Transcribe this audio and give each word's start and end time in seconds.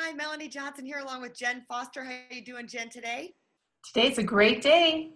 Hi, 0.00 0.12
Melanie 0.12 0.46
Johnson 0.46 0.86
here 0.86 1.00
along 1.00 1.22
with 1.22 1.36
Jen 1.36 1.64
Foster. 1.66 2.04
How 2.04 2.12
are 2.12 2.34
you 2.34 2.44
doing, 2.44 2.68
Jen, 2.68 2.88
today? 2.88 3.34
Today's 3.84 4.16
a 4.18 4.22
great 4.22 4.62
day. 4.62 5.10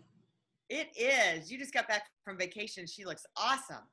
It 0.69 0.89
is. 0.97 1.53
You 1.53 1.57
just 1.57 1.73
got 1.73 1.87
back 1.87 2.03
from 2.25 2.37
vacation. 2.37 2.85
She 2.89 3.05
looks 3.05 3.25
awesome 3.37 3.85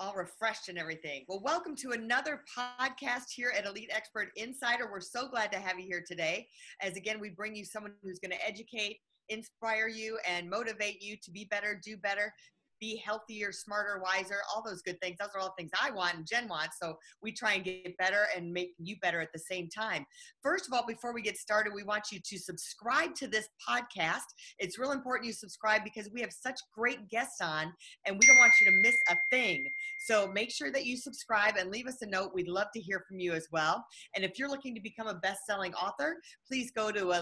all 0.00 0.14
refreshed 0.14 0.68
and 0.68 0.78
everything. 0.78 1.24
Well, 1.28 1.40
welcome 1.44 1.76
to 1.76 1.92
another 1.92 2.42
podcast 2.58 3.26
here 3.32 3.52
at 3.56 3.66
Elite 3.66 3.90
Expert 3.94 4.30
Insider. 4.34 4.90
We're 4.90 5.00
so 5.00 5.28
glad 5.28 5.52
to 5.52 5.58
have 5.58 5.78
you 5.78 5.86
here 5.86 6.02
today. 6.04 6.48
As 6.80 6.96
again, 6.96 7.20
we 7.20 7.30
bring 7.30 7.54
you 7.54 7.64
someone 7.64 7.92
who's 8.02 8.18
going 8.18 8.32
to 8.32 8.44
educate, 8.44 8.98
inspire 9.28 9.86
you, 9.86 10.18
and 10.28 10.50
motivate 10.50 11.00
you 11.00 11.16
to 11.22 11.30
be 11.30 11.44
better, 11.44 11.80
do 11.84 11.96
better, 11.96 12.34
be 12.82 12.96
healthier, 12.96 13.52
smarter, 13.52 14.02
wiser, 14.02 14.38
all 14.52 14.60
those 14.60 14.82
good 14.82 15.00
things. 15.00 15.16
Those 15.20 15.28
are 15.36 15.40
all 15.40 15.54
things 15.56 15.70
I 15.80 15.92
want 15.92 16.16
and 16.16 16.26
Jen 16.26 16.48
wants. 16.48 16.78
So 16.82 16.96
we 17.22 17.30
try 17.30 17.54
and 17.54 17.64
get 17.64 17.96
better 17.96 18.26
and 18.36 18.52
make 18.52 18.72
you 18.76 18.96
better 19.00 19.20
at 19.20 19.32
the 19.32 19.38
same 19.38 19.68
time. 19.68 20.04
First 20.42 20.66
of 20.66 20.72
all, 20.72 20.84
before 20.84 21.14
we 21.14 21.22
get 21.22 21.36
started, 21.38 21.72
we 21.72 21.84
want 21.84 22.10
you 22.10 22.18
to 22.18 22.38
subscribe 22.38 23.14
to 23.14 23.28
this 23.28 23.48
podcast. 23.68 24.26
It's 24.58 24.80
real 24.80 24.90
important 24.90 25.28
you 25.28 25.32
subscribe 25.32 25.84
because 25.84 26.10
we 26.12 26.20
have 26.22 26.32
such 26.32 26.58
great 26.74 27.08
guests 27.08 27.40
on 27.40 27.72
and 28.04 28.18
we 28.18 28.26
don't 28.26 28.38
want 28.38 28.52
you 28.60 28.66
to 28.66 28.76
miss 28.82 28.96
a 29.10 29.16
thing. 29.30 29.64
So 30.08 30.26
make 30.26 30.50
sure 30.50 30.72
that 30.72 30.84
you 30.84 30.96
subscribe 30.96 31.54
and 31.56 31.70
leave 31.70 31.86
us 31.86 32.02
a 32.02 32.06
note. 32.06 32.32
We'd 32.34 32.48
love 32.48 32.66
to 32.74 32.80
hear 32.80 33.04
from 33.08 33.20
you 33.20 33.32
as 33.32 33.46
well. 33.52 33.86
And 34.16 34.24
if 34.24 34.40
you're 34.40 34.50
looking 34.50 34.74
to 34.74 34.80
become 34.80 35.06
a 35.06 35.14
best 35.14 35.46
selling 35.46 35.72
author, 35.74 36.16
please 36.48 36.72
go 36.72 36.90
to 36.90 37.12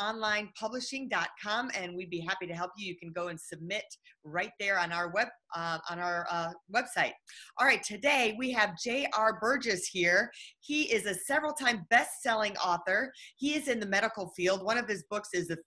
eliteonlinepublishing.com 0.00 1.70
and 1.74 1.96
we'd 1.96 2.10
be 2.10 2.20
happy 2.20 2.46
to 2.46 2.54
help 2.54 2.72
you. 2.76 2.86
You 2.86 2.96
can 2.96 3.12
go 3.12 3.28
and 3.28 3.40
submit 3.40 3.84
right 4.24 4.52
there 4.58 4.78
on 4.78 4.92
our 4.92 5.10
web 5.10 5.28
uh, 5.54 5.78
on 5.90 5.98
our 5.98 6.26
uh, 6.30 6.50
website. 6.74 7.12
All 7.58 7.66
right, 7.66 7.82
today 7.82 8.34
we 8.38 8.50
have 8.52 8.78
J.R. 8.82 9.38
Burgess 9.40 9.86
here. 9.86 10.30
He 10.60 10.84
is 10.92 11.06
a 11.06 11.14
several-time 11.14 11.86
best-selling 11.90 12.56
author. 12.56 13.12
He 13.36 13.54
is 13.54 13.68
in 13.68 13.80
the 13.80 13.86
medical 13.86 14.32
field. 14.36 14.64
One 14.64 14.78
of 14.78 14.88
his 14.88 15.04
books 15.10 15.30
is 15.32 15.48
the 15.48 15.58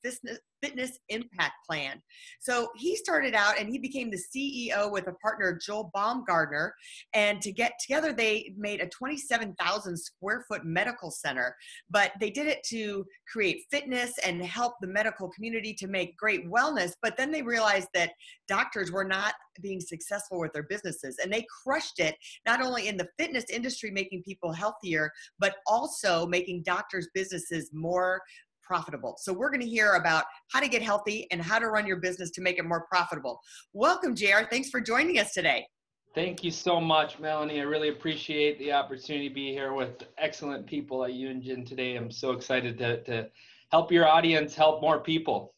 Fitness 0.61 0.97
Impact 1.09 1.53
Plan. 1.69 2.02
So 2.39 2.69
he 2.75 2.95
started 2.95 3.35
out 3.35 3.59
and 3.59 3.69
he 3.69 3.77
became 3.77 4.09
the 4.09 4.17
CEO 4.17 4.91
with 4.91 5.08
a 5.08 5.13
partner, 5.13 5.59
Joel 5.63 5.91
Baumgartner. 5.93 6.73
And 7.13 7.41
to 7.41 7.52
get 7.52 7.73
together, 7.80 8.13
they 8.13 8.53
made 8.58 8.81
a 8.81 8.89
27,000 8.89 9.97
square 9.97 10.45
foot 10.47 10.65
medical 10.65 11.11
center. 11.11 11.55
But 11.89 12.13
they 12.19 12.30
did 12.30 12.47
it 12.47 12.63
to 12.69 13.05
create 13.31 13.65
fitness 13.71 14.13
and 14.25 14.43
help 14.43 14.73
the 14.81 14.88
medical 14.88 15.30
community 15.30 15.73
to 15.75 15.88
make 15.88 16.17
great 16.17 16.49
wellness. 16.49 16.91
But 17.02 17.17
then 17.17 17.31
they 17.31 17.41
realized 17.41 17.89
that 17.93 18.11
doctors 18.47 18.91
were 18.91 19.03
not 19.03 19.33
being 19.61 19.79
successful 19.79 20.39
with 20.39 20.53
their 20.53 20.63
businesses. 20.63 21.17
And 21.21 21.31
they 21.31 21.45
crushed 21.63 21.99
it, 21.99 22.15
not 22.45 22.61
only 22.61 22.87
in 22.87 22.97
the 22.97 23.07
fitness 23.17 23.45
industry, 23.51 23.91
making 23.91 24.23
people 24.23 24.51
healthier, 24.51 25.11
but 25.39 25.55
also 25.65 26.25
making 26.27 26.63
doctors' 26.63 27.07
businesses 27.13 27.69
more 27.73 28.21
profitable. 28.63 29.15
So 29.19 29.31
we're 29.31 29.49
going 29.49 29.61
to 29.61 29.67
hear 29.67 29.93
about 29.93 30.25
how 30.51 30.59
to 30.59 30.67
get 30.67 30.81
healthy 30.81 31.27
and 31.31 31.41
how 31.41 31.57
to 31.57 31.67
run 31.67 31.87
your 31.87 31.97
business 31.97 32.31
to 32.31 32.41
make 32.41 32.59
it 32.59 32.65
more 32.65 32.85
profitable. 32.91 33.39
Welcome, 33.73 34.13
JR. 34.13 34.43
Thanks 34.49 34.69
for 34.69 34.81
joining 34.81 35.19
us 35.19 35.33
today. 35.33 35.65
Thank 36.13 36.43
you 36.43 36.52
so 36.52 36.81
much, 36.81 37.19
Melanie. 37.19 37.59
I 37.59 37.63
really 37.63 37.89
appreciate 37.89 38.57
the 38.59 38.71
opportunity 38.73 39.30
to 39.30 39.36
be 39.36 39.52
here 39.52 39.73
with 39.73 40.03
excellent 40.17 40.65
people 40.65 41.03
and 41.03 41.43
Jen 41.43 41.63
today. 41.63 41.95
I'm 41.95 42.11
so 42.11 42.31
excited 42.31 42.77
to, 42.80 43.03
to 43.03 43.30
help 43.71 43.91
your 43.91 44.07
audience 44.07 44.55
help 44.55 44.81
more 44.81 44.99
people. 44.99 45.53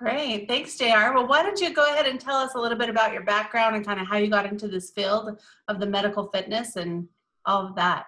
Great. 0.00 0.48
Thanks, 0.48 0.78
JR. 0.78 1.12
Well, 1.12 1.28
why 1.28 1.42
don't 1.42 1.60
you 1.60 1.74
go 1.74 1.92
ahead 1.92 2.06
and 2.06 2.18
tell 2.18 2.36
us 2.36 2.54
a 2.54 2.58
little 2.58 2.78
bit 2.78 2.88
about 2.88 3.12
your 3.12 3.22
background 3.22 3.76
and 3.76 3.84
kind 3.84 4.00
of 4.00 4.06
how 4.06 4.16
you 4.16 4.30
got 4.30 4.46
into 4.46 4.66
this 4.66 4.90
field 4.90 5.38
of 5.68 5.78
the 5.78 5.84
medical 5.84 6.28
fitness 6.28 6.76
and 6.76 7.06
all 7.44 7.66
of 7.66 7.74
that? 7.76 8.06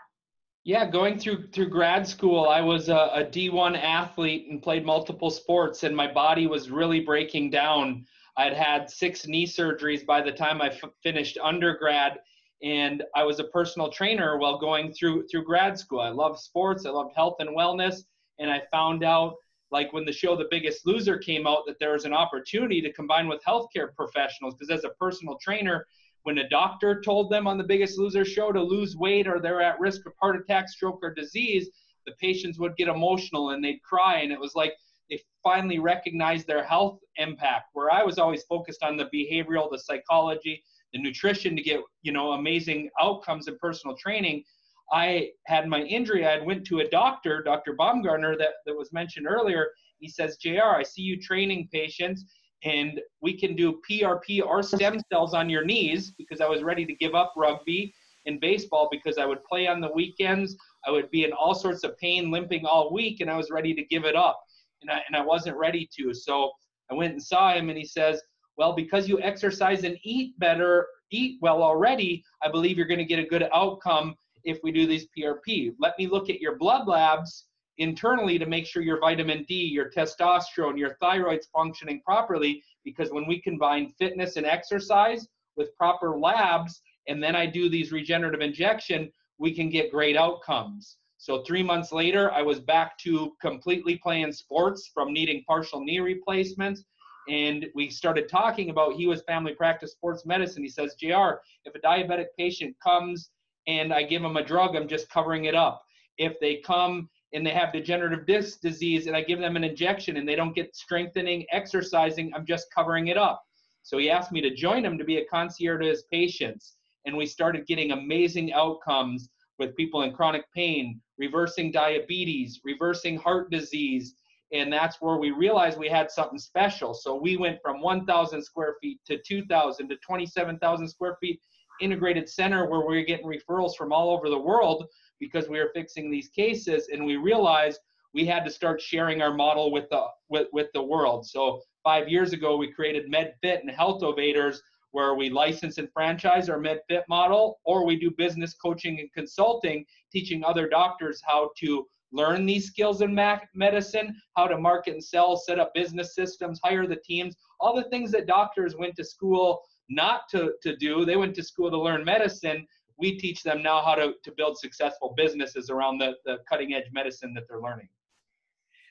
Yeah, 0.65 0.89
going 0.89 1.19
through 1.19 1.49
through 1.49 1.69
grad 1.69 2.07
school, 2.09 2.49
I 2.49 2.63
was 2.63 2.89
a 2.89 3.11
a 3.13 3.25
D1 3.25 3.77
athlete 3.79 4.47
and 4.49 4.63
played 4.63 4.87
multiple 4.87 5.29
sports, 5.29 5.83
and 5.83 5.95
my 5.95 6.11
body 6.11 6.47
was 6.47 6.71
really 6.71 7.01
breaking 7.01 7.51
down. 7.51 8.07
I'd 8.39 8.55
had 8.55 8.89
six 8.89 9.27
knee 9.27 9.47
surgeries 9.47 10.07
by 10.07 10.23
the 10.23 10.33
time 10.33 10.63
I 10.63 10.73
finished 11.03 11.37
undergrad, 11.43 12.21
and 12.63 13.03
I 13.15 13.23
was 13.25 13.39
a 13.39 13.45
personal 13.45 13.91
trainer 13.91 14.39
while 14.39 14.57
going 14.57 14.95
through 14.95 15.27
through 15.27 15.45
grad 15.45 15.79
school. 15.79 16.01
I 16.01 16.09
loved 16.09 16.39
sports, 16.39 16.87
I 16.87 16.91
loved 16.91 17.13
health 17.15 17.37
and 17.41 17.51
wellness, 17.51 18.05
and 18.39 18.51
I 18.51 18.63
found 18.71 19.05
out 19.05 19.35
like 19.73 19.93
when 19.93 20.05
the 20.05 20.13
show 20.13 20.37
The 20.37 20.47
Biggest 20.51 20.87
Loser 20.87 21.19
came 21.19 21.47
out 21.47 21.65
that 21.67 21.79
there 21.81 21.95
was 21.95 22.05
an 22.05 22.13
opportunity 22.13 22.81
to 22.83 22.93
combine 22.93 23.27
with 23.27 23.43
healthcare 23.47 23.95
professionals 23.97 24.55
because 24.55 24.71
as 24.71 24.85
a 24.85 24.95
personal 25.01 25.39
trainer, 25.41 25.87
when 26.25 26.39
a 26.39 26.49
doctor 26.49 27.01
told 27.01 27.31
them 27.31 27.47
on 27.47 27.59
the 27.59 27.65
Biggest 27.65 27.99
Loser 27.99 28.25
show 28.25 28.53
to 28.53 28.63
lose 28.63 28.97
weight 28.97 29.27
or 29.27 29.41
they're 29.41 29.63
at 29.63 29.81
risk 29.81 30.07
of 30.07 30.13
heart 30.21 30.37
attack, 30.37 30.69
stroke, 30.69 31.01
or 31.03 31.13
disease, 31.13 31.71
the 32.07 32.13
patients 32.21 32.59
would 32.59 32.77
get 32.77 32.89
emotional 32.89 33.51
and 33.51 33.65
they'd 33.65 33.83
cry. 33.83 34.19
And 34.19 34.31
it 34.31 34.39
was 34.39 34.55
like 34.55 34.75
they 35.11 35.21
finally 35.43 35.79
recognized 35.79 36.47
their 36.47 36.65
health 36.65 36.99
impact. 37.17 37.71
Where 37.73 37.93
I 37.93 38.03
was 38.03 38.19
always 38.19 38.45
focused 38.45 38.83
on 38.83 38.97
the 38.97 39.07
behavioral, 39.07 39.71
the 39.71 39.79
psychology, 39.79 40.63
the 40.93 41.01
nutrition 41.01 41.57
to 41.57 41.63
get 41.63 41.81
you 42.03 42.13
know 42.13 42.33
amazing 42.33 42.91
outcomes 43.01 43.49
in 43.49 43.57
personal 43.59 43.97
training. 43.97 44.45
I 44.93 45.31
had 45.47 45.69
my 45.69 45.81
injury. 45.81 46.27
I 46.27 46.33
had 46.33 46.45
went 46.45 46.67
to 46.67 46.81
a 46.81 46.89
doctor, 46.89 47.43
Dr. 47.43 47.75
Baumgartner, 47.75 48.37
that, 48.37 48.55
that 48.67 48.77
was 48.77 48.93
mentioned 48.93 49.27
earlier. 49.27 49.69
He 49.99 50.09
says, 50.09 50.37
JR, 50.37 50.77
I 50.77 50.83
see 50.83 51.03
you 51.03 51.21
training 51.21 51.69
patients 51.73 52.25
and 52.65 53.01
we 53.21 53.39
can 53.39 53.57
do 53.57 53.81
PRP 53.89 54.45
or 54.45 54.63
stem 54.63 55.01
cells 55.13 55.35
on 55.35 55.51
your 55.51 55.65
knees 55.65 56.13
because 56.17 56.41
I 56.41 56.49
was 56.49 56.63
ready 56.63 56.87
to 56.87 56.95
give 56.95 57.15
up 57.15 57.33
rugby 57.37 57.93
and 58.27 58.41
baseball 58.41 58.89
because 58.91 59.19
I 59.19 59.25
would 59.25 59.43
play 59.45 59.67
on 59.67 59.81
the 59.81 59.91
weekends. 59.93 60.57
I 60.87 60.91
would 60.91 61.11
be 61.11 61.25
in 61.25 61.33
all 61.33 61.55
sorts 61.55 61.83
of 61.83 61.99
pain, 61.99 62.31
limping 62.31 62.65
all 62.65 62.93
week, 62.93 63.21
and 63.21 63.29
I 63.31 63.37
was 63.37 63.51
ready 63.51 63.75
to 63.75 63.85
give 63.87 64.05
it 64.05 64.15
up. 64.15 64.41
And 64.81 64.91
I, 64.91 65.03
and 65.09 65.17
I 65.17 65.25
wasn't 65.25 65.57
ready 65.57 65.89
to. 65.99 66.15
So 66.15 66.53
I 66.91 66.95
went 66.95 67.13
and 67.13 67.23
saw 67.23 67.53
him, 67.53 67.69
and 67.69 67.79
he 67.79 67.85
says, 67.85 68.21
Well, 68.57 68.75
because 68.75 69.09
you 69.09 69.21
exercise 69.21 69.83
and 69.85 69.97
eat 70.05 70.39
better, 70.39 70.87
eat 71.11 71.39
well 71.41 71.63
already, 71.63 72.23
I 72.43 72.51
believe 72.51 72.77
you're 72.77 72.87
going 72.87 72.99
to 72.99 73.05
get 73.05 73.19
a 73.19 73.27
good 73.27 73.49
outcome 73.53 74.15
if 74.45 74.59
we 74.63 74.73
do 74.73 74.87
these 74.87 75.07
PRP. 75.17 75.75
Let 75.79 75.95
me 75.99 76.07
look 76.07 76.31
at 76.31 76.41
your 76.41 76.57
blood 76.57 76.87
labs 76.89 77.47
internally 77.79 78.39
to 78.39 78.47
make 78.47 78.67
sure 78.67 78.83
your 78.83 79.01
vitamin 79.01 79.45
D, 79.49 79.55
your 79.55 79.91
testosterone, 79.91 80.79
your 80.79 80.97
thyroid's 81.03 81.49
functioning 81.53 82.03
properly. 82.05 82.63
Because 82.85 83.11
when 83.11 83.27
we 83.27 83.41
combine 83.41 83.93
fitness 83.99 84.37
and 84.37 84.47
exercise 84.47 85.27
with 85.57 85.77
proper 85.77 86.19
labs, 86.19 86.83
and 87.09 87.23
then 87.23 87.35
I 87.35 87.47
do 87.47 87.69
these 87.69 87.93
regenerative 87.93 88.41
injection, 88.41 89.11
we 89.39 89.55
can 89.55 89.71
get 89.71 89.91
great 89.91 90.17
outcomes. 90.17 90.97
So 91.19 91.43
three 91.45 91.63
months 91.63 91.93
later, 91.93 92.33
I 92.33 92.43
was 92.43 92.61
back 92.61 92.99
to 92.99 93.33
completely 93.41 93.97
playing 93.97 94.33
sports 94.33 94.91
from 94.93 95.13
needing 95.13 95.45
partial 95.47 95.81
knee 95.81 96.01
replacements. 96.01 96.85
And 97.29 97.67
we 97.75 97.91
started 97.91 98.29
talking 98.29 98.71
about 98.71 98.95
he 98.95 99.07
was 99.07 99.23
family 99.23 99.55
practice 99.55 99.93
sports 99.93 100.27
medicine. 100.27 100.65
He 100.65 100.69
says, 100.69 100.97
JR, 101.01 101.39
if 101.65 101.75
a 101.75 101.79
diabetic 101.79 102.27
patient 102.37 102.75
comes 102.83 103.31
and 103.67 103.93
I 103.93 104.03
give 104.03 104.23
them 104.23 104.37
a 104.37 104.45
drug, 104.45 104.77
I'm 104.77 104.89
just 104.89 105.11
covering 105.11 105.45
it 105.45 105.55
up. 105.55 105.83
If 106.19 106.39
they 106.41 106.57
come 106.57 107.09
and 107.33 107.47
they 107.47 107.51
have 107.51 107.73
degenerative 107.73 108.27
disc 108.27 108.61
disease 108.61 109.07
and 109.07 109.17
I 109.17 109.23
give 109.23 109.39
them 109.39 109.57
an 109.57 109.65
injection 109.65 110.17
and 110.17 110.29
they 110.29 110.37
don't 110.37 110.55
get 110.55 110.77
strengthening, 110.77 111.47
exercising, 111.51 112.33
I'm 112.35 112.47
just 112.47 112.67
covering 112.75 113.09
it 113.09 113.17
up. 113.17 113.43
So 113.83 113.99
he 113.99 114.11
asked 114.11 114.33
me 114.33 114.41
to 114.43 114.55
join 114.55 114.85
him 114.85 114.99
to 114.99 115.05
be 115.05 115.19
a 115.19 115.25
concierge 115.27 115.81
to 115.81 115.89
his 115.89 116.05
patients. 116.13 116.77
And 117.05 117.17
we 117.17 117.27
started 117.27 117.67
getting 117.67 117.93
amazing 117.93 118.53
outcomes 118.53 119.29
with 119.59 119.77
people 119.77 120.03
in 120.03 120.13
chronic 120.13 120.45
pain, 120.55 121.01
reversing 121.19 121.73
diabetes, 121.73 122.61
reversing 122.65 123.17
heart 123.17 123.51
disease. 123.51 124.15
And 124.53 124.73
that's 124.73 125.01
where 125.01 125.17
we 125.17 125.31
realized 125.31 125.79
we 125.79 125.89
had 125.89 126.11
something 126.11 126.39
special. 126.39 126.95
So 126.95 127.17
we 127.21 127.37
went 127.37 127.59
from 127.63 127.81
1,000 127.81 128.43
square 128.43 128.77
feet 128.81 129.01
to 129.07 129.19
2,000 129.27 129.89
to 129.89 129.97
27,000 129.97 130.89
square 130.89 131.17
feet 131.21 131.41
integrated 131.81 132.29
center 132.29 132.69
where 132.69 132.81
we 132.81 132.87
we're 132.87 133.05
getting 133.05 133.27
referrals 133.27 133.75
from 133.77 133.93
all 133.93 134.11
over 134.11 134.29
the 134.29 134.39
world 134.39 134.87
because 135.21 135.49
we 135.49 135.59
were 135.59 135.71
fixing 135.75 136.11
these 136.11 136.29
cases 136.29 136.89
and 136.93 137.05
we 137.05 137.17
realized 137.17 137.81
we 138.15 138.27
had 138.27 138.45
to 138.45 138.51
start 138.51 138.81
sharing 138.81 139.23
our 139.23 139.33
model 139.33 139.73
with 139.73 139.89
the 139.91 140.05
with, 140.29 140.49
with 140.53 140.69
the 140.75 140.83
world. 140.83 141.27
So 141.27 141.61
five 141.83 142.09
years 142.09 142.33
ago 142.33 142.57
we 142.57 142.73
created 142.73 143.11
medfit 143.11 143.61
and 143.61 143.71
Healthovators 143.71 144.59
where 144.91 145.15
we 145.15 145.31
license 145.31 145.79
and 145.79 145.89
franchise 145.93 146.49
our 146.49 146.59
medfit 146.59 147.03
model 147.09 147.59
or 147.65 147.87
we 147.87 147.97
do 147.99 148.11
business 148.11 148.55
coaching 148.55 149.01
and 149.01 149.13
consulting 149.13 149.85
teaching 150.13 150.45
other 150.45 150.69
doctors 150.69 151.23
how 151.27 151.51
to 151.59 151.87
learn 152.13 152.45
these 152.45 152.67
skills 152.67 153.01
in 153.01 153.15
medicine, 153.55 154.15
how 154.37 154.47
to 154.47 154.59
market 154.59 154.93
and 154.93 155.03
sell, 155.03 155.37
set 155.37 155.59
up 155.59 155.73
business 155.75 156.15
systems, 156.15 156.61
hire 156.63 156.87
the 156.87 156.97
teams, 156.97 157.35
all 157.59 157.75
the 157.75 157.89
things 157.89 158.11
that 158.11 158.27
doctors 158.27 158.77
went 158.77 158.95
to 158.97 159.05
school 159.05 159.63
not 159.89 160.29
to, 160.31 160.53
to 160.63 160.77
do. 160.77 161.05
They 161.05 161.17
went 161.17 161.35
to 161.37 161.43
school 161.43 161.71
to 161.71 161.79
learn 161.79 162.05
medicine. 162.05 162.67
We 162.99 163.19
teach 163.19 163.43
them 163.43 163.63
now 163.63 163.83
how 163.83 163.95
to, 163.95 164.15
to 164.23 164.33
build 164.37 164.59
successful 164.59 165.15
businesses 165.17 165.71
around 165.71 165.99
the, 165.99 166.15
the 166.25 166.39
cutting 166.49 166.75
edge 166.75 166.91
medicine 166.93 167.35
that 167.35 167.45
they're 167.49 167.61
learning. 167.61 167.89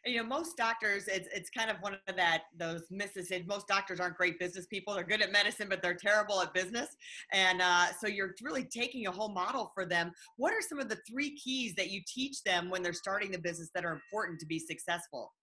You 0.03 0.17
know 0.17 0.23
most 0.23 0.57
doctors 0.57 1.07
it's, 1.07 1.27
it's 1.31 1.51
kind 1.51 1.69
of 1.69 1.77
one 1.77 1.95
of 2.07 2.15
that 2.15 2.45
those 2.57 2.85
misses. 2.89 3.31
Most 3.45 3.67
doctors 3.67 3.99
aren't 3.99 4.17
great 4.17 4.39
business 4.39 4.65
people. 4.65 4.95
They're 4.95 5.03
good 5.03 5.21
at 5.21 5.31
medicine 5.31 5.67
but 5.69 5.83
they're 5.83 5.93
terrible 5.93 6.41
at 6.41 6.55
business. 6.55 6.87
And 7.31 7.61
uh, 7.61 7.87
so 7.99 8.07
you're 8.07 8.33
really 8.41 8.63
taking 8.63 9.05
a 9.05 9.11
whole 9.11 9.29
model 9.29 9.71
for 9.75 9.85
them. 9.85 10.11
What 10.37 10.53
are 10.53 10.61
some 10.67 10.79
of 10.79 10.89
the 10.89 10.97
three 11.07 11.35
keys 11.37 11.75
that 11.75 11.91
you 11.91 12.01
teach 12.07 12.41
them 12.43 12.71
when 12.71 12.81
they're 12.81 12.93
starting 12.93 13.31
the 13.31 13.37
business 13.37 13.69
that 13.75 13.85
are 13.85 13.91
important 13.91 14.39
to 14.39 14.47
be 14.47 14.57
successful? 14.57 15.33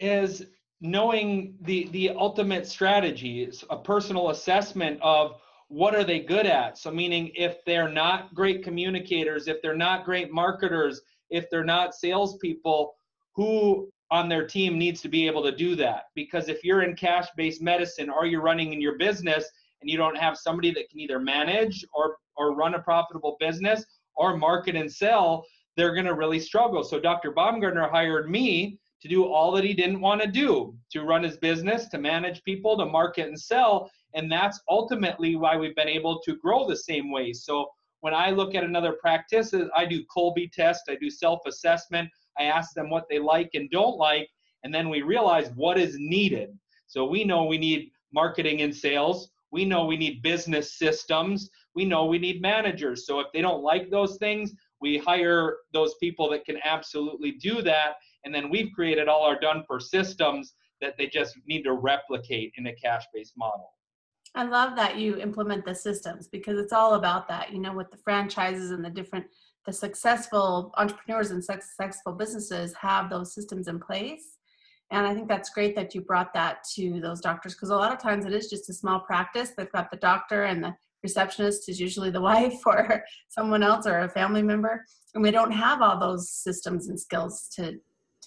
Is 0.00 0.44
knowing 0.80 1.54
the 1.62 1.88
the 1.92 2.10
ultimate 2.10 2.66
strategy 2.66 3.42
is 3.42 3.64
a 3.70 3.76
personal 3.76 4.30
assessment 4.30 4.98
of 5.02 5.36
what 5.68 5.94
are 5.94 6.04
they 6.04 6.20
good 6.20 6.46
at. 6.46 6.78
So 6.78 6.90
meaning 6.90 7.30
if 7.34 7.64
they're 7.64 7.88
not 7.88 8.34
great 8.34 8.64
communicators 8.64 9.46
if 9.46 9.60
they're 9.62 9.76
not 9.76 10.04
great 10.04 10.32
marketers 10.32 11.02
if 11.28 11.48
they're 11.50 11.64
not 11.64 11.94
salespeople 11.94 12.94
who 13.36 13.88
on 14.10 14.28
their 14.28 14.44
team 14.46 14.76
needs 14.76 15.00
to 15.02 15.08
be 15.08 15.26
able 15.26 15.42
to 15.44 15.54
do 15.54 15.76
that? 15.76 16.04
Because 16.16 16.48
if 16.48 16.64
you're 16.64 16.82
in 16.82 16.96
cash 16.96 17.28
based 17.36 17.62
medicine 17.62 18.10
or 18.10 18.26
you're 18.26 18.42
running 18.42 18.72
in 18.72 18.80
your 18.80 18.98
business 18.98 19.48
and 19.80 19.88
you 19.88 19.96
don't 19.96 20.16
have 20.16 20.36
somebody 20.36 20.72
that 20.72 20.88
can 20.90 20.98
either 20.98 21.20
manage 21.20 21.84
or 21.94 22.16
or 22.36 22.54
run 22.54 22.74
a 22.74 22.80
profitable 22.80 23.36
business 23.38 23.84
or 24.16 24.36
market 24.36 24.76
and 24.76 24.90
sell 24.90 25.44
they're 25.76 25.94
going 25.94 26.06
to 26.06 26.14
really 26.14 26.40
struggle. 26.40 26.82
So 26.82 26.98
dr 26.98 27.30
baumgartner 27.32 27.88
hired 27.88 28.30
me 28.30 28.78
to 29.00 29.08
do 29.08 29.24
all 29.24 29.52
that 29.52 29.64
he 29.64 29.72
didn't 29.72 30.00
want 30.00 30.20
to 30.20 30.28
do 30.28 30.74
to 30.90 31.02
run 31.02 31.22
his 31.22 31.36
business 31.38 31.88
to 31.88 31.98
manage 31.98 32.42
people 32.44 32.76
to 32.76 32.86
market 32.86 33.28
and 33.28 33.38
sell 33.38 33.90
and 34.14 34.30
that's 34.30 34.60
ultimately 34.68 35.36
why 35.36 35.56
we've 35.56 35.76
been 35.76 35.88
able 35.88 36.20
to 36.20 36.36
grow 36.36 36.66
the 36.66 36.76
same 36.76 37.10
way 37.10 37.32
so 37.32 37.66
when 38.00 38.14
i 38.14 38.30
look 38.30 38.54
at 38.54 38.64
another 38.64 38.94
practice 39.00 39.54
uh, 39.54 39.66
i 39.76 39.84
do 39.84 40.04
Kolbe 40.14 40.50
test 40.52 40.82
i 40.88 40.96
do 40.96 41.10
self 41.10 41.40
assessment 41.46 42.08
I 42.40 42.44
ask 42.44 42.74
them 42.74 42.90
what 42.90 43.06
they 43.08 43.18
like 43.18 43.50
and 43.54 43.70
don't 43.70 43.98
like, 43.98 44.28
and 44.64 44.74
then 44.74 44.88
we 44.88 45.02
realize 45.02 45.50
what 45.54 45.78
is 45.78 45.96
needed. 45.98 46.56
So 46.86 47.06
we 47.06 47.24
know 47.24 47.44
we 47.44 47.58
need 47.58 47.90
marketing 48.12 48.62
and 48.62 48.74
sales. 48.74 49.30
We 49.52 49.64
know 49.64 49.84
we 49.84 49.96
need 49.96 50.22
business 50.22 50.78
systems. 50.78 51.50
We 51.74 51.84
know 51.84 52.06
we 52.06 52.18
need 52.18 52.40
managers. 52.40 53.06
So 53.06 53.20
if 53.20 53.26
they 53.32 53.42
don't 53.42 53.62
like 53.62 53.90
those 53.90 54.16
things, 54.16 54.52
we 54.80 54.98
hire 54.98 55.58
those 55.72 55.94
people 56.00 56.30
that 56.30 56.44
can 56.44 56.58
absolutely 56.64 57.32
do 57.32 57.62
that. 57.62 57.94
And 58.24 58.34
then 58.34 58.50
we've 58.50 58.72
created 58.74 59.08
all 59.08 59.22
our 59.22 59.38
done 59.38 59.64
for 59.66 59.80
systems 59.80 60.54
that 60.80 60.94
they 60.98 61.06
just 61.06 61.36
need 61.46 61.62
to 61.62 61.72
replicate 61.72 62.52
in 62.56 62.66
a 62.66 62.74
cash 62.74 63.04
based 63.14 63.34
model. 63.36 63.72
I 64.34 64.44
love 64.44 64.76
that 64.76 64.96
you 64.96 65.16
implement 65.16 65.64
the 65.64 65.74
systems 65.74 66.28
because 66.28 66.58
it's 66.58 66.72
all 66.72 66.94
about 66.94 67.26
that, 67.28 67.52
you 67.52 67.58
know, 67.58 67.72
with 67.72 67.90
the 67.90 67.96
franchises 67.96 68.70
and 68.70 68.84
the 68.84 68.90
different 68.90 69.26
the 69.66 69.72
successful 69.72 70.72
entrepreneurs 70.78 71.32
and 71.32 71.44
successful 71.44 72.12
businesses 72.12 72.74
have 72.80 73.10
those 73.10 73.34
systems 73.34 73.68
in 73.68 73.78
place. 73.78 74.38
And 74.90 75.06
I 75.06 75.14
think 75.14 75.28
that's 75.28 75.50
great 75.50 75.76
that 75.76 75.94
you 75.94 76.00
brought 76.00 76.32
that 76.32 76.64
to 76.76 76.98
those 77.00 77.20
doctors 77.20 77.54
because 77.54 77.68
a 77.68 77.76
lot 77.76 77.92
of 77.92 77.98
times 77.98 78.24
it 78.24 78.32
is 78.32 78.48
just 78.48 78.70
a 78.70 78.74
small 78.74 79.00
practice. 79.00 79.50
They've 79.56 79.70
got 79.70 79.90
the 79.90 79.98
doctor 79.98 80.44
and 80.44 80.64
the 80.64 80.74
receptionist 81.02 81.68
is 81.68 81.78
usually 81.78 82.10
the 82.10 82.20
wife 82.32 82.60
or 82.66 83.04
someone 83.28 83.62
else 83.62 83.86
or 83.86 84.00
a 84.00 84.08
family 84.08 84.42
member, 84.42 84.84
and 85.14 85.22
we 85.22 85.30
don't 85.30 85.52
have 85.52 85.82
all 85.82 85.98
those 85.98 86.30
systems 86.30 86.88
and 86.88 86.98
skills 86.98 87.48
to 87.56 87.78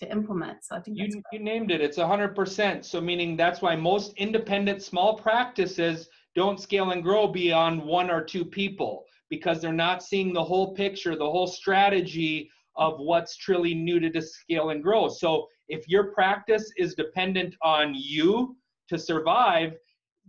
to 0.03 0.11
implement. 0.11 0.63
So 0.63 0.75
I 0.75 0.81
think 0.81 0.97
you, 0.97 1.21
you 1.31 1.39
named 1.39 1.71
it. 1.71 1.81
It's 1.81 1.97
100%. 1.97 2.85
So 2.85 3.01
meaning 3.01 3.35
that's 3.35 3.61
why 3.61 3.75
most 3.75 4.13
independent 4.17 4.81
small 4.81 5.17
practices 5.17 6.09
don't 6.35 6.59
scale 6.59 6.91
and 6.91 7.03
grow 7.03 7.27
beyond 7.27 7.81
one 7.81 8.09
or 8.09 8.23
two 8.23 8.43
people 8.43 9.05
because 9.29 9.61
they're 9.61 9.73
not 9.73 10.03
seeing 10.03 10.33
the 10.33 10.43
whole 10.43 10.73
picture, 10.73 11.15
the 11.15 11.29
whole 11.29 11.47
strategy 11.47 12.49
of 12.75 12.99
what's 12.99 13.37
truly 13.37 13.73
needed 13.73 14.13
to 14.13 14.21
scale 14.21 14.69
and 14.69 14.83
grow. 14.83 15.07
So 15.07 15.47
if 15.69 15.87
your 15.87 16.05
practice 16.05 16.71
is 16.77 16.95
dependent 16.95 17.55
on 17.61 17.93
you 17.95 18.55
to 18.89 18.97
survive, 18.97 19.73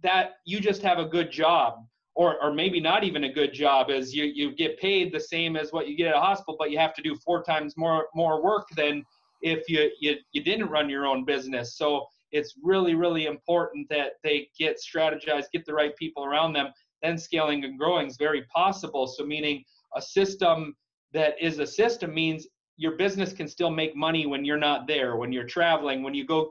that 0.03 0.33
you 0.45 0.61
just 0.61 0.83
have 0.83 0.99
a 0.99 1.05
good 1.05 1.31
job. 1.31 1.85
Or, 2.17 2.41
or 2.41 2.55
maybe 2.55 2.79
not 2.79 3.03
even 3.03 3.25
a 3.25 3.33
good 3.33 3.53
job 3.53 3.91
as 3.91 4.15
you, 4.15 4.25
you 4.25 4.55
get 4.55 4.79
paid 4.79 5.13
the 5.13 5.19
same 5.19 5.57
as 5.57 5.73
what 5.73 5.89
you 5.89 5.97
get 5.97 6.07
at 6.07 6.17
a 6.17 6.21
hospital, 6.21 6.55
but 6.57 6.71
you 6.71 6.79
have 6.79 6.95
to 6.95 7.03
do 7.03 7.17
four 7.17 7.43
times 7.43 7.77
more 7.77 8.07
more 8.15 8.41
work 8.41 8.69
than 8.77 9.05
if 9.45 9.69
you, 9.69 9.91
you 10.01 10.17
you 10.33 10.43
didn't 10.43 10.69
run 10.69 10.89
your 10.89 11.07
own 11.07 11.25
business. 11.25 11.77
So 11.77 12.07
it's 12.33 12.55
really, 12.63 12.95
really 12.95 13.27
important 13.27 13.89
that 13.91 14.15
they 14.25 14.49
get 14.59 14.79
strategized, 14.79 15.45
get 15.53 15.65
the 15.65 15.75
right 15.75 15.95
people 15.97 16.25
around 16.25 16.53
them 16.55 16.69
then 17.05 17.19
scaling 17.19 17.65
and 17.65 17.79
growing 17.79 18.07
is 18.07 18.17
very 18.17 18.43
possible. 18.45 19.07
So, 19.07 19.25
meaning 19.25 19.63
a 19.95 20.03
system 20.03 20.75
that 21.13 21.35
is 21.41 21.59
a 21.59 21.67
system 21.67 22.15
means 22.15 22.49
your 22.77 22.97
business 22.97 23.33
can 23.33 23.47
still 23.47 23.71
make 23.71 23.95
money 23.95 24.27
when 24.27 24.45
you're 24.45 24.57
not 24.57 24.89
there, 24.89 25.17
when 25.17 25.31
you're 25.31 25.47
traveling, 25.47 26.03
when 26.03 26.15
you 26.15 26.27
go 26.27 26.49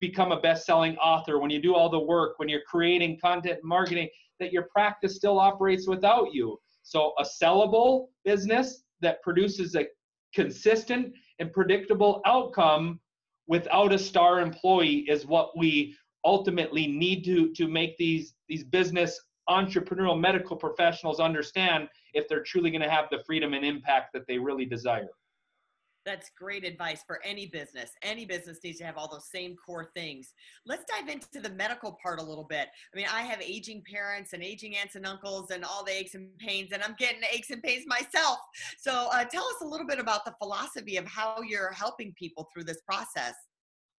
become 0.00 0.32
a 0.32 0.40
best 0.40 0.64
selling 0.64 0.96
author, 0.98 1.38
when 1.38 1.50
you 1.50 1.60
do 1.60 1.74
all 1.74 1.90
the 1.90 1.98
work, 1.98 2.38
when 2.38 2.48
you're 2.48 2.62
creating 2.66 3.18
content 3.20 3.58
marketing, 3.62 4.08
that 4.38 4.52
your 4.52 4.68
practice 4.74 5.16
still 5.16 5.38
operates 5.38 5.88
without 5.88 6.32
you. 6.32 6.56
So, 6.82 7.12
a 7.18 7.24
sellable 7.24 8.06
business 8.24 8.84
that 9.00 9.20
produces 9.22 9.74
a 9.74 9.86
consistent 10.34 11.12
and 11.38 11.52
predictable 11.52 12.20
outcome 12.26 13.00
without 13.46 13.92
a 13.92 13.98
star 13.98 14.40
employee 14.40 15.04
is 15.08 15.26
what 15.26 15.56
we 15.56 15.94
ultimately 16.24 16.86
need 16.86 17.24
to 17.24 17.52
to 17.52 17.68
make 17.68 17.96
these 17.98 18.34
these 18.48 18.64
business 18.64 19.20
entrepreneurial 19.48 20.18
medical 20.18 20.56
professionals 20.56 21.20
understand 21.20 21.88
if 22.14 22.26
they're 22.28 22.42
truly 22.42 22.70
going 22.70 22.82
to 22.82 22.90
have 22.90 23.06
the 23.10 23.22
freedom 23.24 23.54
and 23.54 23.64
impact 23.64 24.12
that 24.12 24.26
they 24.26 24.38
really 24.38 24.64
desire. 24.64 25.10
That's 26.06 26.30
great 26.38 26.64
advice 26.64 27.02
for 27.04 27.18
any 27.24 27.46
business. 27.46 27.90
Any 28.00 28.24
business 28.24 28.60
needs 28.62 28.78
to 28.78 28.84
have 28.84 28.96
all 28.96 29.10
those 29.10 29.28
same 29.28 29.56
core 29.56 29.90
things. 29.92 30.32
Let's 30.64 30.84
dive 30.84 31.08
into 31.08 31.40
the 31.40 31.54
medical 31.54 31.98
part 32.00 32.20
a 32.20 32.22
little 32.22 32.44
bit. 32.44 32.68
I 32.94 32.96
mean, 32.96 33.06
I 33.12 33.22
have 33.22 33.42
aging 33.42 33.82
parents 33.92 34.32
and 34.32 34.40
aging 34.40 34.76
aunts 34.76 34.94
and 34.94 35.04
uncles 35.04 35.50
and 35.50 35.64
all 35.64 35.84
the 35.84 35.92
aches 35.92 36.14
and 36.14 36.28
pains, 36.38 36.70
and 36.72 36.80
I'm 36.84 36.94
getting 36.96 37.22
aches 37.32 37.50
and 37.50 37.60
pains 37.60 37.84
myself. 37.88 38.38
So, 38.78 39.08
uh, 39.12 39.24
tell 39.24 39.44
us 39.44 39.56
a 39.62 39.66
little 39.66 39.86
bit 39.86 39.98
about 39.98 40.24
the 40.24 40.34
philosophy 40.40 40.96
of 40.96 41.06
how 41.06 41.42
you're 41.42 41.72
helping 41.72 42.14
people 42.16 42.48
through 42.54 42.64
this 42.64 42.80
process. 42.82 43.34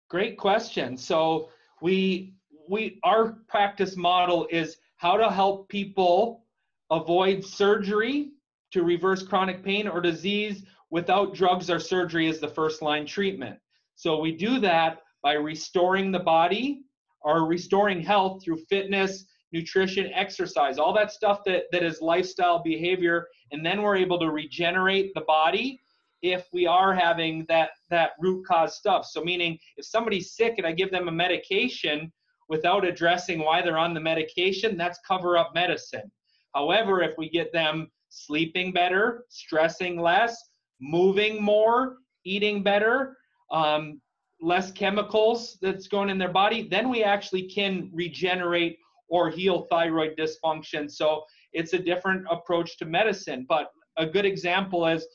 Great 0.08 0.38
question. 0.38 0.96
So, 0.96 1.50
we 1.82 2.32
we 2.70 3.00
our 3.04 3.36
practice 3.48 3.96
model 3.96 4.48
is 4.50 4.78
how 4.96 5.18
to 5.18 5.30
help 5.30 5.68
people 5.68 6.44
avoid 6.90 7.44
surgery 7.44 8.30
to 8.70 8.82
reverse 8.82 9.22
chronic 9.22 9.62
pain 9.62 9.86
or 9.86 10.00
disease 10.00 10.64
without 10.90 11.34
drugs 11.34 11.70
or 11.70 11.78
surgery 11.78 12.28
as 12.28 12.40
the 12.40 12.48
first 12.48 12.82
line 12.82 13.06
treatment. 13.06 13.58
So 13.94 14.20
we 14.20 14.32
do 14.32 14.58
that 14.60 15.02
by 15.22 15.34
restoring 15.34 16.12
the 16.12 16.20
body 16.20 16.82
or 17.22 17.46
restoring 17.46 18.00
health 18.00 18.42
through 18.44 18.58
fitness, 18.68 19.24
nutrition, 19.52 20.10
exercise, 20.14 20.78
all 20.78 20.92
that 20.94 21.10
stuff 21.10 21.40
that, 21.46 21.64
that 21.72 21.82
is 21.82 22.00
lifestyle 22.00 22.62
behavior. 22.62 23.26
And 23.50 23.64
then 23.64 23.82
we're 23.82 23.96
able 23.96 24.18
to 24.20 24.30
regenerate 24.30 25.12
the 25.14 25.22
body 25.22 25.80
if 26.22 26.46
we 26.52 26.66
are 26.66 26.94
having 26.94 27.44
that, 27.48 27.70
that 27.90 28.12
root 28.20 28.44
cause 28.46 28.76
stuff. 28.76 29.06
So 29.06 29.22
meaning 29.22 29.58
if 29.76 29.86
somebody's 29.86 30.34
sick 30.34 30.54
and 30.58 30.66
I 30.66 30.72
give 30.72 30.90
them 30.90 31.08
a 31.08 31.12
medication, 31.12 32.12
without 32.48 32.84
addressing 32.84 33.40
why 33.40 33.62
they're 33.62 33.78
on 33.78 33.94
the 33.94 34.00
medication, 34.00 34.76
that's 34.76 34.98
cover 35.06 35.36
up 35.36 35.54
medicine. 35.54 36.10
However, 36.54 37.02
if 37.02 37.16
we 37.18 37.28
get 37.28 37.52
them 37.52 37.90
sleeping 38.08 38.72
better, 38.72 39.24
stressing 39.28 40.00
less, 40.00 40.47
moving 40.80 41.42
more, 41.42 41.96
eating 42.24 42.62
better, 42.62 43.16
um, 43.50 44.00
less 44.40 44.70
chemicals 44.70 45.58
that's 45.60 45.88
going 45.88 46.10
in 46.10 46.18
their 46.18 46.32
body, 46.32 46.68
then 46.68 46.88
we 46.88 47.02
actually 47.02 47.48
can 47.48 47.90
regenerate 47.92 48.78
or 49.08 49.30
heal 49.30 49.66
thyroid 49.70 50.16
dysfunction. 50.16 50.90
So 50.90 51.24
it's 51.52 51.72
a 51.72 51.78
different 51.78 52.26
approach 52.30 52.78
to 52.78 52.84
medicine. 52.84 53.46
But 53.48 53.70
a 53.96 54.06
good 54.06 54.26
example 54.26 54.86
is 54.86 55.06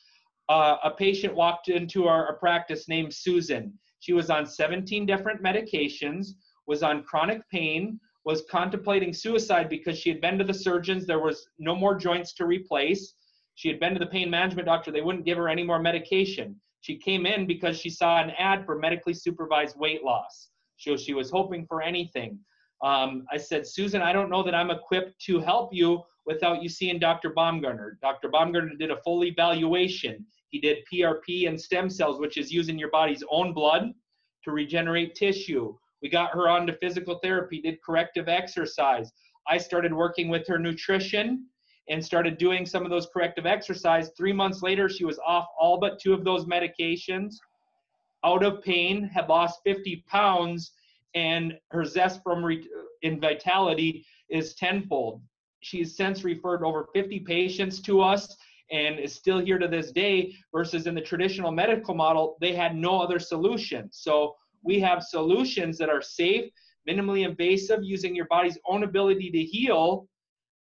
uh, 0.50 0.78
a 0.84 0.92
patient 0.92 1.34
walked 1.34 1.70
into 1.70 2.08
our, 2.08 2.26
our 2.26 2.36
practice 2.38 2.90
named 2.90 3.14
Susan. 3.14 3.74
She 4.00 4.14
was 4.14 4.30
on 4.30 4.46
17 4.46 5.06
different 5.06 5.42
medications 5.42 6.34
was 6.66 6.84
on 6.84 7.04
chronic 7.04 7.48
pain, 7.50 8.00
was 8.26 8.44
contemplating 8.50 9.14
suicide 9.14 9.70
because 9.70 9.98
she 9.98 10.10
had 10.10 10.22
been 10.22 10.38
to 10.38 10.44
the 10.44 10.54
surgeons. 10.54 11.06
There 11.06 11.20
was 11.20 11.50
no 11.60 11.76
more 11.76 11.96
joints 11.96 12.34
to 12.36 12.46
replace. 12.46 13.16
She 13.56 13.68
had 13.68 13.80
been 13.80 13.94
to 13.94 14.00
the 14.00 14.08
pain 14.08 14.30
management 14.30 14.66
doctor. 14.66 14.92
They 14.92 15.02
wouldn't 15.02 15.26
give 15.26 15.38
her 15.38 15.50
any 15.50 15.64
more 15.64 15.80
medication. 15.80 16.60
She 16.82 16.98
came 16.98 17.26
in 17.26 17.48
because 17.48 17.80
she 17.80 17.90
saw 17.90 18.22
an 18.22 18.32
ad 18.32 18.66
for 18.66 18.78
medically 18.78 19.14
supervised 19.14 19.78
weight 19.80 20.04
loss. 20.04 20.50
So 20.78 20.98
she 20.98 21.14
was 21.14 21.30
hoping 21.30 21.66
for 21.66 21.82
anything. 21.82 22.40
Um, 22.84 23.26
I 23.32 23.38
said, 23.38 23.66
Susan, 23.66 24.02
I 24.02 24.12
don't 24.12 24.30
know 24.30 24.44
that 24.44 24.54
I'm 24.54 24.70
equipped 24.70 25.18
to 25.28 25.40
help 25.40 25.74
you 25.74 26.04
without 26.26 26.62
you 26.62 26.68
seeing 26.68 27.00
Dr. 27.00 27.30
Baumgartner. 27.30 27.98
Dr. 28.02 28.28
Baumgartner 28.28 28.76
did 28.76 28.92
a 28.92 29.02
full 29.04 29.24
evaluation. 29.24 30.26
He 30.50 30.60
did 30.60 30.84
PRP 30.92 31.48
and 31.48 31.60
stem 31.60 31.90
cells, 31.90 32.20
which 32.20 32.38
is 32.38 32.52
using 32.52 32.78
your 32.78 32.92
body's 32.92 33.24
own 33.32 33.54
blood 33.54 33.94
to 34.44 34.52
regenerate 34.52 35.16
tissue. 35.16 35.74
We 36.02 36.10
got 36.10 36.32
her 36.32 36.50
onto 36.50 36.74
physical 36.82 37.20
therapy, 37.24 37.62
did 37.62 37.82
corrective 37.82 38.28
exercise. 38.28 39.10
I 39.48 39.58
started 39.58 39.94
working 39.94 40.28
with 40.28 40.46
her 40.48 40.60
nutrition 40.60 41.48
and 41.90 42.04
started 42.04 42.38
doing 42.38 42.66
some 42.66 42.84
of 42.84 42.90
those 42.90 43.08
corrective 43.14 43.46
exercise. 43.46 44.12
Three 44.16 44.34
months 44.34 44.62
later, 44.62 44.88
she 44.88 45.06
was 45.06 45.20
off 45.26 45.48
all 45.60 45.80
but 45.80 46.00
two 46.00 46.14
of 46.14 46.24
those 46.24 46.46
medications, 46.46 47.36
out 48.24 48.44
of 48.44 48.64
pain, 48.64 49.04
had 49.04 49.28
lost 49.28 49.60
50 49.66 50.04
pounds, 50.08 50.72
and 51.14 51.58
her 51.72 51.84
zest 51.84 52.22
from 52.24 52.44
re- 52.44 52.68
in 53.02 53.20
vitality 53.20 54.06
is 54.30 54.56
tenfold. 54.56 55.22
She's 55.60 55.96
since 55.96 56.24
referred 56.24 56.64
over 56.64 56.88
50 56.94 57.20
patients 57.22 57.82
to 57.82 58.02
us 58.02 58.36
and 58.72 59.00
is 59.00 59.14
still 59.14 59.40
here 59.40 59.60
to 59.60 59.68
this 59.68 59.92
day 59.92 60.36
versus 60.52 60.88
in 60.88 60.96
the 60.96 61.02
traditional 61.02 61.52
medical 61.52 61.94
model 61.94 62.38
they 62.42 62.54
had 62.54 62.76
no 62.76 63.00
other 63.00 63.20
solution 63.20 63.90
so 63.92 64.36
we 64.64 64.80
have 64.80 65.04
solutions 65.04 65.78
that 65.78 65.90
are 65.90 66.02
safe 66.02 66.50
minimally 66.90 67.26
invasive 67.26 67.80
using 67.84 68.16
your 68.16 68.26
body's 68.26 68.58
own 68.68 68.84
ability 68.84 69.30
to 69.30 69.44
heal 69.44 70.08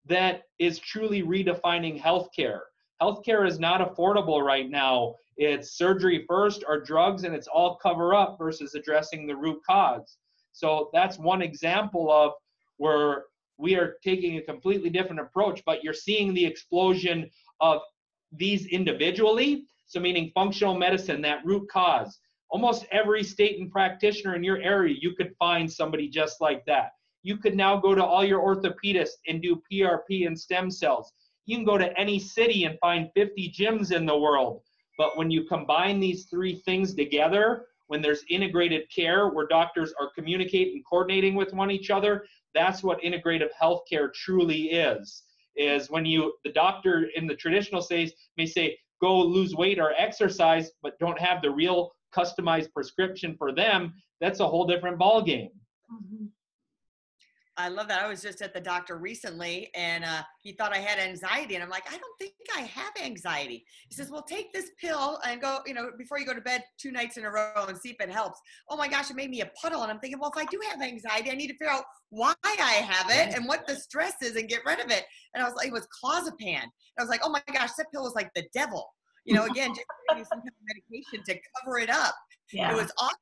that 0.05 0.43
is 0.59 0.79
truly 0.79 1.23
redefining 1.23 1.99
healthcare 1.99 2.61
healthcare 3.01 3.47
is 3.47 3.59
not 3.59 3.81
affordable 3.81 4.41
right 4.41 4.69
now 4.69 5.13
it's 5.37 5.77
surgery 5.77 6.25
first 6.27 6.63
or 6.67 6.79
drugs 6.79 7.23
and 7.23 7.33
it's 7.33 7.47
all 7.47 7.75
cover 7.81 8.13
up 8.13 8.37
versus 8.37 8.75
addressing 8.75 9.25
the 9.25 9.35
root 9.35 9.59
cause 9.67 10.17
so 10.51 10.89
that's 10.93 11.17
one 11.17 11.41
example 11.41 12.11
of 12.11 12.31
where 12.77 13.23
we 13.57 13.75
are 13.75 13.95
taking 14.03 14.37
a 14.37 14.41
completely 14.41 14.89
different 14.89 15.21
approach 15.21 15.61
but 15.65 15.83
you're 15.83 15.93
seeing 15.93 16.33
the 16.33 16.45
explosion 16.45 17.29
of 17.59 17.81
these 18.37 18.65
individually, 18.67 19.65
so 19.85 19.99
meaning 19.99 20.31
functional 20.33 20.75
medicine, 20.75 21.21
that 21.21 21.45
root 21.45 21.69
cause. 21.69 22.19
Almost 22.49 22.85
every 22.91 23.23
state 23.23 23.59
and 23.59 23.71
practitioner 23.71 24.35
in 24.35 24.43
your 24.43 24.57
area, 24.61 24.95
you 24.99 25.15
could 25.15 25.35
find 25.39 25.71
somebody 25.71 26.07
just 26.07 26.41
like 26.41 26.65
that. 26.65 26.91
You 27.23 27.37
could 27.37 27.55
now 27.55 27.77
go 27.77 27.95
to 27.95 28.03
all 28.03 28.23
your 28.23 28.41
orthopedists 28.41 29.17
and 29.27 29.41
do 29.41 29.61
PRP 29.71 30.27
and 30.27 30.39
stem 30.39 30.69
cells. 30.69 31.11
You 31.45 31.57
can 31.57 31.65
go 31.65 31.77
to 31.77 31.97
any 31.99 32.19
city 32.19 32.65
and 32.65 32.77
find 32.79 33.09
50 33.15 33.53
gyms 33.57 33.91
in 33.91 34.05
the 34.05 34.17
world. 34.17 34.61
But 34.97 35.17
when 35.17 35.31
you 35.31 35.45
combine 35.45 35.99
these 35.99 36.25
three 36.25 36.55
things 36.55 36.93
together, 36.93 37.65
when 37.87 38.01
there's 38.01 38.23
integrated 38.29 38.89
care 38.93 39.29
where 39.29 39.47
doctors 39.47 39.93
are 39.99 40.11
communicating 40.15 40.75
and 40.75 40.85
coordinating 40.85 41.35
with 41.35 41.53
one 41.53 41.71
each 41.71 41.89
other, 41.89 42.25
that's 42.53 42.83
what 42.83 43.01
integrative 43.01 43.49
healthcare 43.59 44.13
truly 44.13 44.71
is 44.71 45.23
is 45.55 45.89
when 45.89 46.05
you 46.05 46.33
the 46.43 46.51
doctor 46.51 47.09
in 47.15 47.27
the 47.27 47.35
traditional 47.35 47.81
says 47.81 48.13
may 48.37 48.45
say 48.45 48.77
go 49.01 49.19
lose 49.19 49.55
weight 49.55 49.79
or 49.79 49.93
exercise 49.97 50.71
but 50.81 50.97
don't 50.99 51.19
have 51.19 51.41
the 51.41 51.49
real 51.49 51.91
customized 52.15 52.71
prescription 52.73 53.35
for 53.37 53.53
them 53.53 53.93
that's 54.19 54.39
a 54.39 54.47
whole 54.47 54.65
different 54.65 54.97
ball 54.97 55.21
game 55.21 55.49
mm-hmm. 55.91 56.25
I 57.57 57.69
love 57.69 57.87
that. 57.89 58.01
I 58.01 58.07
was 58.07 58.21
just 58.21 58.41
at 58.41 58.53
the 58.53 58.59
doctor 58.59 58.97
recently 58.97 59.69
and 59.75 60.03
uh, 60.03 60.23
he 60.41 60.53
thought 60.53 60.73
I 60.73 60.79
had 60.79 60.97
anxiety. 60.97 61.53
And 61.53 61.63
I'm 61.63 61.69
like, 61.69 61.85
I 61.87 61.97
don't 61.97 62.17
think 62.19 62.33
I 62.55 62.61
have 62.61 62.93
anxiety. 63.03 63.63
He 63.89 63.95
says, 63.95 64.09
Well, 64.09 64.23
take 64.23 64.51
this 64.53 64.71
pill 64.81 65.19
and 65.25 65.39
go, 65.39 65.59
you 65.67 65.73
know, 65.73 65.91
before 65.97 66.19
you 66.19 66.25
go 66.25 66.33
to 66.33 66.41
bed 66.41 66.63
two 66.79 66.91
nights 66.91 67.17
in 67.17 67.25
a 67.25 67.31
row 67.31 67.65
and 67.67 67.77
see 67.77 67.89
if 67.89 67.97
it 67.99 68.11
helps. 68.11 68.39
Oh 68.69 68.77
my 68.77 68.87
gosh, 68.87 69.11
it 69.11 69.15
made 69.15 69.29
me 69.29 69.41
a 69.41 69.51
puddle. 69.61 69.83
And 69.83 69.91
I'm 69.91 69.99
thinking, 69.99 70.19
Well, 70.19 70.31
if 70.35 70.41
I 70.41 70.45
do 70.49 70.59
have 70.69 70.81
anxiety, 70.81 71.31
I 71.31 71.35
need 71.35 71.47
to 71.47 71.53
figure 71.53 71.69
out 71.69 71.83
why 72.09 72.33
I 72.43 72.81
have 72.81 73.11
it 73.11 73.35
and 73.35 73.47
what 73.47 73.67
the 73.67 73.75
stress 73.75 74.15
is 74.21 74.35
and 74.35 74.49
get 74.49 74.61
rid 74.65 74.79
of 74.79 74.89
it. 74.89 75.03
And 75.35 75.43
I 75.43 75.47
was 75.47 75.55
like, 75.55 75.67
It 75.67 75.73
was 75.73 75.87
clozapam. 76.03 76.63
And 76.63 76.71
I 76.99 77.03
was 77.03 77.09
like, 77.09 77.21
Oh 77.23 77.29
my 77.29 77.41
gosh, 77.53 77.71
that 77.77 77.87
pill 77.93 78.03
was 78.03 78.15
like 78.15 78.31
the 78.33 78.45
devil. 78.53 78.89
You 79.25 79.35
know, 79.35 79.45
again, 79.45 79.73
just 79.73 79.87
some 80.29 80.39
kind 80.39 80.47
of 80.47 80.53
medication 80.67 81.23
to 81.27 81.39
cover 81.55 81.79
it 81.79 81.89
up. 81.89 82.15
Yeah. 82.51 82.71
It 82.71 82.75
was 82.75 82.91
awesome 82.99 83.17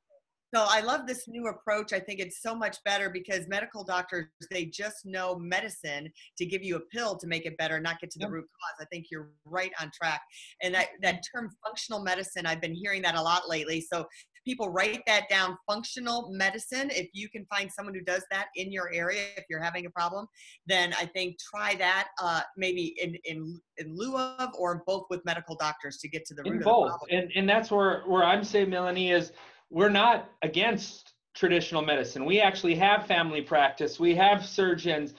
so 0.54 0.66
I 0.68 0.80
love 0.80 1.06
this 1.06 1.26
new 1.28 1.48
approach. 1.48 1.92
I 1.92 2.00
think 2.00 2.20
it's 2.20 2.42
so 2.42 2.54
much 2.54 2.76
better 2.84 3.08
because 3.08 3.48
medical 3.48 3.84
doctors 3.84 4.26
they 4.50 4.66
just 4.66 5.04
know 5.04 5.36
medicine 5.38 6.10
to 6.38 6.46
give 6.46 6.62
you 6.62 6.76
a 6.76 6.80
pill 6.94 7.16
to 7.16 7.26
make 7.26 7.46
it 7.46 7.56
better, 7.56 7.80
not 7.80 8.00
get 8.00 8.10
to 8.10 8.18
the 8.18 8.28
root 8.28 8.44
cause. 8.44 8.84
I 8.84 8.84
think 8.92 9.06
you're 9.10 9.30
right 9.46 9.72
on 9.80 9.90
track. 9.94 10.20
And 10.62 10.74
that, 10.74 10.88
that 11.00 11.22
term 11.34 11.50
functional 11.64 12.02
medicine, 12.02 12.46
I've 12.46 12.60
been 12.60 12.74
hearing 12.74 13.02
that 13.02 13.14
a 13.14 13.22
lot 13.22 13.48
lately. 13.48 13.80
So 13.80 14.06
people 14.44 14.68
write 14.68 15.02
that 15.06 15.28
down 15.28 15.56
functional 15.68 16.28
medicine 16.32 16.90
if 16.90 17.08
you 17.12 17.28
can 17.28 17.46
find 17.46 17.70
someone 17.70 17.94
who 17.94 18.02
does 18.02 18.24
that 18.30 18.46
in 18.56 18.72
your 18.72 18.92
area 18.92 19.22
if 19.36 19.44
you're 19.48 19.62
having 19.62 19.86
a 19.86 19.90
problem 19.90 20.26
then 20.66 20.92
i 20.94 21.06
think 21.06 21.36
try 21.38 21.74
that 21.76 22.08
uh, 22.20 22.40
maybe 22.56 22.94
in, 23.00 23.14
in 23.24 23.60
in 23.78 23.94
lieu 23.96 24.16
of 24.16 24.50
or 24.58 24.82
both 24.86 25.04
with 25.10 25.24
medical 25.24 25.54
doctors 25.56 25.98
to 25.98 26.08
get 26.08 26.24
to 26.24 26.34
the 26.34 26.42
root 26.42 26.54
in 26.54 26.58
of 26.58 26.64
both 26.64 26.98
and 27.10 27.30
and 27.36 27.48
that's 27.48 27.70
where 27.70 28.02
where 28.06 28.24
i'm 28.24 28.42
saying 28.42 28.68
melanie 28.68 29.12
is 29.12 29.32
we're 29.72 29.88
not 29.88 30.30
against 30.42 31.14
traditional 31.34 31.80
medicine. 31.80 32.26
We 32.26 32.40
actually 32.40 32.74
have 32.74 33.06
family 33.06 33.40
practice, 33.40 33.98
we 33.98 34.14
have 34.14 34.44
surgeons, 34.44 35.14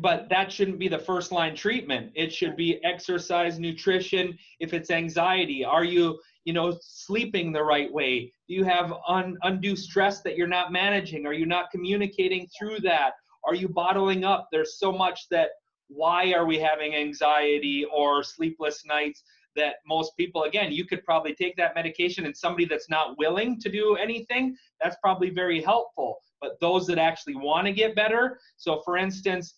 but 0.00 0.28
that 0.30 0.50
shouldn't 0.50 0.78
be 0.78 0.88
the 0.88 0.98
first 0.98 1.30
line 1.30 1.54
treatment. 1.54 2.12
It 2.14 2.32
should 2.32 2.56
be 2.56 2.82
exercise, 2.84 3.58
nutrition. 3.58 4.38
If 4.60 4.72
it's 4.72 4.90
anxiety, 4.90 5.64
are 5.64 5.84
you, 5.84 6.18
you 6.44 6.52
know, 6.52 6.78
sleeping 6.80 7.52
the 7.52 7.62
right 7.62 7.92
way? 7.92 8.32
Do 8.48 8.54
you 8.54 8.64
have 8.64 8.92
un, 9.06 9.36
undue 9.42 9.76
stress 9.76 10.22
that 10.22 10.36
you're 10.36 10.46
not 10.46 10.72
managing? 10.72 11.26
Are 11.26 11.32
you 11.34 11.46
not 11.46 11.70
communicating 11.70 12.48
through 12.58 12.80
that? 12.80 13.12
Are 13.44 13.54
you 13.54 13.68
bottling 13.68 14.24
up? 14.24 14.48
There's 14.52 14.78
so 14.78 14.90
much 14.90 15.28
that 15.30 15.50
why 15.88 16.32
are 16.32 16.44
we 16.44 16.58
having 16.58 16.94
anxiety 16.94 17.86
or 17.90 18.22
sleepless 18.22 18.84
nights? 18.86 19.22
That 19.56 19.76
most 19.86 20.16
people 20.16 20.44
again 20.44 20.72
you 20.72 20.84
could 20.84 21.04
probably 21.04 21.34
take 21.34 21.56
that 21.56 21.74
medication 21.74 22.26
and 22.26 22.36
somebody 22.36 22.64
that's 22.64 22.88
not 22.88 23.18
willing 23.18 23.60
to 23.60 23.70
do 23.70 23.96
anything 23.96 24.56
that's 24.80 24.96
probably 25.02 25.30
very 25.30 25.60
helpful. 25.60 26.16
But 26.40 26.60
those 26.60 26.86
that 26.86 26.98
actually 26.98 27.36
want 27.36 27.66
to 27.66 27.72
get 27.72 27.96
better 27.96 28.38
so 28.56 28.80
for 28.84 28.96
instance 28.96 29.54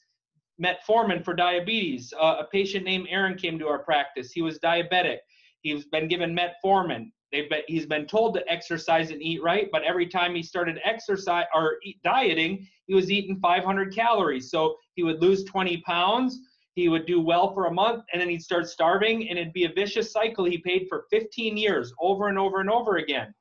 metformin 0.63 1.25
for 1.25 1.35
diabetes 1.35 2.13
uh, 2.21 2.37
a 2.41 2.45
patient 2.45 2.85
named 2.85 3.07
aaron 3.11 3.37
came 3.37 3.59
to 3.59 3.69
our 3.69 3.81
practice. 3.81 4.33
He 4.33 4.43
was 4.43 4.59
diabetic. 4.59 5.19
He's 5.63 5.85
been 5.87 6.09
given 6.09 6.37
metformin. 6.37 7.11
They've 7.33 7.49
been, 7.49 7.63
he's 7.69 7.87
been 7.87 8.07
told 8.07 8.35
to 8.35 8.53
exercise 8.53 9.11
and 9.11 9.23
eat 9.23 9.43
right, 9.43 9.69
but 9.71 9.85
every 9.85 10.07
time 10.07 10.35
he 10.35 10.43
started 10.43 10.81
exercise 10.85 11.45
or 11.55 11.77
eat, 11.85 12.03
dieting, 12.03 12.67
he 12.87 12.95
was 12.95 13.11
eating 13.11 13.39
500 13.41 13.95
calories. 13.95 14.51
So 14.51 14.77
he 14.95 15.05
would 15.05 15.23
lose 15.23 15.45
20 15.45 15.81
pounds, 15.83 16.41
he 16.75 16.89
would 16.89 17.07
do 17.07 17.21
well 17.21 17.53
for 17.53 17.67
a 17.67 17.73
month 17.73 18.05
and 18.13 18.21
then 18.21 18.29
he'd 18.29 18.43
start 18.43 18.69
starving 18.69 19.29
and 19.29 19.39
it'd 19.39 19.53
be 19.53 19.65
a 19.65 19.73
vicious 19.73 20.13
cycle. 20.13 20.45
He 20.45 20.59
paid 20.59 20.87
for 20.89 21.05
15 21.11 21.57
years 21.57 21.93
over 22.01 22.29
and 22.29 22.39
over 22.39 22.61
and 22.61 22.71
over 22.71 22.97
again. 22.97 23.35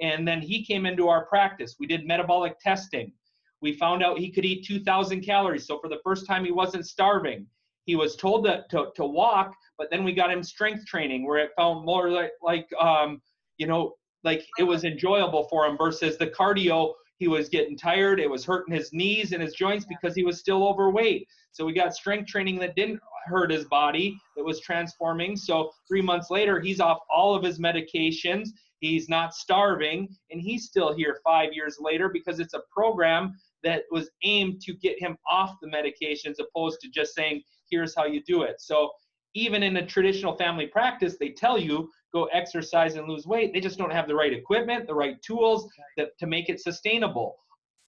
And 0.00 0.26
then 0.26 0.40
he 0.40 0.64
came 0.64 0.86
into 0.86 1.08
our 1.08 1.24
practice. 1.26 1.76
We 1.78 1.86
did 1.86 2.06
metabolic 2.06 2.58
testing. 2.60 3.12
We 3.60 3.72
found 3.72 4.02
out 4.02 4.18
he 4.18 4.30
could 4.30 4.44
eat 4.44 4.66
2000 4.66 5.22
calories. 5.22 5.66
So 5.66 5.78
for 5.78 5.88
the 5.88 6.00
first 6.04 6.26
time 6.26 6.44
he 6.44 6.52
wasn't 6.52 6.86
starving. 6.86 7.46
He 7.86 7.96
was 7.96 8.16
told 8.16 8.44
to, 8.44 8.64
to, 8.70 8.86
to 8.96 9.04
walk 9.04 9.54
but 9.78 9.90
then 9.90 10.04
we 10.04 10.12
got 10.12 10.30
him 10.30 10.42
strength 10.42 10.86
training 10.86 11.26
where 11.26 11.38
it 11.38 11.50
felt 11.56 11.84
more 11.84 12.10
like 12.10 12.32
like 12.42 12.68
um, 12.80 13.20
you 13.58 13.66
know 13.66 13.94
like 14.22 14.44
it 14.58 14.62
was 14.62 14.84
enjoyable 14.84 15.46
for 15.48 15.66
him 15.66 15.76
versus 15.76 16.16
the 16.16 16.26
cardio 16.26 16.92
he 17.24 17.28
was 17.28 17.48
getting 17.48 17.76
tired 17.76 18.20
it 18.20 18.28
was 18.28 18.44
hurting 18.44 18.74
his 18.74 18.92
knees 18.92 19.32
and 19.32 19.42
his 19.42 19.54
joints 19.54 19.86
because 19.86 20.14
he 20.14 20.24
was 20.24 20.38
still 20.38 20.66
overweight 20.68 21.26
so 21.52 21.64
we 21.64 21.72
got 21.72 21.94
strength 21.94 22.28
training 22.28 22.58
that 22.58 22.74
didn't 22.74 23.00
hurt 23.26 23.50
his 23.50 23.64
body, 23.66 24.18
that 24.36 24.44
was 24.44 24.60
transforming. 24.60 25.36
So 25.36 25.70
three 25.88 26.02
months 26.02 26.30
later, 26.30 26.60
he's 26.60 26.80
off 26.80 26.98
all 27.14 27.34
of 27.34 27.42
his 27.42 27.58
medications. 27.58 28.48
He's 28.80 29.08
not 29.08 29.34
starving, 29.34 30.08
and 30.30 30.40
he's 30.40 30.66
still 30.66 30.94
here 30.94 31.18
five 31.24 31.52
years 31.52 31.78
later 31.80 32.08
because 32.08 32.38
it's 32.38 32.54
a 32.54 32.62
program 32.70 33.34
that 33.62 33.84
was 33.90 34.10
aimed 34.24 34.60
to 34.62 34.74
get 34.74 35.00
him 35.00 35.16
off 35.30 35.54
the 35.62 35.68
medications 35.68 36.34
opposed 36.38 36.80
to 36.80 36.90
just 36.90 37.14
saying, 37.14 37.42
here's 37.70 37.94
how 37.94 38.04
you 38.04 38.22
do 38.26 38.42
it. 38.42 38.56
So 38.58 38.90
even 39.34 39.62
in 39.62 39.78
a 39.78 39.86
traditional 39.86 40.36
family 40.36 40.66
practice, 40.66 41.16
they 41.18 41.30
tell 41.30 41.56
you 41.56 41.88
go 42.14 42.24
exercise 42.26 42.94
and 42.94 43.08
lose 43.08 43.26
weight. 43.26 43.52
They 43.52 43.60
just 43.60 43.76
don't 43.76 43.92
have 43.92 44.08
the 44.08 44.14
right 44.14 44.32
equipment, 44.32 44.86
the 44.86 44.94
right 44.94 45.20
tools 45.20 45.68
that, 45.98 46.16
to 46.18 46.26
make 46.26 46.48
it 46.48 46.60
sustainable. 46.60 47.36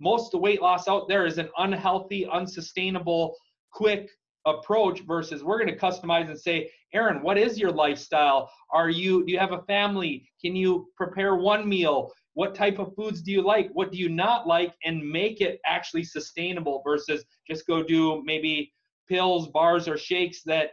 Most 0.00 0.26
of 0.26 0.30
the 0.32 0.38
weight 0.38 0.60
loss 0.60 0.88
out 0.88 1.08
there 1.08 1.24
is 1.24 1.38
an 1.38 1.48
unhealthy, 1.56 2.26
unsustainable 2.26 3.34
quick 3.72 4.10
approach 4.44 5.00
versus 5.00 5.42
we're 5.42 5.58
going 5.58 5.72
to 5.72 5.78
customize 5.78 6.28
and 6.28 6.38
say 6.38 6.70
aaron 6.94 7.20
what 7.22 7.36
is 7.36 7.58
your 7.58 7.72
lifestyle? 7.72 8.50
Are 8.72 8.88
you 8.88 9.24
do 9.26 9.32
you 9.32 9.38
have 9.38 9.52
a 9.52 9.62
family? 9.62 10.28
Can 10.40 10.54
you 10.54 10.88
prepare 10.96 11.34
one 11.36 11.68
meal? 11.68 12.12
What 12.34 12.54
type 12.54 12.78
of 12.78 12.94
foods 12.94 13.22
do 13.22 13.32
you 13.32 13.42
like? 13.42 13.70
What 13.72 13.90
do 13.90 13.98
you 13.98 14.08
not 14.08 14.46
like? 14.46 14.72
and 14.84 15.02
make 15.02 15.40
it 15.40 15.60
actually 15.66 16.04
sustainable 16.04 16.82
versus 16.84 17.24
just 17.48 17.66
go 17.66 17.82
do 17.82 18.22
maybe 18.24 18.72
pills 19.08 19.48
bars 19.48 19.88
or 19.88 19.96
shakes 19.96 20.42
that 20.44 20.70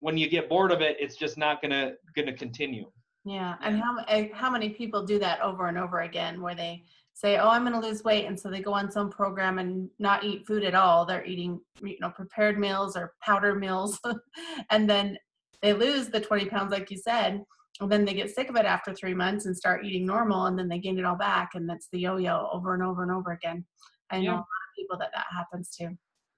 when 0.00 0.18
you 0.18 0.28
get 0.28 0.48
bored 0.48 0.72
of 0.72 0.80
it 0.80 0.96
it's 0.98 1.16
just 1.16 1.38
not 1.38 1.62
going 1.62 1.70
to 1.70 1.94
going 2.14 2.26
to 2.26 2.34
continue 2.34 2.86
Yeah, 3.24 3.56
and 3.62 3.78
how 3.78 3.98
eh, 4.08 4.28
how 4.32 4.50
many 4.50 4.70
people 4.70 5.04
do 5.04 5.18
that 5.18 5.40
over 5.42 5.66
and 5.68 5.78
over 5.78 6.00
again, 6.00 6.40
where 6.40 6.54
they 6.54 6.84
say, 7.12 7.36
"Oh, 7.36 7.50
I'm 7.50 7.66
going 7.66 7.78
to 7.78 7.86
lose 7.86 8.02
weight," 8.02 8.24
and 8.24 8.38
so 8.38 8.50
they 8.50 8.62
go 8.62 8.72
on 8.72 8.90
some 8.90 9.10
program 9.10 9.58
and 9.58 9.90
not 9.98 10.24
eat 10.24 10.46
food 10.46 10.64
at 10.64 10.74
all. 10.74 11.04
They're 11.04 11.24
eating, 11.24 11.60
you 11.82 11.98
know, 12.00 12.10
prepared 12.10 12.58
meals 12.58 12.96
or 12.96 13.12
powder 13.20 13.54
meals, 13.54 14.00
and 14.70 14.88
then 14.88 15.18
they 15.60 15.74
lose 15.74 16.08
the 16.08 16.20
20 16.20 16.46
pounds, 16.46 16.72
like 16.72 16.90
you 16.90 16.96
said, 16.96 17.42
and 17.80 17.92
then 17.92 18.06
they 18.06 18.14
get 18.14 18.34
sick 18.34 18.48
of 18.48 18.56
it 18.56 18.64
after 18.64 18.94
three 18.94 19.12
months 19.12 19.44
and 19.44 19.54
start 19.54 19.84
eating 19.84 20.06
normal, 20.06 20.46
and 20.46 20.58
then 20.58 20.68
they 20.68 20.78
gain 20.78 20.98
it 20.98 21.04
all 21.04 21.16
back, 21.16 21.50
and 21.54 21.68
that's 21.68 21.88
the 21.92 22.00
yo-yo 22.00 22.48
over 22.50 22.72
and 22.72 22.82
over 22.82 23.02
and 23.02 23.12
over 23.12 23.32
again. 23.32 23.66
I 24.10 24.16
know 24.16 24.22
yeah. 24.22 24.30
a 24.30 24.34
lot 24.36 24.40
of 24.40 24.76
people 24.76 24.96
that 24.98 25.10
that 25.14 25.26
happens 25.30 25.70
to. 25.76 25.84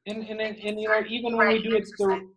And 0.06 0.26
and 0.28 0.40
and, 0.40 0.58
and 0.58 0.80
you 0.80 0.88
know, 0.88 1.02
even 1.08 1.36
when 1.36 1.46
we 1.46 1.62
do 1.62 1.76
it 1.76 1.86
the 1.96 2.28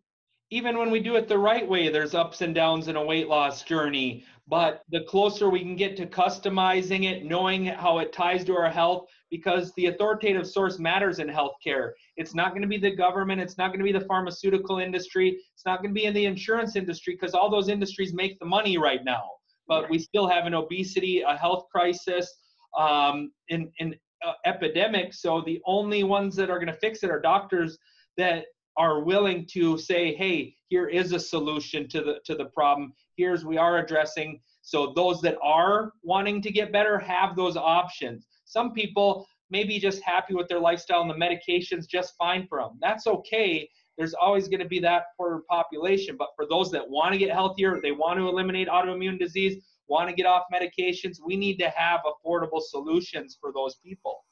even 0.51 0.77
when 0.77 0.91
we 0.91 0.99
do 0.99 1.15
it 1.15 1.27
the 1.27 1.37
right 1.37 1.67
way, 1.67 1.89
there's 1.89 2.13
ups 2.13 2.41
and 2.41 2.53
downs 2.53 2.87
in 2.87 2.95
a 2.95 3.03
weight 3.03 3.27
loss 3.27 3.63
journey. 3.63 4.25
But 4.47 4.83
the 4.89 5.01
closer 5.01 5.49
we 5.49 5.61
can 5.61 5.75
get 5.75 5.97
to 5.97 6.05
customizing 6.05 7.05
it, 7.05 7.25
knowing 7.25 7.65
how 7.65 7.97
it 7.97 8.13
ties 8.13 8.43
to 8.45 8.55
our 8.55 8.69
health, 8.69 9.07
because 9.31 9.73
the 9.75 9.87
authoritative 9.87 10.47
source 10.47 10.77
matters 10.77 11.17
in 11.17 11.27
healthcare. 11.27 11.91
It's 12.15 12.35
not 12.35 12.51
going 12.51 12.61
to 12.61 12.67
be 12.67 12.77
the 12.77 12.95
government, 12.95 13.41
it's 13.41 13.57
not 13.57 13.69
going 13.69 13.79
to 13.79 13.83
be 13.83 13.91
the 13.91 14.05
pharmaceutical 14.05 14.77
industry, 14.77 15.39
it's 15.53 15.65
not 15.65 15.81
going 15.81 15.89
to 15.89 15.99
be 15.99 16.05
in 16.05 16.13
the 16.13 16.25
insurance 16.25 16.75
industry, 16.75 17.17
because 17.19 17.33
all 17.33 17.49
those 17.49 17.69
industries 17.69 18.13
make 18.13 18.37
the 18.39 18.45
money 18.45 18.77
right 18.77 19.03
now. 19.03 19.23
But 19.67 19.89
we 19.89 19.97
still 19.97 20.27
have 20.27 20.45
an 20.45 20.53
obesity, 20.53 21.21
a 21.21 21.35
health 21.35 21.65
crisis, 21.71 22.31
um, 22.77 23.31
in, 23.49 23.71
in 23.79 23.95
uh, 24.23 24.33
epidemic. 24.45 25.15
So 25.15 25.41
the 25.43 25.59
only 25.65 26.03
ones 26.03 26.35
that 26.35 26.51
are 26.51 26.59
going 26.59 26.71
to 26.71 26.79
fix 26.79 27.01
it 27.01 27.09
are 27.09 27.19
doctors 27.19 27.79
that 28.17 28.45
are 28.77 29.03
willing 29.03 29.47
to 29.53 29.77
say, 29.77 30.13
hey, 30.15 30.55
here 30.67 30.87
is 30.87 31.11
a 31.13 31.19
solution 31.19 31.87
to 31.89 32.01
the 32.01 32.19
to 32.25 32.35
the 32.35 32.45
problem. 32.45 32.93
Here's 33.15 33.45
we 33.45 33.57
are 33.57 33.77
addressing. 33.79 34.39
So 34.61 34.93
those 34.95 35.21
that 35.21 35.37
are 35.43 35.91
wanting 36.03 36.41
to 36.41 36.51
get 36.51 36.71
better 36.71 36.97
have 36.99 37.35
those 37.35 37.55
options. 37.55 38.27
Some 38.45 38.73
people 38.73 39.27
may 39.49 39.63
be 39.63 39.79
just 39.79 40.01
happy 40.01 40.33
with 40.33 40.47
their 40.47 40.59
lifestyle 40.59 41.01
and 41.01 41.09
the 41.09 41.13
medications 41.13 41.87
just 41.87 42.15
fine 42.17 42.47
for 42.47 42.59
them. 42.59 42.77
That's 42.81 43.07
okay. 43.07 43.69
There's 43.97 44.13
always 44.13 44.47
going 44.47 44.59
to 44.59 44.67
be 44.67 44.79
that 44.79 45.03
for 45.15 45.43
population. 45.49 46.15
But 46.17 46.29
for 46.35 46.45
those 46.49 46.71
that 46.71 46.89
want 46.89 47.13
to 47.13 47.19
get 47.19 47.31
healthier, 47.31 47.79
they 47.81 47.91
want 47.91 48.19
to 48.19 48.27
eliminate 48.27 48.67
autoimmune 48.67 49.19
disease, 49.19 49.63
want 49.87 50.09
to 50.09 50.15
get 50.15 50.25
off 50.25 50.43
medications, 50.53 51.17
we 51.23 51.35
need 51.35 51.57
to 51.57 51.69
have 51.69 52.01
affordable 52.05 52.61
solutions 52.61 53.37
for 53.39 53.51
those 53.53 53.75
people. 53.83 54.25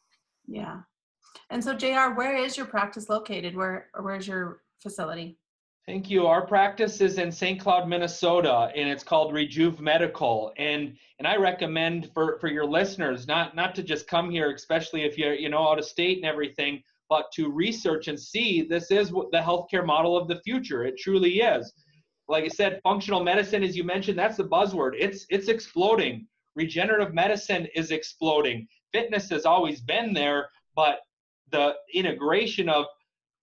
Yeah. 0.47 0.81
And 1.49 1.63
so, 1.63 1.75
JR, 1.75 2.13
where 2.15 2.35
is 2.35 2.57
your 2.57 2.65
practice 2.65 3.09
located? 3.09 3.55
Where 3.55 3.87
where's 3.99 4.27
your 4.27 4.61
facility? 4.81 5.37
Thank 5.85 6.09
you. 6.09 6.27
Our 6.27 6.47
practice 6.47 7.01
is 7.01 7.17
in 7.17 7.29
St. 7.29 7.59
Cloud, 7.59 7.89
Minnesota, 7.89 8.71
and 8.73 8.87
it's 8.87 9.03
called 9.03 9.33
Rejuve 9.33 9.81
Medical. 9.81 10.53
And 10.57 10.95
and 11.19 11.27
I 11.27 11.35
recommend 11.35 12.09
for 12.13 12.39
for 12.39 12.47
your 12.47 12.65
listeners 12.65 13.27
not 13.27 13.55
not 13.55 13.75
to 13.75 13.83
just 13.83 14.07
come 14.07 14.31
here, 14.31 14.49
especially 14.51 15.03
if 15.03 15.17
you're 15.17 15.33
you 15.33 15.49
know 15.49 15.67
out 15.67 15.79
of 15.79 15.85
state 15.85 16.17
and 16.17 16.25
everything, 16.25 16.81
but 17.09 17.31
to 17.33 17.51
research 17.51 18.07
and 18.07 18.17
see 18.17 18.61
this 18.61 18.91
is 18.91 19.09
the 19.09 19.43
healthcare 19.43 19.85
model 19.85 20.17
of 20.17 20.29
the 20.29 20.39
future. 20.41 20.85
It 20.85 20.97
truly 20.97 21.41
is. 21.41 21.73
Like 22.29 22.45
I 22.45 22.47
said, 22.47 22.79
functional 22.81 23.21
medicine, 23.21 23.61
as 23.61 23.75
you 23.75 23.83
mentioned, 23.83 24.17
that's 24.17 24.37
the 24.37 24.45
buzzword. 24.45 24.93
It's 24.97 25.25
it's 25.29 25.49
exploding. 25.49 26.27
Regenerative 26.55 27.13
medicine 27.13 27.67
is 27.75 27.91
exploding. 27.91 28.67
Fitness 28.93 29.29
has 29.31 29.45
always 29.45 29.81
been 29.81 30.13
there, 30.13 30.49
but 30.77 31.01
the 31.53 31.75
integration 31.93 32.67
of 32.67 32.85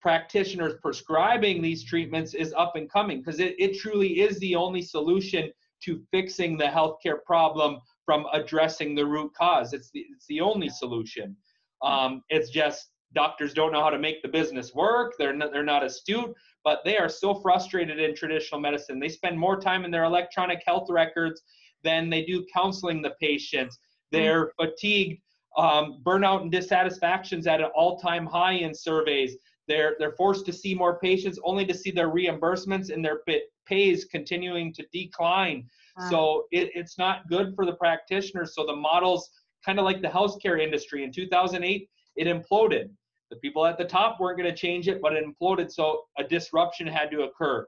practitioners 0.02 0.74
prescribing 0.82 1.62
these 1.62 1.84
treatments 1.84 2.34
is 2.34 2.52
up 2.56 2.74
and 2.74 2.90
coming 2.90 3.18
because 3.18 3.38
it, 3.38 3.54
it 3.58 3.78
truly 3.78 4.20
is 4.20 4.38
the 4.40 4.54
only 4.54 4.82
solution 4.82 5.50
to 5.84 6.02
fixing 6.10 6.58
the 6.58 6.64
healthcare 6.64 7.22
problem 7.24 7.78
from 8.04 8.26
addressing 8.32 8.94
the 8.94 9.06
root 9.06 9.32
cause. 9.34 9.72
It's 9.72 9.90
the, 9.90 10.04
it's 10.10 10.26
the 10.26 10.40
only 10.40 10.68
solution. 10.68 11.36
Um, 11.82 12.22
it's 12.28 12.50
just 12.50 12.90
doctors 13.14 13.54
don't 13.54 13.72
know 13.72 13.82
how 13.82 13.90
to 13.90 13.98
make 13.98 14.22
the 14.22 14.28
business 14.28 14.74
work. 14.74 15.14
They're 15.18 15.32
not, 15.32 15.52
they're 15.52 15.62
not 15.62 15.84
astute, 15.84 16.34
but 16.64 16.80
they 16.84 16.98
are 16.98 17.08
so 17.08 17.34
frustrated 17.34 18.00
in 18.00 18.14
traditional 18.14 18.60
medicine. 18.60 18.98
They 18.98 19.08
spend 19.08 19.38
more 19.38 19.60
time 19.60 19.84
in 19.84 19.90
their 19.90 20.04
electronic 20.04 20.62
health 20.66 20.88
records 20.90 21.42
than 21.84 22.10
they 22.10 22.24
do 22.24 22.44
counseling 22.52 23.02
the 23.02 23.14
patients. 23.20 23.78
They're 24.10 24.46
mm-hmm. 24.46 24.64
fatigued 24.64 25.22
um, 25.56 26.00
burnout 26.04 26.42
and 26.42 26.50
dissatisfactions 26.50 27.46
at 27.46 27.60
an 27.60 27.70
all-time 27.74 28.26
high 28.26 28.52
in 28.52 28.74
surveys. 28.74 29.36
They're 29.68 29.96
they're 29.98 30.12
forced 30.12 30.46
to 30.46 30.52
see 30.52 30.74
more 30.74 30.98
patients 30.98 31.38
only 31.44 31.64
to 31.66 31.74
see 31.74 31.90
their 31.90 32.10
reimbursements 32.10 32.92
and 32.92 33.04
their 33.04 33.20
pays 33.66 34.04
continuing 34.04 34.72
to 34.74 34.84
decline. 34.92 35.68
Wow. 35.96 36.10
So 36.10 36.44
it, 36.50 36.70
it's 36.74 36.98
not 36.98 37.28
good 37.28 37.54
for 37.54 37.64
the 37.64 37.74
practitioners. 37.74 38.54
So 38.54 38.66
the 38.66 38.74
models, 38.74 39.30
kind 39.64 39.78
of 39.78 39.84
like 39.84 40.02
the 40.02 40.08
healthcare 40.08 40.60
industry 40.60 41.04
in 41.04 41.12
2008, 41.12 41.88
it 42.16 42.26
imploded. 42.26 42.90
The 43.30 43.36
people 43.36 43.64
at 43.64 43.78
the 43.78 43.84
top 43.84 44.18
weren't 44.18 44.38
going 44.38 44.50
to 44.50 44.56
change 44.56 44.88
it, 44.88 45.00
but 45.00 45.12
it 45.12 45.24
imploded. 45.24 45.70
So 45.70 46.04
a 46.18 46.24
disruption 46.24 46.86
had 46.86 47.10
to 47.12 47.22
occur. 47.22 47.66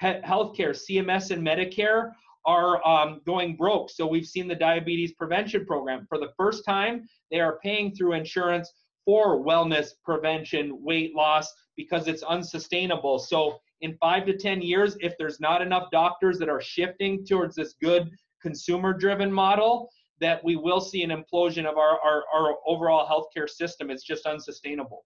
He- 0.00 0.06
healthcare, 0.06 0.70
CMS 0.70 1.30
and 1.30 1.46
Medicare 1.46 2.12
are 2.46 2.86
um, 2.86 3.20
going 3.26 3.56
broke. 3.56 3.90
So 3.90 4.06
we've 4.06 4.26
seen 4.26 4.48
the 4.48 4.54
diabetes 4.54 5.12
prevention 5.12 5.64
program. 5.64 6.06
For 6.08 6.18
the 6.18 6.32
first 6.36 6.64
time, 6.64 7.08
they 7.30 7.40
are 7.40 7.58
paying 7.62 7.94
through 7.94 8.14
insurance 8.14 8.72
for 9.04 9.42
wellness 9.44 9.90
prevention, 10.04 10.82
weight 10.82 11.14
loss, 11.14 11.52
because 11.76 12.08
it's 12.08 12.22
unsustainable. 12.22 13.18
So 13.18 13.58
in 13.80 13.96
five 14.00 14.24
to 14.26 14.36
10 14.36 14.62
years, 14.62 14.96
if 15.00 15.14
there's 15.18 15.40
not 15.40 15.62
enough 15.62 15.90
doctors 15.90 16.38
that 16.38 16.48
are 16.48 16.60
shifting 16.60 17.24
towards 17.24 17.56
this 17.56 17.74
good 17.82 18.10
consumer 18.40 18.92
driven 18.92 19.32
model, 19.32 19.90
that 20.20 20.42
we 20.44 20.56
will 20.56 20.80
see 20.80 21.02
an 21.02 21.10
implosion 21.10 21.66
of 21.66 21.76
our, 21.76 21.98
our, 22.00 22.24
our 22.32 22.56
overall 22.66 23.06
healthcare 23.06 23.48
system. 23.48 23.90
It's 23.90 24.04
just 24.04 24.26
unsustainable. 24.26 25.04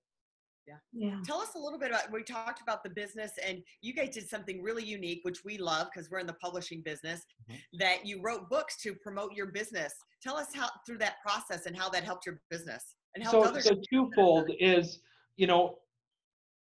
Yeah. 0.68 0.76
Yeah. 0.92 1.16
Tell 1.24 1.40
us 1.40 1.54
a 1.56 1.58
little 1.58 1.78
bit 1.78 1.90
about 1.90 2.12
we 2.12 2.22
talked 2.22 2.60
about 2.60 2.82
the 2.82 2.90
business 2.90 3.32
and 3.44 3.62
you 3.80 3.94
guys 3.94 4.10
did 4.10 4.28
something 4.28 4.62
really 4.62 4.84
unique 4.84 5.20
which 5.22 5.44
we 5.44 5.56
love 5.56 5.88
because 5.92 6.10
we're 6.10 6.18
in 6.18 6.26
the 6.26 6.34
publishing 6.34 6.82
business 6.82 7.22
mm-hmm. 7.50 7.78
that 7.78 8.04
you 8.04 8.20
wrote 8.20 8.50
books 8.50 8.76
to 8.82 8.94
promote 8.94 9.32
your 9.32 9.46
business. 9.46 9.94
Tell 10.22 10.36
us 10.36 10.48
how 10.54 10.68
through 10.86 10.98
that 10.98 11.14
process 11.24 11.66
and 11.66 11.76
how 11.76 11.88
that 11.90 12.04
helped 12.04 12.26
your 12.26 12.40
business 12.50 12.96
and 13.14 13.24
helped 13.24 13.44
so, 13.44 13.48
others. 13.50 13.64
So 13.64 13.76
twofold 13.90 14.50
is, 14.60 15.00
you 15.36 15.46
know, 15.46 15.78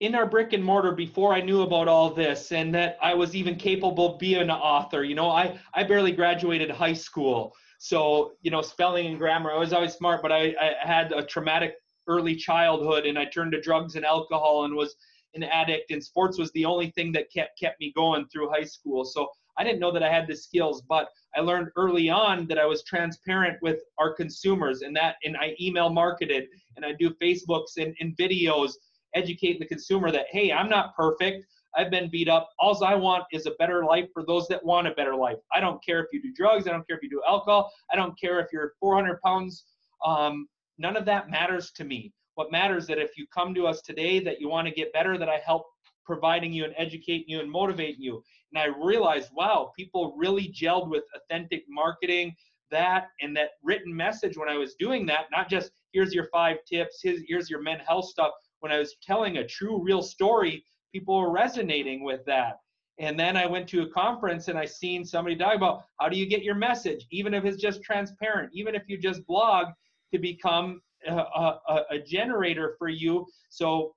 in 0.01 0.13
our 0.13 0.25
brick 0.27 0.53
and 0.53 0.63
mortar 0.63 0.91
before 0.91 1.33
I 1.33 1.41
knew 1.41 1.61
about 1.61 1.87
all 1.87 2.13
this 2.13 2.51
and 2.51 2.75
that 2.75 2.97
I 3.01 3.13
was 3.13 3.33
even 3.35 3.55
capable 3.55 4.13
of 4.13 4.19
being 4.19 4.41
an 4.41 4.51
author. 4.51 5.03
You 5.03 5.15
know, 5.15 5.31
I 5.31 5.57
I 5.73 5.83
barely 5.83 6.11
graduated 6.11 6.69
high 6.69 6.93
school. 6.93 7.55
So, 7.79 8.33
you 8.41 8.51
know, 8.51 8.61
spelling 8.61 9.07
and 9.07 9.17
grammar, 9.17 9.51
I 9.51 9.57
was 9.57 9.73
always 9.73 9.93
smart, 9.93 10.21
but 10.21 10.31
I, 10.31 10.55
I 10.59 10.75
had 10.79 11.11
a 11.11 11.23
traumatic 11.23 11.75
early 12.07 12.35
childhood 12.35 13.05
and 13.05 13.17
I 13.17 13.25
turned 13.25 13.51
to 13.53 13.61
drugs 13.61 13.95
and 13.95 14.05
alcohol 14.05 14.65
and 14.65 14.75
was 14.75 14.95
an 15.33 15.43
addict 15.43 15.91
and 15.91 16.03
sports 16.03 16.37
was 16.37 16.51
the 16.51 16.65
only 16.65 16.91
thing 16.91 17.11
that 17.11 17.31
kept 17.31 17.59
kept 17.59 17.79
me 17.79 17.91
going 17.95 18.25
through 18.27 18.49
high 18.49 18.63
school. 18.63 19.03
So 19.03 19.29
I 19.57 19.63
didn't 19.63 19.79
know 19.79 19.91
that 19.91 20.03
I 20.03 20.11
had 20.11 20.27
the 20.27 20.35
skills, 20.35 20.81
but 20.81 21.09
I 21.35 21.41
learned 21.41 21.69
early 21.75 22.09
on 22.09 22.47
that 22.47 22.57
I 22.57 22.65
was 22.65 22.83
transparent 22.83 23.57
with 23.61 23.79
our 23.97 24.13
consumers 24.13 24.81
and 24.81 24.95
that 24.95 25.15
and 25.23 25.37
I 25.37 25.55
email 25.59 25.89
marketed 25.89 26.47
and 26.75 26.85
I 26.85 26.93
do 26.93 27.09
Facebooks 27.21 27.77
and, 27.77 27.95
and 27.99 28.15
videos 28.17 28.73
educating 29.13 29.59
the 29.59 29.67
consumer 29.67 30.11
that 30.11 30.27
hey, 30.31 30.51
I'm 30.51 30.69
not 30.69 30.95
perfect. 30.95 31.45
I've 31.77 31.91
been 31.91 32.09
beat 32.09 32.29
up. 32.29 32.49
All 32.57 32.81
I 32.83 32.95
want 32.95 33.25
is 33.33 33.45
a 33.45 33.51
better 33.59 33.83
life 33.83 34.07
for 34.13 34.23
those 34.25 34.47
that 34.47 34.63
want 34.63 34.87
a 34.87 34.91
better 34.91 35.15
life. 35.15 35.37
I 35.53 35.59
don't 35.59 35.83
care 35.83 35.99
if 35.99 36.07
you 36.13 36.21
do 36.21 36.33
drugs. 36.33 36.67
I 36.67 36.71
don't 36.71 36.87
care 36.87 36.95
if 36.95 37.03
you 37.03 37.09
do 37.09 37.21
alcohol. 37.27 37.71
I 37.91 37.97
don't 37.97 38.19
care 38.19 38.39
if 38.39 38.47
you're 38.53 38.73
400 38.79 39.21
pounds 39.21 39.65
um, 40.05 40.47
none 40.77 40.97
of 40.97 41.05
that 41.05 41.29
matters 41.29 41.71
to 41.71 41.83
me. 41.83 42.11
What 42.35 42.51
matters 42.51 42.83
is 42.83 42.87
that 42.89 42.97
if 42.97 43.17
you 43.17 43.25
come 43.33 43.53
to 43.55 43.67
us 43.67 43.81
today 43.81 44.19
that 44.19 44.41
you 44.41 44.49
want 44.49 44.67
to 44.67 44.73
get 44.73 44.93
better, 44.93 45.17
that 45.17 45.29
I 45.29 45.37
help 45.37 45.65
providing 46.05 46.53
you 46.53 46.65
and 46.65 46.73
educating 46.77 47.25
you 47.27 47.39
and 47.39 47.49
motivating 47.49 48.01
you. 48.01 48.23
And 48.53 48.61
I 48.61 48.77
realized, 48.85 49.29
wow, 49.33 49.71
people 49.77 50.13
really 50.17 50.53
gelled 50.53 50.89
with 50.89 51.03
authentic 51.15 51.63
marketing, 51.67 52.35
that 52.71 53.07
and 53.21 53.35
that 53.37 53.51
written 53.63 53.95
message 53.95 54.37
when 54.37 54.49
I 54.49 54.57
was 54.57 54.75
doing 54.75 55.05
that, 55.07 55.25
not 55.31 55.49
just 55.49 55.71
here's 55.93 56.13
your 56.13 56.27
five 56.31 56.57
tips, 56.67 56.99
here's 57.01 57.49
your 57.49 57.61
men 57.61 57.79
health 57.79 58.05
stuff. 58.05 58.31
When 58.59 58.71
I 58.71 58.79
was 58.79 58.95
telling 59.01 59.37
a 59.37 59.47
true, 59.47 59.81
real 59.81 60.01
story, 60.01 60.63
people 60.91 61.19
were 61.19 61.31
resonating 61.31 62.03
with 62.03 62.25
that. 62.25 62.59
And 62.97 63.19
then 63.19 63.35
I 63.35 63.45
went 63.45 63.67
to 63.69 63.81
a 63.81 63.89
conference 63.89 64.47
and 64.47 64.57
I 64.57 64.65
seen 64.65 65.03
somebody 65.03 65.35
talk 65.35 65.55
about 65.55 65.83
how 65.99 66.07
do 66.07 66.17
you 66.17 66.25
get 66.25 66.43
your 66.43 66.55
message, 66.55 67.05
even 67.11 67.33
if 67.33 67.43
it's 67.43 67.61
just 67.61 67.83
transparent, 67.83 68.51
even 68.53 68.73
if 68.73 68.83
you 68.87 68.97
just 68.97 69.25
blog, 69.27 69.67
to 70.15 70.19
become 70.19 70.81
a, 71.07 71.13
a, 71.13 71.81
a 71.91 71.99
generator 71.99 72.75
for 72.79 72.87
you. 72.87 73.25
So 73.49 73.93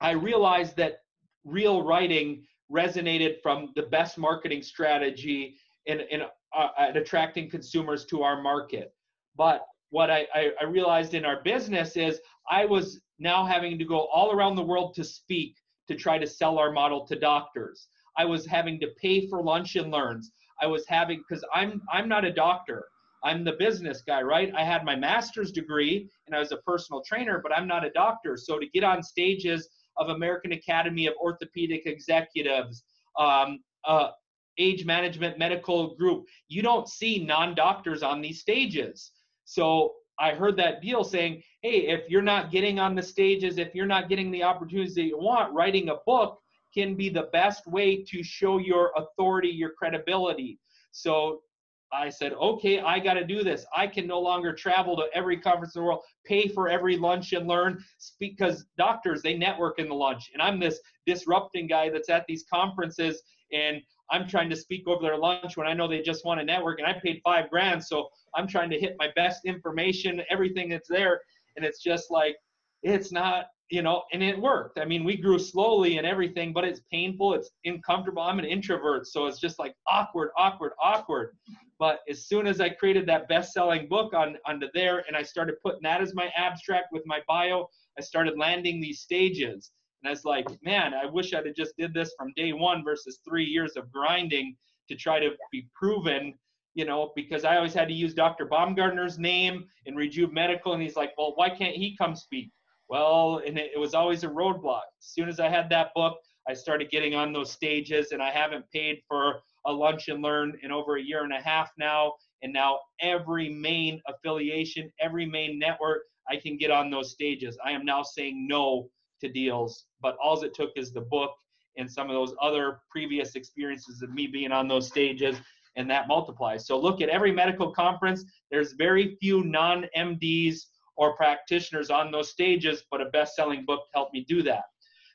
I 0.00 0.12
realized 0.12 0.76
that 0.76 0.98
real 1.44 1.82
writing 1.82 2.44
resonated 2.70 3.42
from 3.42 3.72
the 3.76 3.82
best 3.82 4.18
marketing 4.18 4.62
strategy 4.62 5.56
in, 5.86 6.00
in 6.10 6.22
uh, 6.56 6.68
at 6.78 6.96
attracting 6.96 7.50
consumers 7.50 8.04
to 8.06 8.22
our 8.22 8.40
market. 8.42 8.94
But 9.36 9.66
what 9.90 10.10
I, 10.10 10.26
I, 10.34 10.50
I 10.60 10.64
realized 10.64 11.14
in 11.14 11.24
our 11.24 11.42
business 11.42 11.96
is 11.96 12.20
I 12.50 12.64
was 12.64 13.00
now 13.18 13.44
having 13.44 13.78
to 13.78 13.84
go 13.84 14.06
all 14.06 14.32
around 14.32 14.56
the 14.56 14.62
world 14.62 14.94
to 14.94 15.04
speak 15.04 15.56
to 15.88 15.96
try 15.96 16.18
to 16.18 16.26
sell 16.26 16.58
our 16.58 16.72
model 16.72 17.06
to 17.06 17.18
doctors. 17.18 17.88
I 18.16 18.24
was 18.24 18.46
having 18.46 18.78
to 18.80 18.88
pay 19.00 19.28
for 19.28 19.42
lunch 19.42 19.76
and 19.76 19.90
learns. 19.90 20.30
I 20.60 20.66
was 20.66 20.84
having 20.86 21.22
because 21.26 21.44
I'm 21.52 21.82
I'm 21.92 22.08
not 22.08 22.24
a 22.24 22.32
doctor. 22.32 22.84
I'm 23.24 23.44
the 23.44 23.52
business 23.52 24.02
guy, 24.02 24.22
right? 24.22 24.52
I 24.56 24.64
had 24.64 24.84
my 24.84 24.96
master's 24.96 25.52
degree 25.52 26.08
and 26.26 26.34
I 26.34 26.38
was 26.38 26.52
a 26.52 26.56
personal 26.58 27.02
trainer, 27.02 27.40
but 27.42 27.52
I'm 27.56 27.68
not 27.68 27.84
a 27.84 27.90
doctor. 27.90 28.36
So 28.36 28.58
to 28.58 28.66
get 28.66 28.84
on 28.84 29.02
stages 29.02 29.68
of 29.96 30.08
American 30.08 30.52
Academy 30.52 31.06
of 31.06 31.14
Orthopedic 31.20 31.86
Executives, 31.86 32.84
um, 33.18 33.60
uh, 33.84 34.10
age 34.58 34.84
management 34.84 35.38
medical 35.38 35.94
group, 35.94 36.24
you 36.48 36.62
don't 36.62 36.88
see 36.88 37.24
non-doctors 37.24 38.02
on 38.02 38.20
these 38.20 38.40
stages. 38.40 39.12
So 39.44 39.94
I 40.18 40.32
heard 40.32 40.56
that 40.58 40.82
deal 40.82 41.04
saying, 41.04 41.42
hey, 41.62 41.88
if 41.88 42.08
you're 42.08 42.22
not 42.22 42.50
getting 42.50 42.78
on 42.78 42.94
the 42.94 43.02
stages, 43.02 43.58
if 43.58 43.74
you're 43.74 43.86
not 43.86 44.08
getting 44.08 44.30
the 44.30 44.42
opportunities 44.42 44.94
that 44.96 45.04
you 45.04 45.18
want, 45.18 45.54
writing 45.54 45.88
a 45.88 45.96
book 46.06 46.38
can 46.74 46.94
be 46.94 47.08
the 47.08 47.28
best 47.32 47.66
way 47.66 48.02
to 48.04 48.22
show 48.22 48.58
your 48.58 48.92
authority, 48.96 49.48
your 49.48 49.70
credibility. 49.70 50.58
So 50.90 51.42
I 51.92 52.08
said, 52.08 52.32
okay, 52.32 52.80
I 52.80 52.98
got 52.98 53.14
to 53.14 53.24
do 53.24 53.44
this. 53.44 53.66
I 53.76 53.86
can 53.86 54.06
no 54.06 54.18
longer 54.18 54.52
travel 54.54 54.96
to 54.96 55.06
every 55.12 55.36
conference 55.36 55.76
in 55.76 55.82
the 55.82 55.86
world, 55.86 56.00
pay 56.24 56.48
for 56.48 56.68
every 56.68 56.96
lunch 56.96 57.32
and 57.32 57.46
learn, 57.46 57.84
because 58.18 58.64
doctors 58.78 59.22
they 59.22 59.36
network 59.36 59.78
in 59.78 59.88
the 59.88 59.94
lunch, 59.94 60.30
and 60.32 60.42
I'm 60.42 60.58
this 60.58 60.80
disrupting 61.06 61.66
guy 61.66 61.90
that's 61.90 62.08
at 62.08 62.24
these 62.26 62.44
conferences, 62.52 63.22
and 63.52 63.82
I'm 64.10 64.26
trying 64.26 64.48
to 64.50 64.56
speak 64.56 64.88
over 64.88 65.02
their 65.02 65.18
lunch 65.18 65.56
when 65.56 65.66
I 65.66 65.74
know 65.74 65.86
they 65.86 66.00
just 66.00 66.24
want 66.24 66.40
to 66.40 66.46
network, 66.46 66.78
and 66.78 66.88
I 66.88 66.94
paid 66.94 67.20
five 67.22 67.50
grand, 67.50 67.84
so 67.84 68.08
I'm 68.34 68.48
trying 68.48 68.70
to 68.70 68.78
hit 68.78 68.96
my 68.98 69.08
best 69.14 69.44
information, 69.44 70.22
everything 70.30 70.70
that's 70.70 70.88
there, 70.88 71.20
and 71.56 71.64
it's 71.64 71.82
just 71.82 72.10
like 72.10 72.36
it's 72.82 73.12
not 73.12 73.46
you 73.72 73.80
know, 73.80 74.02
and 74.12 74.22
it 74.22 74.38
worked. 74.38 74.78
I 74.78 74.84
mean, 74.84 75.02
we 75.02 75.16
grew 75.16 75.38
slowly 75.38 75.96
and 75.96 76.06
everything, 76.06 76.52
but 76.52 76.62
it's 76.62 76.82
painful. 76.92 77.32
It's 77.32 77.48
uncomfortable. 77.64 78.20
I'm 78.20 78.38
an 78.38 78.44
introvert, 78.44 79.06
so 79.06 79.24
it's 79.24 79.40
just 79.40 79.58
like 79.58 79.74
awkward, 79.88 80.28
awkward, 80.36 80.72
awkward. 80.78 81.30
But 81.78 82.00
as 82.06 82.26
soon 82.26 82.46
as 82.46 82.60
I 82.60 82.68
created 82.68 83.06
that 83.06 83.28
best-selling 83.28 83.88
book 83.88 84.12
on 84.12 84.36
onto 84.46 84.66
there, 84.74 85.04
and 85.08 85.16
I 85.16 85.22
started 85.22 85.54
putting 85.64 85.80
that 85.84 86.02
as 86.02 86.14
my 86.14 86.30
abstract 86.36 86.88
with 86.92 87.02
my 87.06 87.20
bio, 87.26 87.66
I 87.98 88.02
started 88.02 88.36
landing 88.36 88.78
these 88.78 89.00
stages. 89.00 89.72
And 90.02 90.08
I 90.08 90.10
was 90.10 90.26
like, 90.26 90.46
man, 90.62 90.92
I 90.92 91.06
wish 91.06 91.32
I'd 91.32 91.46
have 91.46 91.56
just 91.56 91.72
did 91.78 91.94
this 91.94 92.12
from 92.18 92.34
day 92.36 92.52
one 92.52 92.84
versus 92.84 93.20
three 93.26 93.46
years 93.46 93.72
of 93.76 93.90
grinding 93.90 94.54
to 94.90 94.96
try 94.96 95.18
to 95.18 95.30
be 95.50 95.66
proven 95.74 96.34
you 96.74 96.86
know, 96.86 97.12
because 97.14 97.44
I 97.44 97.56
always 97.56 97.74
had 97.74 97.86
to 97.88 97.92
use 97.92 98.14
Dr. 98.14 98.46
Baumgartner's 98.46 99.18
name 99.18 99.66
in 99.84 99.94
Rejuve 99.94 100.32
Medical, 100.32 100.72
and 100.72 100.82
he's 100.82 100.96
like, 100.96 101.12
well, 101.18 101.34
why 101.34 101.50
can't 101.50 101.76
he 101.76 101.94
come 101.98 102.16
speak? 102.16 102.50
Well, 102.88 103.42
and 103.46 103.58
it, 103.58 103.72
it 103.74 103.78
was 103.78 103.94
always 103.94 104.24
a 104.24 104.28
roadblock. 104.28 104.82
As 105.00 105.06
soon 105.06 105.28
as 105.28 105.40
I 105.40 105.48
had 105.48 105.70
that 105.70 105.90
book, 105.94 106.16
I 106.48 106.54
started 106.54 106.90
getting 106.90 107.14
on 107.14 107.32
those 107.32 107.52
stages, 107.52 108.12
and 108.12 108.22
I 108.22 108.30
haven't 108.30 108.64
paid 108.72 109.00
for 109.08 109.40
a 109.66 109.72
lunch 109.72 110.08
and 110.08 110.22
learn 110.22 110.58
in 110.62 110.72
over 110.72 110.96
a 110.96 111.02
year 111.02 111.24
and 111.24 111.32
a 111.32 111.40
half 111.40 111.70
now. 111.78 112.12
And 112.42 112.52
now 112.52 112.80
every 113.00 113.48
main 113.48 114.00
affiliation, 114.08 114.90
every 115.00 115.24
main 115.24 115.58
network, 115.58 116.02
I 116.28 116.36
can 116.36 116.56
get 116.56 116.70
on 116.70 116.90
those 116.90 117.12
stages. 117.12 117.56
I 117.64 117.70
am 117.72 117.84
now 117.84 118.02
saying 118.02 118.46
no 118.48 118.88
to 119.20 119.28
deals, 119.28 119.86
but 120.00 120.16
all 120.22 120.42
it 120.42 120.54
took 120.54 120.70
is 120.76 120.92
the 120.92 121.02
book 121.02 121.30
and 121.76 121.90
some 121.90 122.10
of 122.10 122.14
those 122.14 122.34
other 122.40 122.80
previous 122.90 123.34
experiences 123.34 124.02
of 124.02 124.12
me 124.12 124.26
being 124.26 124.52
on 124.52 124.68
those 124.68 124.88
stages, 124.88 125.36
and 125.76 125.90
that 125.90 126.08
multiplies. 126.08 126.66
So 126.66 126.78
look 126.78 127.00
at 127.00 127.08
every 127.08 127.32
medical 127.32 127.72
conference. 127.72 128.24
There's 128.50 128.72
very 128.72 129.16
few 129.20 129.42
non-MDs 129.44 130.56
or 130.96 131.16
practitioners 131.16 131.90
on 131.90 132.10
those 132.10 132.30
stages, 132.30 132.84
but 132.90 133.00
a 133.00 133.06
best 133.06 133.34
selling 133.34 133.64
book 133.64 133.84
helped 133.94 134.12
me 134.12 134.24
do 134.28 134.42
that. 134.42 134.64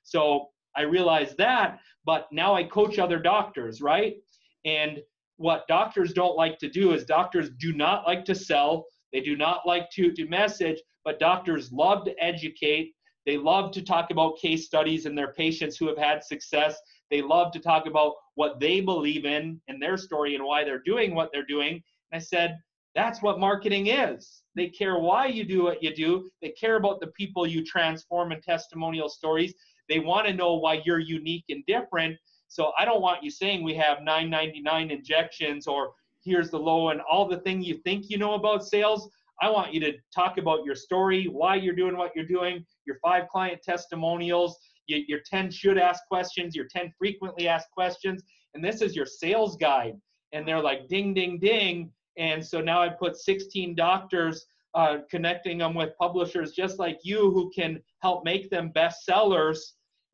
So 0.03 0.49
I 0.75 0.81
realized 0.81 1.37
that, 1.37 1.79
but 2.05 2.27
now 2.31 2.55
I 2.55 2.63
coach 2.63 2.99
other 2.99 3.19
doctors, 3.19 3.81
right? 3.81 4.15
And 4.65 4.99
what 5.37 5.67
doctors 5.67 6.13
don't 6.13 6.35
like 6.35 6.57
to 6.59 6.69
do 6.69 6.93
is 6.93 7.05
doctors 7.05 7.49
do 7.59 7.73
not 7.73 8.05
like 8.05 8.25
to 8.25 8.35
sell, 8.35 8.85
they 9.13 9.21
do 9.21 9.35
not 9.35 9.65
like 9.65 9.89
to, 9.91 10.11
to 10.11 10.27
message, 10.27 10.79
but 11.05 11.19
doctors 11.19 11.71
love 11.71 12.05
to 12.05 12.23
educate. 12.23 12.93
They 13.25 13.37
love 13.37 13.71
to 13.73 13.81
talk 13.81 14.11
about 14.11 14.37
case 14.37 14.65
studies 14.65 15.05
and 15.05 15.17
their 15.17 15.33
patients 15.33 15.77
who 15.77 15.87
have 15.87 15.97
had 15.97 16.23
success. 16.23 16.77
They 17.09 17.21
love 17.21 17.51
to 17.53 17.59
talk 17.59 17.85
about 17.85 18.13
what 18.35 18.59
they 18.59 18.81
believe 18.81 19.25
in 19.25 19.61
and 19.67 19.81
their 19.81 19.97
story 19.97 20.35
and 20.35 20.43
why 20.43 20.63
they're 20.63 20.83
doing 20.83 21.15
what 21.15 21.29
they're 21.31 21.45
doing. 21.45 21.73
And 22.11 22.13
I 22.13 22.19
said, 22.19 22.57
that's 22.95 23.21
what 23.21 23.39
marketing 23.39 23.87
is. 23.87 24.41
They 24.57 24.69
care 24.69 24.97
why 24.97 25.27
you 25.27 25.43
do 25.43 25.63
what 25.63 25.83
you 25.83 25.95
do. 25.95 26.31
They 26.41 26.49
care 26.49 26.77
about 26.77 26.99
the 26.99 27.07
people 27.07 27.45
you 27.45 27.63
transform 27.63 28.31
in 28.31 28.41
testimonial 28.41 29.07
stories. 29.07 29.53
They 29.87 29.99
want 29.99 30.25
to 30.27 30.33
know 30.33 30.55
why 30.55 30.81
you're 30.83 30.99
unique 30.99 31.45
and 31.49 31.63
different. 31.67 32.17
So 32.47 32.71
I 32.79 32.83
don't 32.83 33.01
want 33.01 33.23
you 33.23 33.29
saying 33.29 33.63
we 33.63 33.75
have 33.75 34.01
999 34.01 34.89
injections 34.89 35.67
or 35.67 35.91
here's 36.23 36.49
the 36.49 36.57
low 36.57 36.89
and 36.89 37.01
all 37.01 37.27
the 37.27 37.37
thing 37.41 37.61
you 37.61 37.77
think 37.85 38.09
you 38.09 38.17
know 38.17 38.33
about 38.33 38.65
sales. 38.65 39.07
I 39.41 39.49
want 39.51 39.75
you 39.75 39.79
to 39.81 39.93
talk 40.13 40.39
about 40.39 40.65
your 40.65 40.73
story, 40.73 41.25
why 41.25 41.55
you're 41.55 41.75
doing 41.75 41.95
what 41.95 42.13
you're 42.15 42.25
doing, 42.25 42.65
your 42.87 42.97
five 43.03 43.27
client 43.27 43.61
testimonials, 43.63 44.57
your 44.87 45.19
10 45.29 45.51
should 45.51 45.77
ask 45.77 46.01
questions, 46.09 46.55
your 46.55 46.65
10 46.65 46.91
frequently 46.97 47.47
asked 47.47 47.69
questions, 47.71 48.23
and 48.55 48.65
this 48.65 48.81
is 48.81 48.95
your 48.95 49.05
sales 49.05 49.55
guide. 49.55 49.93
And 50.31 50.47
they're 50.47 50.61
like 50.61 50.87
ding, 50.87 51.13
ding, 51.13 51.37
ding. 51.39 51.91
And 52.17 52.45
so 52.45 52.61
now 52.61 52.81
I 52.81 52.89
put 52.89 53.17
16 53.17 53.75
doctors 53.75 54.45
uh, 54.73 54.99
connecting 55.09 55.57
them 55.57 55.73
with 55.73 55.97
publishers 55.97 56.51
just 56.51 56.79
like 56.79 56.99
you 57.03 57.31
who 57.31 57.51
can 57.55 57.81
help 57.99 58.23
make 58.23 58.49
them 58.49 58.71
bestsellers. 58.75 59.59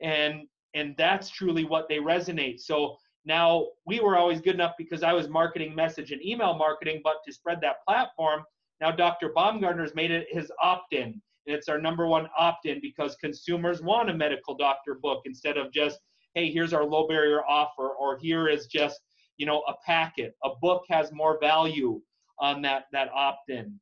And, 0.02 0.48
and 0.74 0.96
that's 0.98 1.30
truly 1.30 1.66
what 1.66 1.88
they 1.90 1.98
resonate. 1.98 2.60
So 2.60 2.98
now 3.26 3.68
we 3.86 4.00
were 4.00 4.18
always 4.18 4.42
good 4.42 4.56
enough 4.56 4.74
because 4.78 5.04
I 5.04 5.14
was 5.14 5.30
marketing 5.30 5.74
message 5.76 6.12
and 6.12 6.24
email 6.24 6.54
marketing, 6.56 7.02
but 7.04 7.18
to 7.26 7.34
spread 7.34 7.62
that 7.62 7.84
platform, 7.88 8.44
now 8.82 8.92
Dr. 8.92 9.30
Baumgartner's 9.30 9.96
made 9.96 10.12
it 10.12 10.28
his 10.30 10.52
opt-in. 10.62 11.22
And 11.46 11.56
it's 11.56 11.70
our 11.70 11.80
number 11.80 12.08
one 12.08 12.28
opt-in 12.38 12.80
because 12.82 13.16
consumers 13.18 13.82
want 13.82 14.10
a 14.10 14.14
medical 14.14 14.56
doctor 14.56 14.96
book 14.96 15.24
instead 15.26 15.58
of 15.58 15.72
just, 15.72 16.00
hey, 16.36 16.52
here's 16.52 16.74
our 16.74 16.84
low 16.84 17.08
barrier 17.08 17.46
offer, 17.46 17.90
or 17.90 18.18
here 18.18 18.48
is 18.48 18.68
just 18.68 19.00
you 19.38 19.46
know, 19.46 19.64
a 19.68 19.74
packet. 19.86 20.36
A 20.44 20.50
book 20.62 20.84
has 20.90 21.12
more 21.12 21.40
value 21.40 22.02
on 22.40 22.62
that, 22.64 22.86
that 22.92 23.10
opt-in. 23.14 23.80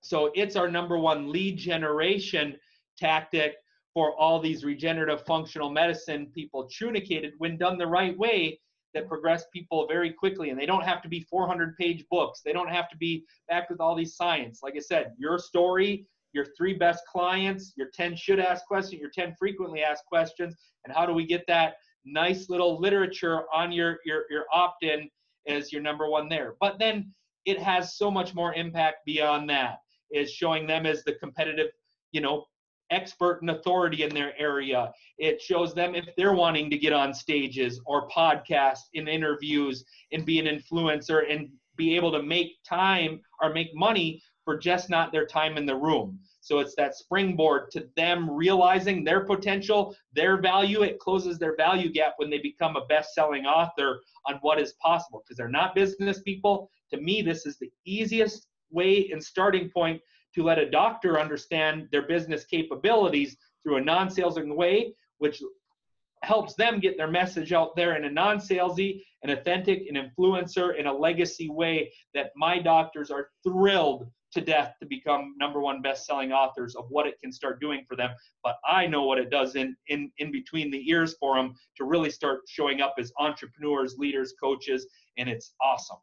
So 0.00 0.30
it's 0.34 0.56
our 0.56 0.68
number 0.68 0.98
one 0.98 1.30
lead 1.30 1.56
generation 1.56 2.56
tactic 2.98 3.54
for 3.94 4.14
all 4.18 4.40
these 4.40 4.64
regenerative 4.64 5.24
functional 5.26 5.70
medicine 5.70 6.30
people 6.34 6.68
trunicated 6.70 7.34
when 7.38 7.56
done 7.56 7.78
the 7.78 7.86
right 7.86 8.16
way 8.18 8.58
that 8.94 9.08
progress 9.08 9.44
people 9.52 9.86
very 9.86 10.12
quickly 10.12 10.50
and 10.50 10.58
they 10.58 10.66
don't 10.66 10.84
have 10.84 11.02
to 11.02 11.08
be 11.08 11.20
400 11.20 11.76
page 11.76 12.04
books 12.10 12.40
they 12.44 12.52
don't 12.52 12.68
have 12.68 12.88
to 12.90 12.96
be 12.96 13.24
backed 13.48 13.70
with 13.70 13.80
all 13.80 13.94
these 13.94 14.16
science 14.16 14.60
like 14.62 14.74
i 14.76 14.80
said 14.80 15.12
your 15.18 15.38
story 15.38 16.06
your 16.32 16.46
three 16.56 16.74
best 16.74 17.02
clients 17.10 17.72
your 17.76 17.88
10 17.94 18.16
should 18.16 18.38
ask 18.38 18.66
questions 18.66 19.00
your 19.00 19.10
10 19.10 19.34
frequently 19.38 19.82
asked 19.82 20.04
questions 20.06 20.54
and 20.84 20.94
how 20.94 21.06
do 21.06 21.12
we 21.12 21.26
get 21.26 21.44
that 21.46 21.74
nice 22.04 22.48
little 22.48 22.80
literature 22.80 23.42
on 23.52 23.72
your 23.72 23.98
your, 24.04 24.24
your 24.30 24.44
opt-in 24.52 25.08
as 25.48 25.72
your 25.72 25.82
number 25.82 26.08
one 26.08 26.28
there. 26.28 26.54
But 26.60 26.78
then 26.78 27.12
it 27.44 27.58
has 27.58 27.96
so 27.96 28.10
much 28.10 28.34
more 28.34 28.54
impact 28.54 28.98
beyond 29.06 29.48
that. 29.50 29.78
Is 30.10 30.30
showing 30.30 30.66
them 30.66 30.84
as 30.86 31.04
the 31.04 31.14
competitive 31.14 31.70
you 32.12 32.20
know 32.20 32.44
expert 32.90 33.40
and 33.40 33.50
authority 33.50 34.02
in 34.02 34.14
their 34.14 34.38
area. 34.38 34.92
It 35.18 35.40
shows 35.40 35.74
them 35.74 35.94
if 35.94 36.04
they're 36.16 36.34
wanting 36.34 36.68
to 36.70 36.76
get 36.76 36.92
on 36.92 37.14
stages 37.14 37.80
or 37.86 38.06
podcasts 38.08 38.88
in 38.92 39.08
interviews 39.08 39.84
and 40.12 40.26
be 40.26 40.38
an 40.38 40.46
influencer 40.46 41.22
and 41.30 41.48
be 41.76 41.96
able 41.96 42.12
to 42.12 42.22
make 42.22 42.62
time 42.68 43.20
or 43.40 43.54
make 43.54 43.74
money 43.74 44.20
for 44.44 44.58
just 44.58 44.90
not 44.90 45.10
their 45.10 45.26
time 45.26 45.56
in 45.56 45.64
the 45.64 45.74
room 45.74 46.18
so 46.42 46.58
it's 46.58 46.74
that 46.74 46.96
springboard 46.96 47.70
to 47.70 47.88
them 47.96 48.28
realizing 48.28 49.04
their 49.04 49.20
potential, 49.20 49.94
their 50.12 50.38
value. 50.40 50.82
It 50.82 50.98
closes 50.98 51.38
their 51.38 51.54
value 51.56 51.90
gap 51.90 52.14
when 52.16 52.30
they 52.30 52.38
become 52.38 52.74
a 52.74 52.84
best 52.86 53.14
selling 53.14 53.46
author 53.46 54.00
on 54.26 54.38
what 54.42 54.60
is 54.60 54.74
possible 54.82 55.22
because 55.24 55.36
they're 55.36 55.48
not 55.48 55.76
business 55.76 56.20
people. 56.20 56.68
To 56.90 57.00
me, 57.00 57.22
this 57.22 57.46
is 57.46 57.58
the 57.58 57.70
easiest 57.86 58.48
way 58.72 59.08
and 59.12 59.22
starting 59.22 59.70
point 59.70 60.00
to 60.34 60.42
let 60.42 60.58
a 60.58 60.68
doctor 60.68 61.20
understand 61.20 61.86
their 61.92 62.08
business 62.08 62.44
capabilities 62.44 63.36
through 63.62 63.76
a 63.76 63.80
non 63.80 64.10
salesing 64.10 64.56
way, 64.56 64.96
which 65.18 65.40
helps 66.24 66.54
them 66.54 66.80
get 66.80 66.96
their 66.96 67.10
message 67.10 67.52
out 67.52 67.76
there 67.76 67.94
in 67.94 68.04
a 68.04 68.10
non 68.10 68.38
salesy, 68.38 69.00
an 69.22 69.30
authentic, 69.30 69.86
an 69.88 69.94
influencer, 69.94 70.76
in 70.76 70.86
a 70.86 70.92
legacy 70.92 71.48
way 71.48 71.92
that 72.14 72.32
my 72.34 72.58
doctors 72.58 73.12
are 73.12 73.28
thrilled 73.44 74.10
to 74.32 74.40
death 74.40 74.74
to 74.80 74.86
become 74.86 75.34
number 75.38 75.60
one 75.60 75.82
best-selling 75.82 76.32
authors 76.32 76.74
of 76.74 76.86
what 76.88 77.06
it 77.06 77.18
can 77.20 77.32
start 77.32 77.60
doing 77.60 77.84
for 77.88 77.96
them. 77.96 78.10
But 78.42 78.56
i 78.66 78.86
know 78.86 79.04
what 79.04 79.18
it 79.18 79.30
does 79.30 79.56
in 79.56 79.76
in 79.88 80.10
in 80.18 80.32
between 80.32 80.70
the 80.70 80.88
ears 80.88 81.14
for 81.18 81.36
them 81.36 81.54
to 81.76 81.84
really 81.84 82.10
start 82.10 82.40
showing 82.48 82.80
up 82.80 82.94
as 82.98 83.12
entrepreneurs 83.18 83.96
leaders 83.98 84.34
coaches 84.40 84.86
and 85.18 85.28
it's 85.28 85.54
awesome. 85.60 85.98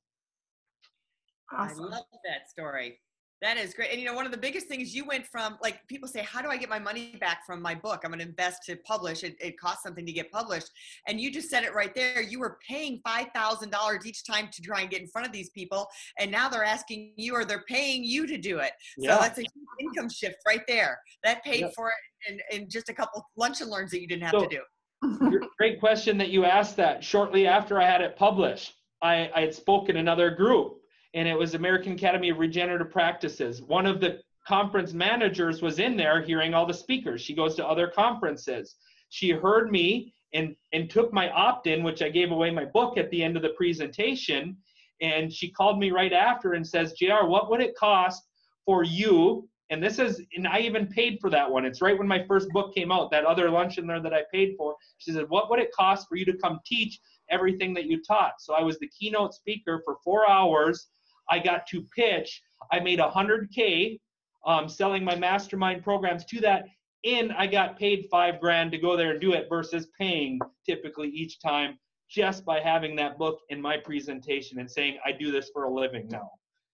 Awesome. 1.51 1.85
i 1.85 1.87
love 1.87 2.05
that 2.23 2.49
story 2.49 2.99
That 3.41 3.55
is 3.55 3.73
great. 3.73 3.91
And 3.91 3.99
you 3.99 4.05
know, 4.05 4.13
one 4.13 4.25
of 4.25 4.33
the 4.33 4.37
biggest 4.37 4.67
things 4.67 4.93
you 4.93 5.05
went 5.05 5.25
from 5.25 5.57
like 5.61 5.87
people 5.87 6.09
say, 6.09 6.21
How 6.23 6.41
do 6.41 6.49
I 6.49 6.57
get 6.57 6.69
my 6.69 6.79
money 6.79 7.15
back 7.21 7.45
from 7.45 7.61
my 7.61 7.73
book? 7.73 8.01
I'm 8.03 8.11
going 8.11 8.19
to 8.19 8.25
invest 8.25 8.63
to 8.65 8.75
publish. 8.77 9.23
It, 9.23 9.37
it 9.39 9.57
costs 9.57 9.83
something 9.83 10.05
to 10.05 10.11
get 10.11 10.29
published. 10.29 10.69
And 11.07 11.21
you 11.21 11.31
just 11.31 11.49
said 11.49 11.63
it 11.63 11.73
right 11.73 11.95
there. 11.95 12.21
You 12.21 12.39
were 12.39 12.57
paying 12.67 13.01
$5,000 13.07 14.05
each 14.05 14.25
time 14.25 14.49
to 14.51 14.61
try 14.61 14.81
and 14.81 14.89
get 14.89 15.01
in 15.01 15.07
front 15.07 15.25
of 15.25 15.31
these 15.31 15.49
people. 15.51 15.87
And 16.19 16.29
now 16.29 16.49
they're 16.49 16.65
asking 16.65 17.13
you 17.15 17.33
or 17.33 17.45
they're 17.45 17.63
paying 17.67 18.03
you 18.03 18.27
to 18.27 18.37
do 18.37 18.59
it. 18.59 18.71
Yeah. 18.97 19.15
So 19.15 19.21
that's 19.21 19.37
a 19.37 19.41
huge 19.41 19.49
income 19.79 20.09
shift 20.09 20.37
right 20.45 20.63
there. 20.67 20.99
That 21.23 21.43
paid 21.43 21.61
yep. 21.61 21.73
for 21.75 21.89
it 21.89 22.31
in, 22.31 22.39
in 22.51 22.69
just 22.69 22.89
a 22.89 22.93
couple 22.93 23.25
lunch 23.37 23.61
and 23.61 23.69
learns 23.69 23.91
that 23.91 24.01
you 24.01 24.07
didn't 24.07 24.23
have 24.23 24.31
so, 24.31 24.47
to 24.47 24.49
do. 24.49 25.39
great 25.57 25.79
question 25.79 26.17
that 26.17 26.29
you 26.29 26.43
asked 26.43 26.75
that. 26.75 27.03
Shortly 27.03 27.47
after 27.47 27.79
I 27.79 27.85
had 27.85 28.01
it 28.01 28.17
published, 28.17 28.73
I, 29.01 29.29
I 29.33 29.41
had 29.41 29.53
spoken 29.53 29.95
another 29.95 30.29
group 30.29 30.78
and 31.13 31.27
it 31.27 31.37
was 31.37 31.53
American 31.53 31.93
Academy 31.93 32.29
of 32.29 32.39
Regenerative 32.39 32.91
Practices. 32.91 33.61
One 33.61 33.85
of 33.85 33.99
the 33.99 34.19
conference 34.47 34.93
managers 34.93 35.61
was 35.61 35.79
in 35.79 35.97
there 35.97 36.21
hearing 36.21 36.53
all 36.53 36.65
the 36.65 36.73
speakers. 36.73 37.21
She 37.21 37.35
goes 37.35 37.55
to 37.55 37.67
other 37.67 37.87
conferences. 37.87 38.75
She 39.09 39.31
heard 39.31 39.71
me 39.71 40.13
and 40.33 40.55
and 40.73 40.89
took 40.89 41.11
my 41.11 41.29
opt-in, 41.31 41.83
which 41.83 42.01
I 42.01 42.09
gave 42.09 42.31
away 42.31 42.51
my 42.51 42.65
book 42.65 42.97
at 42.97 43.09
the 43.09 43.23
end 43.23 43.35
of 43.35 43.41
the 43.41 43.49
presentation. 43.49 44.57
And 45.01 45.31
she 45.31 45.49
called 45.49 45.79
me 45.79 45.91
right 45.91 46.13
after 46.13 46.53
and 46.53 46.67
says, 46.67 46.93
JR, 46.93 47.25
what 47.25 47.49
would 47.49 47.61
it 47.61 47.75
cost 47.75 48.23
for 48.65 48.83
you? 48.83 49.47
And 49.71 49.83
this 49.83 49.99
is, 49.99 50.21
and 50.35 50.47
I 50.47 50.59
even 50.59 50.87
paid 50.87 51.19
for 51.21 51.29
that 51.29 51.49
one. 51.49 51.63
It's 51.63 51.81
right 51.81 51.97
when 51.97 52.07
my 52.07 52.25
first 52.25 52.49
book 52.49 52.73
came 52.73 52.91
out, 52.91 53.11
that 53.11 53.23
other 53.23 53.49
lunch 53.49 53.77
in 53.77 53.85
there 53.85 54.01
that 54.01 54.13
I 54.13 54.23
paid 54.31 54.55
for. 54.57 54.75
She 54.97 55.11
said, 55.11 55.29
What 55.29 55.49
would 55.49 55.59
it 55.59 55.71
cost 55.71 56.07
for 56.09 56.15
you 56.15 56.25
to 56.25 56.37
come 56.37 56.59
teach 56.65 56.99
everything 57.29 57.73
that 57.75 57.85
you 57.85 58.01
taught? 58.01 58.33
So 58.39 58.53
I 58.53 58.61
was 58.61 58.79
the 58.79 58.89
keynote 58.89 59.33
speaker 59.33 59.81
for 59.85 59.97
four 60.03 60.29
hours 60.29 60.87
I 61.29 61.39
got 61.39 61.67
to 61.67 61.83
pitch. 61.95 62.41
I 62.71 62.79
made 62.79 62.99
100K 62.99 63.99
um, 64.45 64.69
selling 64.69 65.03
my 65.03 65.15
mastermind 65.15 65.83
programs 65.83 66.25
to 66.25 66.39
that. 66.41 66.65
And 67.05 67.31
I 67.31 67.47
got 67.47 67.79
paid 67.79 68.07
five 68.11 68.41
grand 68.41 68.71
to 68.73 68.77
go 68.77 68.97
there 68.97 69.11
and 69.11 69.21
do 69.21 69.33
it 69.33 69.47
versus 69.49 69.87
paying 69.97 70.39
typically 70.65 71.07
each 71.09 71.39
time 71.39 71.77
just 72.09 72.43
by 72.43 72.59
having 72.59 72.95
that 72.95 73.17
book 73.17 73.39
in 73.49 73.61
my 73.61 73.77
presentation 73.77 74.59
and 74.59 74.69
saying, 74.69 74.97
I 75.05 75.11
do 75.11 75.31
this 75.31 75.49
for 75.53 75.65
a 75.65 75.73
living 75.73 76.07
now. 76.09 76.29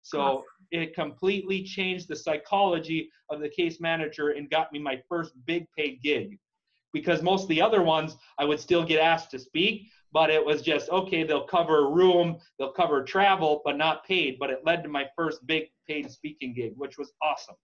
So 0.01 0.21
awesome. 0.21 0.43
it 0.71 0.95
completely 0.95 1.63
changed 1.63 2.07
the 2.07 2.15
psychology 2.15 3.09
of 3.29 3.39
the 3.39 3.49
case 3.49 3.79
manager 3.79 4.29
and 4.29 4.49
got 4.49 4.71
me 4.71 4.79
my 4.79 4.99
first 5.07 5.33
big 5.45 5.65
paid 5.77 6.01
gig. 6.01 6.37
Because 6.91 7.21
most 7.21 7.43
of 7.43 7.49
the 7.49 7.61
other 7.61 7.83
ones, 7.83 8.17
I 8.39 8.45
would 8.45 8.59
still 8.59 8.83
get 8.83 8.99
asked 8.99 9.29
to 9.31 9.39
speak, 9.39 9.91
but 10.11 10.29
it 10.29 10.43
was 10.43 10.61
just 10.61 10.89
okay 10.89 11.23
they'll 11.23 11.45
cover 11.47 11.89
room 11.89 12.37
they'll 12.57 12.71
cover 12.71 13.03
travel 13.03 13.61
but 13.63 13.77
not 13.77 14.05
paid. 14.05 14.37
But 14.39 14.49
it 14.49 14.61
led 14.65 14.83
to 14.83 14.89
my 14.89 15.05
first 15.15 15.45
big 15.45 15.65
paid 15.87 16.11
speaking 16.11 16.53
gig 16.53 16.73
which 16.75 16.97
was 16.97 17.11
awesome. 17.21 17.55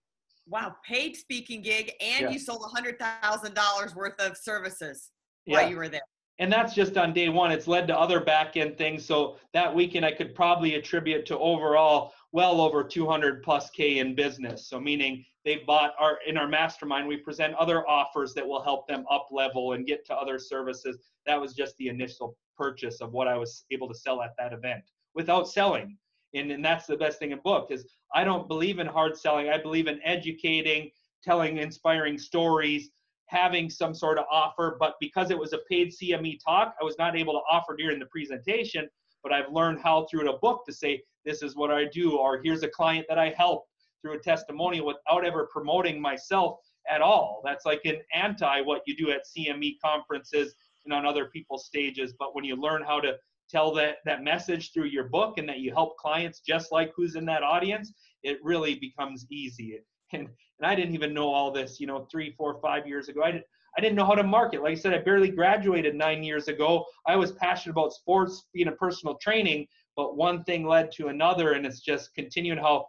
Wow 0.48 0.76
paid 0.84 1.16
speaking 1.16 1.62
gig 1.62 1.92
and 2.00 2.22
yeah. 2.22 2.30
you 2.30 2.38
sold 2.38 2.62
a 2.64 2.68
hundred 2.68 2.98
thousand 2.98 3.54
dollars 3.54 3.94
worth 3.94 4.18
of 4.20 4.36
services 4.36 5.10
yeah. 5.44 5.60
while 5.60 5.70
you 5.70 5.76
were 5.76 5.88
there. 5.88 6.02
And 6.38 6.52
that's 6.52 6.74
just 6.74 6.98
on 6.98 7.14
day 7.14 7.30
one. 7.30 7.50
It's 7.50 7.66
led 7.66 7.86
to 7.86 7.98
other 7.98 8.20
back 8.20 8.58
end 8.58 8.76
things. 8.76 9.04
So 9.04 9.36
that 9.54 9.74
weekend 9.74 10.04
i 10.04 10.12
could 10.12 10.34
probably 10.34 10.74
attribute 10.74 11.24
to 11.26 11.38
overall 11.38 12.12
well 12.32 12.60
over 12.60 12.84
200 12.84 13.42
plus 13.42 13.70
k 13.70 13.98
in 13.98 14.14
business. 14.14 14.68
So 14.68 14.78
meaning 14.78 15.24
they 15.46 15.62
bought 15.64 15.94
our 15.98 16.18
in 16.26 16.36
our 16.36 16.48
mastermind 16.48 17.06
we 17.06 17.16
present 17.16 17.54
other 17.54 17.88
offers 17.88 18.34
that 18.34 18.46
will 18.46 18.60
help 18.60 18.86
them 18.88 19.06
up 19.08 19.28
level 19.30 19.72
and 19.72 19.86
get 19.86 20.04
to 20.04 20.14
other 20.14 20.40
services. 20.40 20.98
That 21.24 21.40
was 21.40 21.54
just 21.54 21.76
the 21.76 21.88
initial 21.88 22.36
purchase 22.58 23.00
of 23.00 23.12
what 23.12 23.28
i 23.28 23.36
was 23.36 23.64
able 23.70 23.88
to 23.88 23.94
sell 23.94 24.20
at 24.22 24.34
that 24.38 24.52
event 24.52 24.82
without 25.14 25.48
selling. 25.48 25.96
And, 26.34 26.50
and 26.50 26.64
that's 26.64 26.86
the 26.86 26.96
best 26.96 27.18
thing 27.18 27.30
in 27.30 27.38
book 27.38 27.68
is 27.70 27.86
i 28.12 28.24
don't 28.24 28.48
believe 28.48 28.80
in 28.80 28.86
hard 28.88 29.16
selling. 29.16 29.48
I 29.48 29.56
believe 29.56 29.86
in 29.86 30.00
educating 30.04 30.90
telling 31.22 31.58
inspiring 31.58 32.18
stories 32.18 32.90
having 33.26 33.70
some 33.70 33.94
sort 33.94 34.18
of 34.18 34.24
offer. 34.30 34.76
But 34.78 34.94
because 35.00 35.30
it 35.30 35.38
was 35.38 35.52
a 35.52 35.58
paid 35.70 35.92
cme 35.92 36.38
talk 36.44 36.74
i 36.80 36.84
was 36.84 36.98
not 36.98 37.16
able 37.16 37.34
to 37.34 37.42
offer 37.48 37.76
during 37.76 38.00
the 38.00 38.06
presentation. 38.06 38.88
But 39.22 39.32
i've 39.32 39.52
learned 39.52 39.78
how 39.80 40.06
through 40.10 40.28
a 40.28 40.38
book 40.38 40.66
to 40.66 40.72
say 40.72 41.02
this 41.24 41.40
is 41.40 41.54
what 41.54 41.70
i 41.70 41.84
do 41.84 42.16
or 42.16 42.40
here's 42.42 42.64
a 42.64 42.68
client 42.68 43.06
that 43.08 43.18
i 43.18 43.30
help 43.30 43.66
through 44.06 44.14
a 44.14 44.22
testimonial 44.22 44.86
without 44.86 45.24
ever 45.24 45.48
promoting 45.52 46.00
myself 46.00 46.58
at 46.88 47.02
all. 47.02 47.42
That's 47.44 47.64
like 47.64 47.80
an 47.84 47.96
anti 48.14 48.60
what 48.60 48.82
you 48.86 48.96
do 48.96 49.10
at 49.10 49.22
CME 49.26 49.76
conferences 49.84 50.54
and 50.84 50.94
on 50.94 51.04
other 51.04 51.26
people's 51.26 51.66
stages. 51.66 52.14
But 52.18 52.34
when 52.34 52.44
you 52.44 52.54
learn 52.54 52.82
how 52.82 53.00
to 53.00 53.14
tell 53.50 53.74
that, 53.74 53.96
that 54.04 54.22
message 54.22 54.72
through 54.72 54.86
your 54.86 55.04
book 55.04 55.38
and 55.38 55.48
that 55.48 55.58
you 55.58 55.72
help 55.72 55.96
clients 55.96 56.40
just 56.40 56.70
like 56.70 56.92
who's 56.96 57.16
in 57.16 57.24
that 57.26 57.42
audience, 57.42 57.92
it 58.22 58.38
really 58.42 58.76
becomes 58.76 59.26
easy. 59.30 59.80
And, 60.12 60.28
and 60.60 60.66
I 60.66 60.76
didn't 60.76 60.94
even 60.94 61.12
know 61.12 61.28
all 61.28 61.50
this, 61.50 61.80
you 61.80 61.88
know, 61.88 62.06
three, 62.10 62.32
four, 62.38 62.60
five 62.62 62.86
years 62.86 63.08
ago. 63.08 63.22
I 63.24 63.32
didn't, 63.32 63.44
I 63.76 63.80
didn't 63.80 63.96
know 63.96 64.06
how 64.06 64.14
to 64.14 64.22
market. 64.22 64.62
Like 64.62 64.72
I 64.72 64.80
said, 64.80 64.94
I 64.94 64.98
barely 64.98 65.30
graduated 65.30 65.96
nine 65.96 66.22
years 66.22 66.46
ago. 66.46 66.84
I 67.06 67.16
was 67.16 67.32
passionate 67.32 67.72
about 67.72 67.92
sports, 67.92 68.46
being 68.54 68.68
a 68.68 68.72
personal 68.72 69.16
training, 69.16 69.66
but 69.96 70.16
one 70.16 70.44
thing 70.44 70.64
led 70.64 70.92
to 70.92 71.08
another, 71.08 71.52
and 71.52 71.66
it's 71.66 71.80
just 71.80 72.14
continuing 72.14 72.58
how 72.58 72.86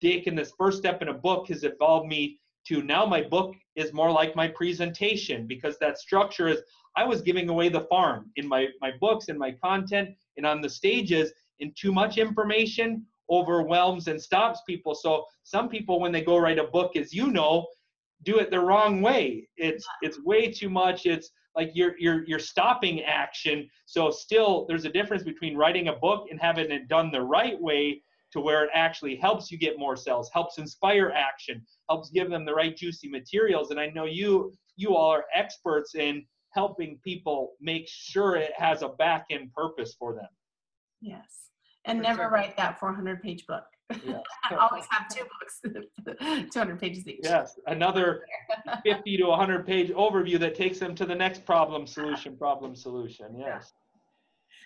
taken 0.00 0.34
this 0.34 0.52
first 0.56 0.78
step 0.78 1.02
in 1.02 1.08
a 1.08 1.14
book 1.14 1.48
has 1.48 1.64
evolved 1.64 2.08
me 2.08 2.38
to 2.66 2.82
now 2.82 3.06
my 3.06 3.22
book 3.22 3.54
is 3.76 3.92
more 3.92 4.10
like 4.10 4.36
my 4.36 4.48
presentation 4.48 5.46
because 5.46 5.78
that 5.78 5.98
structure 5.98 6.48
is 6.48 6.60
I 6.96 7.04
was 7.04 7.22
giving 7.22 7.48
away 7.48 7.68
the 7.68 7.82
farm 7.82 8.30
in 8.36 8.46
my, 8.48 8.68
my 8.80 8.92
books 9.00 9.28
and 9.28 9.38
my 9.38 9.52
content 9.52 10.10
and 10.36 10.44
on 10.44 10.60
the 10.60 10.68
stages, 10.68 11.32
and 11.60 11.74
too 11.76 11.92
much 11.92 12.18
information 12.18 13.04
overwhelms 13.30 14.08
and 14.08 14.20
stops 14.20 14.60
people. 14.66 14.94
So 14.94 15.24
some 15.44 15.68
people, 15.68 16.00
when 16.00 16.10
they 16.10 16.22
go 16.22 16.38
write 16.38 16.58
a 16.58 16.64
book, 16.64 16.96
as 16.96 17.12
you 17.12 17.30
know, 17.30 17.66
do 18.24 18.38
it 18.38 18.50
the 18.50 18.60
wrong 18.60 19.00
way. 19.02 19.48
It's 19.56 19.86
it's 20.02 20.22
way 20.24 20.50
too 20.50 20.68
much. 20.68 21.06
It's 21.06 21.30
like 21.56 21.70
you're 21.74 21.96
you're 21.98 22.24
you're 22.26 22.38
stopping 22.38 23.02
action. 23.02 23.68
So 23.86 24.10
still, 24.10 24.66
there's 24.68 24.84
a 24.84 24.90
difference 24.90 25.22
between 25.22 25.56
writing 25.56 25.88
a 25.88 25.94
book 25.94 26.26
and 26.30 26.40
having 26.40 26.70
it 26.70 26.88
done 26.88 27.10
the 27.10 27.22
right 27.22 27.60
way 27.60 28.02
to 28.32 28.40
where 28.40 28.64
it 28.64 28.70
actually 28.74 29.16
helps 29.16 29.50
you 29.50 29.58
get 29.58 29.78
more 29.78 29.96
sales, 29.96 30.30
helps 30.32 30.58
inspire 30.58 31.12
action, 31.14 31.64
helps 31.88 32.10
give 32.10 32.30
them 32.30 32.44
the 32.44 32.54
right 32.54 32.76
juicy 32.76 33.08
materials. 33.08 33.70
And 33.70 33.80
I 33.80 33.86
know 33.88 34.04
you 34.04 34.52
you 34.76 34.94
all 34.94 35.10
are 35.10 35.24
experts 35.34 35.94
in 35.94 36.24
helping 36.52 36.98
people 37.04 37.52
make 37.60 37.86
sure 37.86 38.36
it 38.36 38.52
has 38.56 38.82
a 38.82 38.88
back 38.88 39.26
end 39.30 39.52
purpose 39.52 39.94
for 39.98 40.14
them. 40.14 40.28
Yes. 41.00 41.48
And 41.84 41.98
for 41.98 42.02
never 42.02 42.22
sure. 42.22 42.30
write 42.30 42.56
that 42.56 42.78
400 42.78 43.22
page 43.22 43.46
book. 43.46 43.64
Yeah. 44.04 44.20
always 44.58 44.84
have 44.90 45.08
two 45.08 45.24
books, 45.24 46.50
200 46.52 46.80
pages 46.80 47.06
each. 47.08 47.20
Yes, 47.24 47.58
another 47.66 48.22
50 48.84 49.16
to 49.16 49.24
100 49.24 49.66
page 49.66 49.90
overview 49.90 50.38
that 50.38 50.54
takes 50.54 50.78
them 50.78 50.94
to 50.94 51.04
the 51.04 51.14
next 51.14 51.44
problem 51.44 51.86
solution, 51.86 52.36
problem 52.36 52.76
solution. 52.76 53.36
Yes 53.36 53.72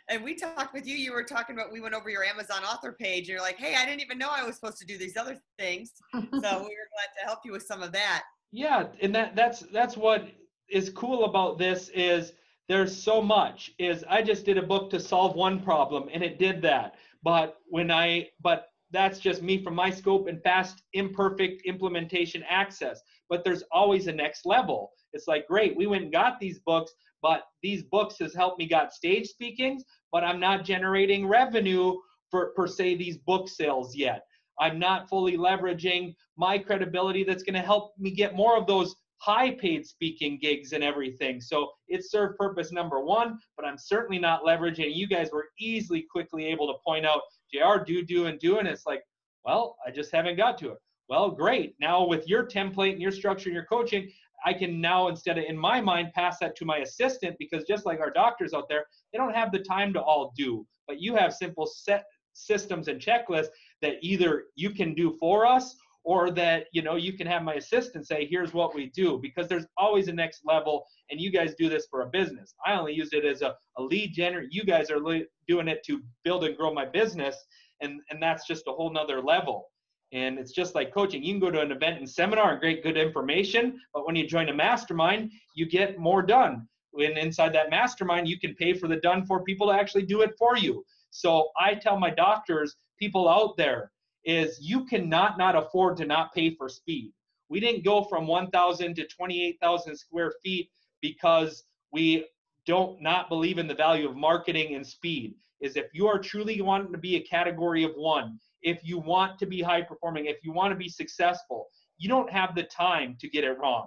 and 0.08 0.22
we 0.22 0.34
talked 0.34 0.74
with 0.74 0.86
you. 0.86 0.96
You 0.96 1.12
were 1.12 1.24
talking 1.24 1.56
about 1.56 1.72
we 1.72 1.80
went 1.80 1.94
over 1.94 2.10
your 2.10 2.24
Amazon 2.24 2.62
author 2.64 2.92
page. 2.92 3.28
You're 3.28 3.40
like, 3.40 3.56
hey, 3.56 3.74
I 3.74 3.86
didn't 3.86 4.02
even 4.02 4.18
know 4.18 4.30
I 4.30 4.44
was 4.44 4.56
supposed 4.56 4.78
to 4.78 4.86
do 4.86 4.98
these 4.98 5.16
other 5.16 5.38
things. 5.58 5.92
so 6.12 6.20
we 6.22 6.30
were 6.32 6.40
glad 6.40 7.10
to 7.18 7.26
help 7.26 7.40
you 7.44 7.52
with 7.52 7.62
some 7.62 7.82
of 7.82 7.92
that. 7.92 8.24
Yeah, 8.52 8.84
and 9.00 9.14
that 9.14 9.34
that's 9.34 9.60
that's 9.72 9.96
what 9.96 10.28
is 10.70 10.90
cool 10.90 11.24
about 11.24 11.58
this 11.58 11.88
is 11.90 12.32
there's 12.68 12.96
so 12.96 13.20
much 13.20 13.72
is 13.78 14.04
I 14.08 14.22
just 14.22 14.44
did 14.44 14.58
a 14.58 14.62
book 14.62 14.90
to 14.90 15.00
solve 15.00 15.34
one 15.34 15.60
problem 15.60 16.08
and 16.12 16.22
it 16.22 16.38
did 16.38 16.62
that. 16.62 16.94
But 17.22 17.56
when 17.68 17.90
I 17.90 18.28
but 18.42 18.68
that's 18.90 19.18
just 19.18 19.42
me 19.42 19.62
from 19.62 19.74
my 19.74 19.90
scope 19.90 20.28
and 20.28 20.42
fast 20.42 20.82
imperfect 20.92 21.62
implementation 21.66 22.44
access. 22.48 23.02
But 23.34 23.42
there's 23.42 23.64
always 23.72 24.06
a 24.06 24.12
next 24.12 24.46
level. 24.46 24.92
It's 25.12 25.26
like 25.26 25.48
great, 25.48 25.76
we 25.76 25.88
went 25.88 26.04
and 26.04 26.12
got 26.12 26.38
these 26.38 26.60
books, 26.60 26.92
but 27.20 27.42
these 27.64 27.82
books 27.82 28.16
has 28.20 28.32
helped 28.32 28.60
me 28.60 28.68
got 28.68 28.92
stage 28.92 29.26
speakings, 29.26 29.82
but 30.12 30.22
I'm 30.22 30.38
not 30.38 30.64
generating 30.64 31.26
revenue 31.26 31.96
for 32.30 32.52
per 32.54 32.68
se 32.68 32.94
these 32.94 33.18
book 33.18 33.48
sales 33.48 33.96
yet. 33.96 34.22
I'm 34.60 34.78
not 34.78 35.08
fully 35.08 35.36
leveraging 35.36 36.14
my 36.36 36.58
credibility 36.58 37.24
that's 37.24 37.42
going 37.42 37.54
to 37.54 37.60
help 37.60 37.94
me 37.98 38.12
get 38.12 38.36
more 38.36 38.56
of 38.56 38.68
those 38.68 38.94
high 39.16 39.50
paid 39.50 39.84
speaking 39.84 40.38
gigs 40.40 40.70
and 40.70 40.84
everything. 40.84 41.40
So 41.40 41.72
it 41.88 42.08
served 42.08 42.38
purpose 42.38 42.70
number 42.70 43.00
one, 43.00 43.36
but 43.56 43.66
I'm 43.66 43.78
certainly 43.78 44.20
not 44.20 44.44
leveraging. 44.44 44.94
You 44.94 45.08
guys 45.08 45.30
were 45.32 45.48
easily 45.58 46.06
quickly 46.08 46.46
able 46.46 46.68
to 46.68 46.78
point 46.86 47.04
out, 47.04 47.22
JR, 47.52 47.82
do, 47.84 48.04
do, 48.04 48.26
and 48.26 48.38
do. 48.38 48.58
And 48.58 48.68
it's 48.68 48.86
like, 48.86 49.02
well, 49.44 49.76
I 49.84 49.90
just 49.90 50.12
haven't 50.12 50.36
got 50.36 50.56
to 50.58 50.70
it. 50.70 50.78
Well, 51.08 51.30
great. 51.30 51.74
Now 51.80 52.06
with 52.06 52.26
your 52.28 52.46
template 52.46 52.92
and 52.92 53.02
your 53.02 53.12
structure 53.12 53.48
and 53.48 53.54
your 53.54 53.66
coaching, 53.66 54.10
I 54.44 54.52
can 54.52 54.80
now 54.80 55.08
instead 55.08 55.38
of 55.38 55.44
in 55.44 55.56
my 55.56 55.80
mind 55.80 56.12
pass 56.14 56.38
that 56.40 56.56
to 56.56 56.64
my 56.64 56.78
assistant 56.78 57.36
because 57.38 57.64
just 57.64 57.86
like 57.86 58.00
our 58.00 58.10
doctors 58.10 58.52
out 58.52 58.68
there, 58.68 58.86
they 59.12 59.18
don't 59.18 59.34
have 59.34 59.52
the 59.52 59.58
time 59.58 59.92
to 59.94 60.00
all 60.00 60.32
do. 60.36 60.66
But 60.86 61.00
you 61.00 61.14
have 61.16 61.32
simple 61.32 61.66
set 61.66 62.04
systems 62.34 62.88
and 62.88 63.00
checklists 63.00 63.48
that 63.80 63.96
either 64.02 64.44
you 64.56 64.70
can 64.70 64.94
do 64.94 65.16
for 65.20 65.46
us 65.46 65.76
or 66.04 66.30
that 66.30 66.66
you 66.72 66.82
know 66.82 66.96
you 66.96 67.14
can 67.14 67.26
have 67.26 67.42
my 67.42 67.54
assistant 67.54 68.06
say 68.06 68.26
here's 68.26 68.52
what 68.52 68.74
we 68.74 68.90
do 68.90 69.18
because 69.22 69.48
there's 69.48 69.66
always 69.78 70.08
a 70.08 70.12
next 70.12 70.40
level 70.44 70.84
and 71.10 71.20
you 71.20 71.30
guys 71.30 71.54
do 71.58 71.68
this 71.68 71.86
for 71.90 72.02
a 72.02 72.06
business 72.06 72.54
i 72.66 72.74
only 72.74 72.92
use 72.92 73.10
it 73.12 73.24
as 73.24 73.42
a, 73.42 73.54
a 73.78 73.82
lead 73.82 74.12
generator 74.12 74.48
you 74.50 74.64
guys 74.64 74.90
are 74.90 75.00
doing 75.48 75.68
it 75.68 75.82
to 75.84 76.02
build 76.24 76.44
and 76.44 76.56
grow 76.56 76.72
my 76.72 76.84
business 76.84 77.36
and 77.80 78.00
and 78.10 78.22
that's 78.22 78.46
just 78.46 78.64
a 78.68 78.72
whole 78.72 78.92
nother 78.92 79.22
level 79.22 79.70
And 80.14 80.38
it's 80.38 80.52
just 80.52 80.76
like 80.76 80.94
coaching. 80.94 81.24
You 81.24 81.32
can 81.34 81.40
go 81.40 81.50
to 81.50 81.60
an 81.60 81.72
event 81.72 81.98
and 81.98 82.08
seminar 82.08 82.52
and 82.52 82.60
great 82.60 82.84
good 82.84 82.96
information, 82.96 83.80
but 83.92 84.06
when 84.06 84.14
you 84.14 84.26
join 84.26 84.48
a 84.48 84.54
mastermind, 84.54 85.32
you 85.56 85.66
get 85.66 85.98
more 85.98 86.22
done. 86.22 86.68
When 86.92 87.18
inside 87.18 87.52
that 87.54 87.68
mastermind, 87.68 88.28
you 88.28 88.38
can 88.38 88.54
pay 88.54 88.74
for 88.74 88.86
the 88.86 88.96
done 88.96 89.26
for 89.26 89.42
people 89.42 89.66
to 89.66 89.72
actually 89.74 90.06
do 90.06 90.22
it 90.22 90.30
for 90.38 90.56
you. 90.56 90.84
So 91.10 91.48
I 91.60 91.74
tell 91.74 91.98
my 91.98 92.10
doctors, 92.10 92.76
people 92.96 93.28
out 93.28 93.56
there, 93.56 93.90
is 94.24 94.58
you 94.62 94.84
cannot 94.84 95.36
not 95.36 95.56
afford 95.56 95.96
to 95.96 96.06
not 96.06 96.32
pay 96.32 96.54
for 96.54 96.68
speed. 96.68 97.12
We 97.48 97.58
didn't 97.58 97.84
go 97.84 98.04
from 98.04 98.28
1,000 98.28 98.94
to 98.94 99.06
28,000 99.08 99.96
square 99.96 100.32
feet 100.44 100.70
because 101.02 101.64
we 101.92 102.24
don't 102.66 103.02
not 103.02 103.28
believe 103.28 103.58
in 103.58 103.66
the 103.66 103.74
value 103.74 104.08
of 104.08 104.16
marketing 104.16 104.76
and 104.76 104.86
speed. 104.86 105.34
Is 105.64 105.76
if 105.76 105.86
you 105.94 106.06
are 106.06 106.18
truly 106.18 106.60
wanting 106.60 106.92
to 106.92 106.98
be 106.98 107.16
a 107.16 107.22
category 107.22 107.84
of 107.84 107.92
one, 107.96 108.38
if 108.62 108.80
you 108.84 108.98
want 108.98 109.38
to 109.38 109.46
be 109.46 109.62
high 109.62 109.80
performing, 109.80 110.26
if 110.26 110.36
you 110.42 110.52
want 110.52 110.72
to 110.72 110.76
be 110.76 110.90
successful, 110.90 111.68
you 111.96 112.06
don't 112.06 112.30
have 112.30 112.54
the 112.54 112.64
time 112.64 113.16
to 113.20 113.30
get 113.30 113.44
it 113.44 113.58
wrong. 113.58 113.86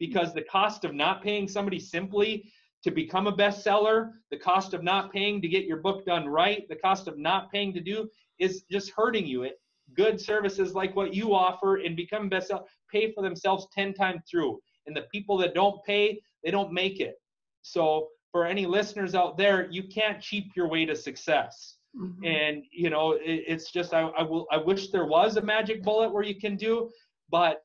Because 0.00 0.34
the 0.34 0.42
cost 0.42 0.84
of 0.84 0.92
not 0.92 1.22
paying 1.22 1.46
somebody 1.46 1.78
simply 1.78 2.50
to 2.82 2.90
become 2.90 3.28
a 3.28 3.32
bestseller, 3.32 4.10
the 4.32 4.38
cost 4.38 4.74
of 4.74 4.82
not 4.82 5.12
paying 5.12 5.40
to 5.40 5.46
get 5.48 5.66
your 5.66 5.76
book 5.76 6.04
done 6.04 6.26
right, 6.26 6.68
the 6.68 6.76
cost 6.76 7.06
of 7.06 7.16
not 7.16 7.50
paying 7.50 7.72
to 7.74 7.80
do 7.80 8.08
is 8.40 8.64
just 8.70 8.90
hurting 8.90 9.24
you. 9.26 9.44
It, 9.44 9.60
good 9.94 10.20
services 10.20 10.74
like 10.74 10.96
what 10.96 11.14
you 11.14 11.32
offer 11.32 11.76
and 11.76 11.96
become 11.96 12.28
bestseller 12.28 12.64
pay 12.90 13.12
for 13.12 13.22
themselves 13.22 13.68
10 13.72 13.94
times 13.94 14.22
through. 14.28 14.58
And 14.86 14.96
the 14.96 15.06
people 15.12 15.36
that 15.38 15.54
don't 15.54 15.82
pay, 15.84 16.20
they 16.42 16.50
don't 16.50 16.72
make 16.72 16.98
it. 17.00 17.14
So 17.62 18.08
for 18.34 18.44
any 18.44 18.66
listeners 18.66 19.14
out 19.14 19.38
there, 19.38 19.70
you 19.70 19.84
can't 19.84 20.20
cheap 20.20 20.56
your 20.56 20.68
way 20.68 20.84
to 20.84 20.96
success. 20.96 21.76
Mm-hmm. 21.96 22.24
And 22.24 22.64
you 22.72 22.90
know, 22.90 23.12
it, 23.12 23.44
it's 23.46 23.70
just 23.70 23.94
I, 23.94 24.00
I 24.00 24.22
will 24.24 24.48
I 24.50 24.56
wish 24.56 24.90
there 24.90 25.06
was 25.06 25.36
a 25.36 25.40
magic 25.40 25.84
bullet 25.84 26.12
where 26.12 26.24
you 26.24 26.34
can 26.34 26.56
do, 26.56 26.90
but 27.30 27.62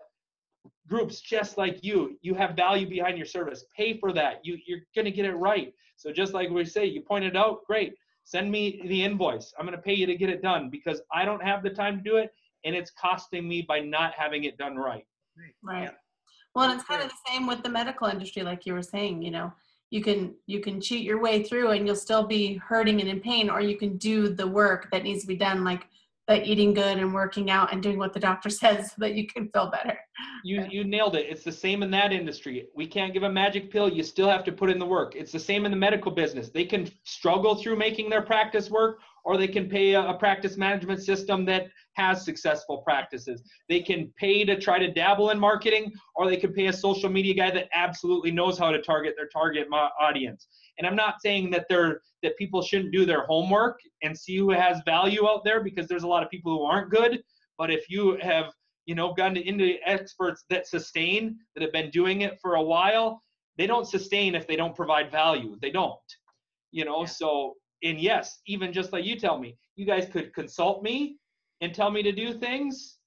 groups 0.88 1.22
just 1.22 1.58
like 1.58 1.84
you, 1.84 2.20
you 2.22 2.36
have 2.36 2.56
value 2.56 2.88
behind 2.88 3.18
your 3.18 3.26
service. 3.26 3.66
Pay 3.76 3.98
for 3.98 4.14
that. 4.14 4.42
You 4.44 4.60
you're 4.68 4.82
gonna 4.96 5.10
get 5.10 5.26
it 5.26 5.34
right. 5.34 5.74
So 5.96 6.12
just 6.12 6.36
like 6.36 6.52
we 6.52 6.64
say, 6.66 6.86
you 6.86 7.02
pointed 7.02 7.36
out, 7.36 7.66
great. 7.66 7.96
Send 8.26 8.52
me 8.52 8.80
the 8.86 9.04
invoice. 9.04 9.52
I'm 9.58 9.66
gonna 9.66 9.80
pay 9.80 9.96
you 9.96 10.06
to 10.06 10.16
get 10.16 10.30
it 10.30 10.44
done 10.44 10.70
because 10.70 11.02
I 11.12 11.26
don't 11.26 11.44
have 11.44 11.64
the 11.64 11.72
time 11.72 11.98
to 11.98 12.04
do 12.04 12.18
it, 12.18 12.30
and 12.64 12.76
it's 12.76 12.92
costing 12.92 13.48
me 13.48 13.66
by 13.68 13.80
not 13.80 14.14
having 14.16 14.44
it 14.44 14.56
done 14.60 14.76
right. 14.76 15.08
Right. 15.64 15.86
Yeah. 15.86 15.90
Well, 16.54 16.70
and 16.70 16.80
it's 16.80 16.88
kind 16.88 17.02
of 17.02 17.10
the 17.10 17.16
same 17.28 17.48
with 17.48 17.64
the 17.64 17.70
medical 17.70 18.06
industry, 18.06 18.44
like 18.44 18.68
you 18.68 18.74
were 18.74 18.84
saying. 18.84 19.24
You 19.24 19.32
know, 19.32 19.54
you 19.90 20.04
can 20.04 20.36
you 20.46 20.60
can 20.60 20.80
cheat 20.80 21.04
your 21.04 21.20
way 21.20 21.44
through 21.44 21.72
and 21.72 21.86
you'll 21.86 21.96
still 21.96 22.26
be 22.26 22.56
hurting 22.56 23.00
and 23.00 23.10
in 23.10 23.20
pain 23.20 23.50
or 23.50 23.62
you 23.62 23.78
can 23.78 23.98
do 23.98 24.30
the 24.30 24.48
work 24.48 24.90
that 24.92 25.04
needs 25.04 25.22
to 25.22 25.28
be 25.28 25.36
done 25.36 25.64
like 25.64 25.88
the 26.28 26.48
eating 26.48 26.74
good 26.74 27.00
and 27.00 27.14
working 27.14 27.50
out 27.50 27.74
and 27.74 27.82
doing 27.82 27.98
what 27.98 28.14
the 28.14 28.20
doctor 28.20 28.50
says 28.62 28.92
so 28.92 28.96
that 29.00 29.16
you 29.16 29.26
can 29.28 29.50
feel 29.50 29.72
better 29.72 29.98
you 30.44 30.66
you 30.70 30.84
nailed 30.84 31.16
it 31.16 31.26
it's 31.30 31.44
the 31.44 31.52
same 31.52 31.84
in 31.84 31.92
that 31.92 32.12
industry 32.12 32.68
we 32.76 32.88
can't 32.88 33.14
give 33.14 33.24
a 33.24 33.30
magic 33.30 33.72
pill 33.72 33.90
you 33.90 34.04
still 34.04 34.30
have 34.30 34.44
to 34.44 34.52
put 34.52 34.70
in 34.70 34.80
the 34.80 34.86
work 34.86 35.16
it's 35.16 35.32
the 35.32 35.40
same 35.40 35.66
in 35.66 35.72
the 35.72 35.78
medical 35.78 36.12
business 36.12 36.50
they 36.50 36.66
can 36.66 36.90
struggle 37.04 37.56
through 37.56 37.76
making 37.76 38.10
their 38.10 38.22
practice 38.22 38.70
work 38.70 39.00
or 39.26 39.38
they 39.38 39.48
can 39.48 39.70
pay 39.70 39.94
a, 39.94 40.02
a, 40.02 40.14
practice 40.14 40.58
management 40.58 41.04
system 41.04 41.46
that 41.46 41.68
has 41.94 42.24
successful 42.24 42.80
practices. 42.80 43.44
They 43.68 43.82
can 43.82 44.12
pay 44.18 44.46
to 44.46 44.60
try 44.60 44.80
to 44.80 44.92
dabble 44.92 45.32
in 45.32 45.40
marketing, 45.40 45.92
or 46.16 46.28
they 46.30 46.38
can 46.38 46.54
pay 46.54 46.68
a 46.68 46.74
social 46.74 47.10
media 47.10 47.34
guy 47.34 47.52
that 47.52 47.68
absolutely 47.74 48.32
knows 48.32 48.58
how 48.58 48.72
to 48.72 48.82
target 48.82 49.16
their 49.18 49.28
target 49.28 49.68
audience. 50.02 50.48
And 50.78 50.88
I'm 50.88 50.96
not 50.96 51.22
saying 51.22 51.52
that 51.52 51.66
they're 51.70 52.02
that 52.24 52.38
people 52.38 52.62
shouldn't 52.62 52.92
do 52.92 53.06
their 53.06 53.26
homework 53.26 53.80
and 54.02 54.18
see 54.18 54.38
who 54.38 54.50
has 54.52 54.82
value 54.84 55.28
out 55.28 55.44
there 55.44 55.64
because 55.64 55.88
there's 55.88 56.04
a 56.04 56.08
lot 56.08 56.24
of 56.24 56.30
people 56.30 56.52
who 56.52 56.64
aren't 56.64 56.90
good. 56.90 57.22
But 57.58 57.72
if 57.72 57.90
you 57.90 58.18
have 58.22 58.52
you 58.86 58.96
know 58.96 59.14
gotten 59.14 59.38
into 59.38 59.76
experts 59.86 60.46
that 60.50 60.68
sustain 60.68 61.38
that 61.56 61.62
have 61.62 61.74
been 61.74 61.90
doing 61.92 62.22
it 62.22 62.40
for 62.42 62.56
a 62.56 62.62
while, 62.62 63.22
they 63.58 63.68
don't 63.68 63.88
sustain 63.88 64.36
if 64.36 64.48
they 64.48 64.56
don't 64.56 64.76
provide 64.76 65.12
value. 65.12 65.58
They 65.62 65.72
don't. 65.72 66.00
You 66.72 66.86
know, 66.86 67.02
yeah. 67.02 67.08
so 67.08 67.56
and 67.84 68.00
yes, 68.00 68.40
even 68.46 68.74
just 68.74 68.92
like 68.92 69.06
you 69.06 69.18
tell 69.18 69.40
me, 69.40 69.58
you 69.76 69.86
guys 69.86 70.08
could 70.12 70.34
consult 70.34 70.84
me 70.84 71.18
and 71.62 71.74
tell 71.74 71.92
me 71.92 72.04
to 72.04 72.12
do 72.12 72.34
things 72.34 72.98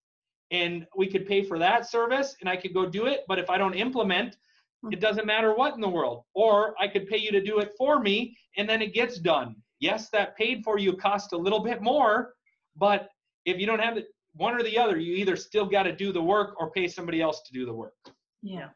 and 0.50 0.87
we 0.96 1.06
could 1.06 1.26
pay 1.26 1.42
for 1.42 1.58
that 1.58 1.88
service 1.88 2.37
and 2.40 2.48
I 2.48 2.56
could 2.56 2.74
go 2.74 2.87
do 2.87 3.06
it. 3.06 3.20
But 3.26 3.38
if 3.38 3.50
I 3.50 3.58
don't 3.58 3.74
implement, 3.74 4.35
it 4.35 4.87
mm-hmm. 4.87 5.00
doesn't 5.00 5.26
matter 5.26 5.54
what 5.54 5.74
in 5.74 5.80
the 5.80 5.88
world. 5.88 6.24
Or 6.35 6.74
I 6.78 6.88
could 6.88 7.06
pay 7.06 7.18
you 7.18 7.32
to 7.32 7.42
do 7.42 7.58
it 7.58 7.72
for 7.76 8.00
me 8.00 8.37
and 8.56 8.68
then 8.68 8.82
it 8.82 8.94
gets 8.94 9.18
done. 9.18 9.56
Yes, 9.80 10.11
that 10.11 10.37
paid 10.37 10.62
for 10.62 10.78
you 10.78 10.94
cost 10.94 11.32
a 11.32 11.37
little 11.37 11.61
bit 11.61 11.82
more, 11.82 12.35
but 12.76 13.08
if 13.46 13.58
you 13.58 13.66
don't 13.66 13.80
have 13.80 13.96
it, 13.96 14.06
one 14.35 14.55
or 14.55 14.62
the 14.62 14.79
other, 14.79 14.99
you 14.99 15.14
either 15.14 15.37
still 15.37 15.66
got 15.66 15.85
to 15.85 15.95
do 15.95 16.12
the 16.12 16.23
work 16.23 16.55
or 16.59 16.71
pay 16.71 16.88
somebody 16.88 17.21
else 17.21 17.42
to 17.42 17.53
do 17.53 17.66
the 17.66 17.73
work. 17.73 17.95
Yeah. 18.42 18.68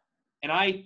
And 0.42 0.52
I 0.52 0.84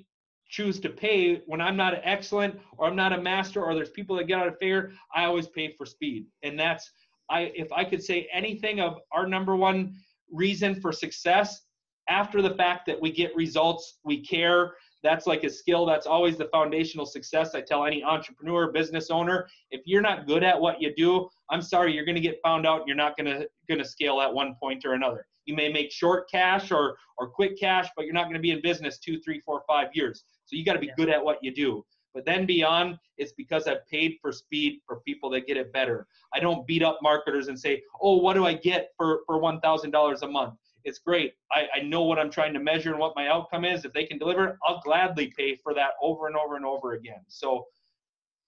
choose 0.48 0.80
to 0.80 0.88
pay 0.88 1.42
when 1.46 1.60
I'm 1.60 1.76
not 1.76 1.94
an 1.94 2.00
excellent 2.04 2.58
or 2.76 2.86
I'm 2.86 2.96
not 2.96 3.12
a 3.12 3.20
master 3.20 3.62
or 3.64 3.74
there's 3.74 3.90
people 3.90 4.16
that 4.16 4.24
get 4.24 4.38
out 4.38 4.48
of 4.48 4.58
favor, 4.58 4.92
I 5.14 5.24
always 5.24 5.46
pay 5.46 5.74
for 5.76 5.86
speed. 5.86 6.26
And 6.42 6.58
that's 6.58 6.90
I 7.30 7.52
if 7.54 7.72
I 7.72 7.84
could 7.84 8.02
say 8.02 8.28
anything 8.32 8.80
of 8.80 8.98
our 9.12 9.26
number 9.26 9.56
one 9.56 9.94
reason 10.32 10.80
for 10.80 10.92
success 10.92 11.62
after 12.08 12.42
the 12.42 12.54
fact 12.54 12.86
that 12.86 13.00
we 13.00 13.12
get 13.12 13.34
results, 13.36 13.98
we 14.04 14.20
care. 14.20 14.74
That's 15.02 15.26
like 15.26 15.44
a 15.44 15.50
skill. 15.50 15.86
That's 15.86 16.06
always 16.06 16.36
the 16.36 16.46
foundational 16.46 17.06
success. 17.06 17.54
I 17.54 17.62
tell 17.62 17.86
any 17.86 18.02
entrepreneur, 18.02 18.70
business 18.70 19.10
owner, 19.10 19.46
if 19.70 19.80
you're 19.86 20.02
not 20.02 20.26
good 20.26 20.42
at 20.42 20.60
what 20.60 20.82
you 20.82 20.92
do, 20.94 21.28
I'm 21.50 21.62
sorry, 21.62 21.92
you're 21.92 22.04
going 22.04 22.16
to 22.16 22.20
get 22.20 22.38
found 22.42 22.66
out. 22.66 22.86
You're 22.86 22.96
not 22.96 23.16
going 23.16 23.26
to 23.26 23.48
going 23.68 23.78
to 23.78 23.84
scale 23.84 24.20
at 24.20 24.32
one 24.32 24.54
point 24.60 24.84
or 24.84 24.94
another. 24.94 25.26
You 25.46 25.54
may 25.54 25.70
make 25.72 25.90
short 25.90 26.30
cash 26.30 26.70
or 26.70 26.96
or 27.18 27.28
quick 27.28 27.58
cash, 27.58 27.88
but 27.96 28.04
you're 28.04 28.14
not 28.14 28.24
going 28.24 28.34
to 28.34 28.40
be 28.40 28.50
in 28.50 28.62
business 28.62 28.98
two, 28.98 29.20
three, 29.20 29.40
four, 29.40 29.62
five 29.66 29.88
years. 29.94 30.24
So 30.46 30.56
you 30.56 30.64
got 30.64 30.74
to 30.74 30.78
be 30.78 30.86
yeah. 30.86 30.94
good 30.96 31.08
at 31.08 31.24
what 31.24 31.38
you 31.42 31.52
do. 31.54 31.84
But 32.14 32.24
then 32.24 32.46
beyond, 32.46 32.98
it's 33.18 33.32
because 33.32 33.66
I've 33.66 33.86
paid 33.88 34.16
for 34.20 34.32
speed 34.32 34.80
for 34.86 35.00
people 35.00 35.30
that 35.30 35.46
get 35.46 35.56
it 35.56 35.72
better. 35.72 36.06
I 36.34 36.40
don't 36.40 36.66
beat 36.66 36.82
up 36.82 36.98
marketers 37.02 37.48
and 37.48 37.58
say, 37.58 37.82
oh, 38.00 38.16
what 38.16 38.34
do 38.34 38.44
I 38.44 38.54
get 38.54 38.88
for, 38.96 39.20
for 39.26 39.40
$1,000 39.40 40.22
a 40.22 40.26
month? 40.26 40.54
It's 40.84 40.98
great. 40.98 41.34
I, 41.52 41.66
I 41.76 41.82
know 41.82 42.02
what 42.02 42.18
I'm 42.18 42.30
trying 42.30 42.54
to 42.54 42.60
measure 42.60 42.90
and 42.90 42.98
what 42.98 43.12
my 43.14 43.28
outcome 43.28 43.64
is. 43.64 43.84
If 43.84 43.92
they 43.92 44.04
can 44.04 44.18
deliver, 44.18 44.58
I'll 44.66 44.80
gladly 44.80 45.32
pay 45.36 45.56
for 45.62 45.74
that 45.74 45.90
over 46.02 46.26
and 46.26 46.36
over 46.36 46.56
and 46.56 46.64
over 46.64 46.94
again. 46.94 47.20
So 47.28 47.66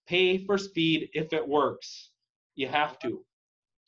pay 0.07 0.45
for 0.45 0.59
speed 0.59 1.11
if 1.13 1.33
it 1.33 1.47
works. 1.47 2.12
You 2.55 2.69
have 2.69 2.99
to. 3.01 3.25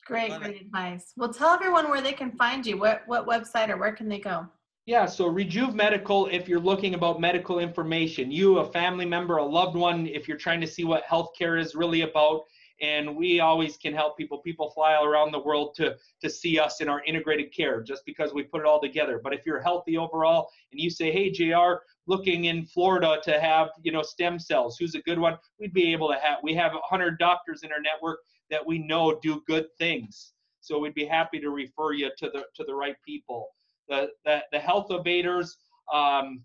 Great, 0.05 0.31
great 0.39 0.61
advice. 0.61 1.13
Well, 1.17 1.33
tell 1.33 1.49
everyone 1.49 1.89
where 1.89 2.01
they 2.01 2.13
can 2.13 2.31
find 2.31 2.65
you. 2.65 2.77
What 2.77 3.01
what 3.07 3.27
website 3.27 3.69
or 3.69 3.77
where 3.77 3.93
can 3.93 4.07
they 4.07 4.19
go? 4.19 4.47
Yeah, 4.85 5.07
so 5.07 5.25
Rejuve 5.25 5.73
Medical, 5.73 6.27
if 6.27 6.47
you're 6.47 6.59
looking 6.59 6.93
about 6.93 7.19
medical 7.19 7.57
information, 7.57 8.29
you, 8.31 8.59
a 8.59 8.71
family 8.71 9.05
member, 9.05 9.37
a 9.37 9.43
loved 9.43 9.75
one, 9.75 10.05
if 10.05 10.27
you're 10.27 10.37
trying 10.37 10.61
to 10.61 10.67
see 10.67 10.83
what 10.83 11.03
healthcare 11.05 11.59
is 11.59 11.73
really 11.73 12.01
about, 12.01 12.43
and 12.81 13.15
we 13.15 13.39
always 13.39 13.77
can 13.77 13.95
help 13.95 14.15
people. 14.15 14.39
People 14.39 14.69
fly 14.69 14.93
all 14.93 15.05
around 15.05 15.31
the 15.31 15.39
world 15.39 15.73
to 15.75 15.95
to 16.21 16.29
see 16.29 16.59
us 16.59 16.81
in 16.81 16.89
our 16.89 17.03
integrated 17.05 17.51
care 17.55 17.81
just 17.81 18.05
because 18.05 18.33
we 18.33 18.43
put 18.43 18.61
it 18.61 18.67
all 18.67 18.81
together. 18.81 19.19
But 19.23 19.33
if 19.33 19.45
you're 19.45 19.61
healthy 19.61 19.97
overall 19.97 20.49
and 20.71 20.79
you 20.79 20.89
say, 20.89 21.11
"Hey, 21.11 21.31
Jr., 21.31 21.81
looking 22.05 22.45
in 22.45 22.65
Florida 22.65 23.19
to 23.23 23.39
have 23.39 23.69
you 23.81 23.91
know 23.91 24.03
stem 24.03 24.37
cells, 24.37 24.77
who's 24.77 24.93
a 24.93 25.01
good 25.01 25.17
one?" 25.17 25.37
We'd 25.59 25.73
be 25.73 25.93
able 25.93 26.09
to 26.09 26.19
have. 26.19 26.39
We 26.43 26.53
have 26.55 26.73
100 26.73 27.17
doctors 27.17 27.63
in 27.63 27.71
our 27.71 27.81
network 27.81 28.19
that 28.49 28.65
we 28.65 28.79
know 28.79 29.19
do 29.21 29.41
good 29.47 29.65
things, 29.77 30.33
so 30.61 30.79
we'd 30.79 30.93
be 30.93 31.05
happy 31.05 31.39
to 31.39 31.49
refer 31.49 31.93
you 31.93 32.09
to 32.17 32.29
the 32.29 32.43
to 32.55 32.63
the 32.63 32.73
right 32.73 32.95
people 33.05 33.49
the, 33.87 34.09
the, 34.25 34.39
the 34.51 34.59
health 34.59 34.87
evaders, 34.89 35.55
um, 35.93 36.43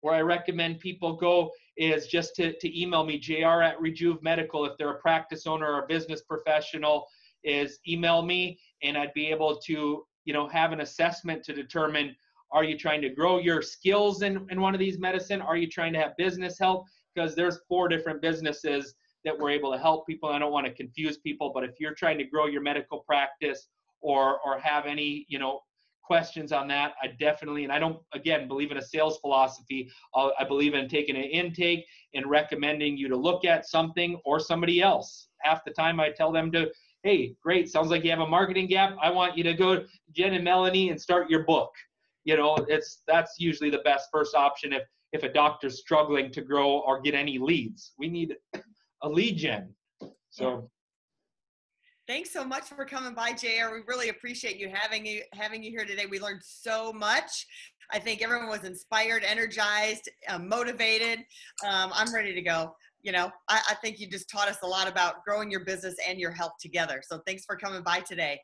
where 0.00 0.14
I 0.14 0.20
recommend 0.20 0.80
people 0.80 1.14
go 1.14 1.50
is 1.76 2.06
just 2.06 2.34
to, 2.36 2.52
to 2.58 2.80
email 2.80 3.04
me, 3.04 3.18
jr 3.18 3.62
at 3.62 3.80
Rejuve 3.80 4.22
Medical. 4.22 4.64
If 4.64 4.76
they're 4.78 4.90
a 4.90 5.00
practice 5.00 5.46
owner 5.46 5.66
or 5.66 5.84
a 5.84 5.86
business 5.86 6.22
professional, 6.22 7.06
is 7.42 7.78
email 7.86 8.22
me 8.22 8.58
and 8.82 8.96
I'd 8.96 9.12
be 9.12 9.26
able 9.26 9.56
to, 9.66 10.04
you 10.24 10.32
know, 10.32 10.48
have 10.48 10.72
an 10.72 10.80
assessment 10.80 11.44
to 11.44 11.52
determine 11.52 12.14
are 12.52 12.64
you 12.64 12.78
trying 12.78 13.02
to 13.02 13.10
grow 13.10 13.38
your 13.38 13.60
skills 13.60 14.22
in, 14.22 14.46
in 14.50 14.60
one 14.60 14.74
of 14.74 14.80
these 14.80 14.98
medicine? 14.98 15.40
Are 15.40 15.56
you 15.56 15.68
trying 15.68 15.92
to 15.94 15.98
have 15.98 16.16
business 16.16 16.58
help? 16.58 16.84
Because 17.14 17.34
there's 17.34 17.60
four 17.68 17.88
different 17.88 18.22
businesses 18.22 18.94
that 19.24 19.38
we're 19.38 19.50
able 19.50 19.72
to 19.72 19.78
help 19.78 20.06
people. 20.06 20.28
I 20.28 20.38
don't 20.38 20.52
want 20.52 20.66
to 20.66 20.72
confuse 20.72 21.18
people, 21.18 21.50
but 21.54 21.64
if 21.64 21.72
you're 21.80 21.94
trying 21.94 22.18
to 22.18 22.24
grow 22.24 22.46
your 22.46 22.62
medical 22.62 23.00
practice 23.00 23.68
or 24.00 24.38
or 24.44 24.58
have 24.58 24.86
any, 24.86 25.26
you 25.28 25.38
know, 25.38 25.60
questions 26.02 26.52
on 26.52 26.68
that, 26.68 26.92
I 27.02 27.08
definitely, 27.18 27.64
and 27.64 27.72
I 27.72 27.78
don't, 27.78 27.98
again, 28.12 28.46
believe 28.46 28.70
in 28.70 28.76
a 28.76 28.82
sales 28.82 29.18
philosophy. 29.20 29.90
Uh, 30.14 30.30
I 30.38 30.44
believe 30.44 30.74
in 30.74 30.88
taking 30.88 31.16
an 31.16 31.22
intake 31.24 31.86
and 32.12 32.28
recommending 32.28 32.96
you 32.96 33.08
to 33.08 33.16
look 33.16 33.44
at 33.44 33.66
something 33.66 34.20
or 34.24 34.38
somebody 34.38 34.82
else. 34.82 35.28
Half 35.40 35.64
the 35.64 35.70
time 35.70 36.00
I 36.00 36.10
tell 36.10 36.30
them 36.30 36.52
to, 36.52 36.70
hey, 37.02 37.34
great, 37.42 37.70
sounds 37.70 37.88
like 37.90 38.04
you 38.04 38.10
have 38.10 38.20
a 38.20 38.26
marketing 38.26 38.66
gap. 38.66 38.96
I 39.00 39.10
want 39.10 39.36
you 39.36 39.44
to 39.44 39.54
go 39.54 39.76
to 39.76 39.86
Jen 40.12 40.34
and 40.34 40.44
Melanie 40.44 40.90
and 40.90 41.00
start 41.00 41.30
your 41.30 41.44
book. 41.44 41.72
You 42.24 42.36
know, 42.36 42.56
it's 42.68 43.02
that's 43.06 43.36
usually 43.38 43.70
the 43.70 43.78
best 43.78 44.08
first 44.12 44.34
option 44.34 44.72
if 44.72 44.82
if 45.12 45.22
a 45.22 45.32
doctor's 45.32 45.78
struggling 45.78 46.30
to 46.32 46.42
grow 46.42 46.80
or 46.80 47.00
get 47.00 47.14
any 47.14 47.38
leads. 47.38 47.92
We 47.98 48.08
need 48.08 48.36
a 49.04 49.08
lead 49.08 49.36
gen. 49.36 49.68
So 50.30 50.70
Thanks 52.06 52.30
so 52.32 52.44
much 52.44 52.64
for 52.64 52.84
coming 52.84 53.14
by, 53.14 53.32
JR. 53.32 53.72
We 53.72 53.80
really 53.86 54.10
appreciate 54.10 54.58
you 54.58 54.70
having 54.72 55.06
you 55.06 55.22
having 55.32 55.62
you 55.62 55.70
here 55.70 55.86
today. 55.86 56.04
We 56.04 56.20
learned 56.20 56.42
so 56.44 56.92
much. 56.92 57.46
I 57.92 57.98
think 57.98 58.22
everyone 58.22 58.48
was 58.48 58.64
inspired, 58.64 59.24
energized, 59.24 60.10
uh, 60.28 60.38
motivated. 60.38 61.20
Um, 61.66 61.92
I'm 61.94 62.12
ready 62.12 62.34
to 62.34 62.42
go. 62.42 62.74
You 63.02 63.12
know, 63.12 63.30
I, 63.48 63.60
I 63.70 63.74
think 63.76 64.00
you 64.00 64.06
just 64.06 64.28
taught 64.30 64.48
us 64.48 64.58
a 64.62 64.66
lot 64.66 64.88
about 64.88 65.24
growing 65.24 65.50
your 65.50 65.64
business 65.64 65.94
and 66.06 66.18
your 66.18 66.30
health 66.30 66.52
together. 66.60 67.02
So 67.06 67.20
thanks 67.26 67.44
for 67.44 67.56
coming 67.56 67.82
by 67.82 68.00
today. 68.00 68.40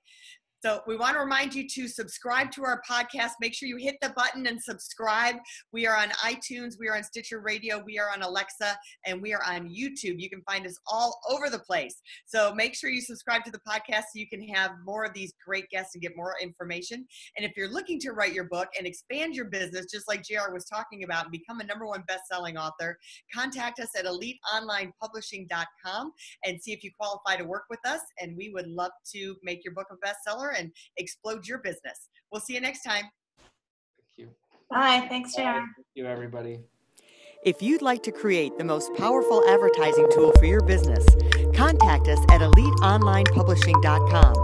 So 0.63 0.83
we 0.87 0.95
want 0.95 1.15
to 1.15 1.21
remind 1.21 1.55
you 1.55 1.67
to 1.67 1.89
subscribe 1.89 2.53
to 2.53 2.65
our 2.65 2.83
podcast. 2.89 3.31
Make 3.41 3.55
sure 3.55 3.67
you 3.67 3.79
hit 3.79 3.97
the 4.03 4.11
button 4.11 4.47
and 4.47 4.63
subscribe. 4.63 5.37
We 5.73 5.87
are 5.87 5.97
on 5.97 6.11
iTunes, 6.23 6.75
we 6.79 6.87
are 6.89 6.97
on 6.97 7.03
Stitcher 7.03 7.41
Radio, 7.41 7.83
we 7.83 7.99
are 7.99 8.11
on 8.11 8.21
Alexa, 8.21 8.77
and 9.07 9.23
we 9.23 9.33
are 9.33 9.43
on 9.43 9.71
YouTube. 9.71 10.21
You 10.21 10.29
can 10.29 10.43
find 10.43 10.67
us 10.67 10.79
all 10.87 11.19
over 11.31 11.49
the 11.49 11.61
place. 11.61 12.03
So 12.27 12.53
make 12.55 12.75
sure 12.75 12.91
you 12.91 13.01
subscribe 13.01 13.43
to 13.45 13.51
the 13.51 13.61
podcast 13.67 14.03
so 14.03 14.17
you 14.17 14.29
can 14.29 14.47
have 14.49 14.73
more 14.85 15.07
of 15.07 15.15
these 15.15 15.33
great 15.43 15.67
guests 15.71 15.95
and 15.95 16.03
get 16.03 16.15
more 16.15 16.35
information. 16.43 17.07
And 17.39 17.47
if 17.47 17.53
you're 17.57 17.73
looking 17.73 17.99
to 18.01 18.13
write 18.13 18.35
your 18.35 18.45
book 18.45 18.69
and 18.77 18.87
expand 18.87 19.35
your 19.35 19.47
business, 19.47 19.87
just 19.91 20.09
like 20.09 20.23
JR 20.23 20.53
was 20.53 20.67
talking 20.67 21.05
about, 21.05 21.25
and 21.25 21.33
become 21.33 21.61
a 21.61 21.65
number 21.65 21.87
one 21.87 22.05
best-selling 22.07 22.59
author, 22.59 22.99
contact 23.35 23.81
us 23.81 23.89
at 23.99 24.05
eliteonlinepublishing.com 24.05 26.13
and 26.45 26.63
see 26.63 26.73
if 26.73 26.85
you 26.85 26.91
qualify 27.01 27.37
to 27.37 27.45
work 27.45 27.65
with 27.71 27.81
us. 27.87 28.03
And 28.21 28.37
we 28.37 28.51
would 28.51 28.69
love 28.69 28.93
to 29.15 29.37
make 29.43 29.65
your 29.65 29.73
book 29.73 29.87
a 29.91 29.97
bestseller 30.07 30.50
and 30.51 30.73
explode 30.97 31.47
your 31.47 31.59
business. 31.59 32.09
We'll 32.31 32.41
see 32.41 32.55
you 32.55 32.61
next 32.61 32.83
time. 32.83 33.05
Thank 33.39 34.17
you. 34.17 34.29
Bye. 34.71 35.07
Thanks, 35.09 35.35
JR. 35.35 35.43
Thank 35.43 35.87
you, 35.95 36.07
everybody. 36.07 36.61
If 37.43 37.63
you'd 37.63 37.81
like 37.81 38.03
to 38.03 38.13
create 38.13 38.59
the 38.59 38.65
most 38.65 38.93
powerful 38.99 39.43
advertising 39.49 40.07
tool 40.13 40.31
for 40.39 40.45
your 40.45 40.61
business, 40.61 41.07
contact 41.55 42.07
us 42.07 42.19
at 42.31 42.43
eliteonlinepublishing.com, 42.43 44.35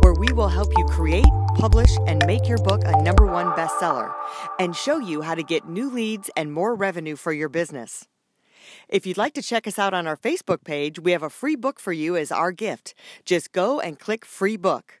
where 0.00 0.14
we 0.14 0.32
will 0.32 0.48
help 0.48 0.72
you 0.78 0.86
create, 0.86 1.28
publish, 1.56 1.90
and 2.06 2.24
make 2.26 2.48
your 2.48 2.56
book 2.58 2.80
a 2.86 3.02
number 3.02 3.26
one 3.26 3.48
bestseller 3.48 4.14
and 4.58 4.74
show 4.74 4.98
you 4.98 5.20
how 5.20 5.34
to 5.34 5.42
get 5.42 5.68
new 5.68 5.90
leads 5.90 6.30
and 6.36 6.50
more 6.50 6.74
revenue 6.74 7.16
for 7.16 7.32
your 7.32 7.50
business. 7.50 8.08
If 8.88 9.06
you'd 9.06 9.18
like 9.18 9.34
to 9.34 9.42
check 9.42 9.66
us 9.66 9.78
out 9.78 9.92
on 9.92 10.06
our 10.06 10.16
Facebook 10.16 10.64
page, 10.64 10.98
we 10.98 11.12
have 11.12 11.22
a 11.22 11.28
free 11.28 11.56
book 11.56 11.78
for 11.78 11.92
you 11.92 12.16
as 12.16 12.32
our 12.32 12.52
gift. 12.52 12.94
Just 13.26 13.52
go 13.52 13.78
and 13.78 13.98
click 13.98 14.24
free 14.24 14.56
book. 14.56 15.00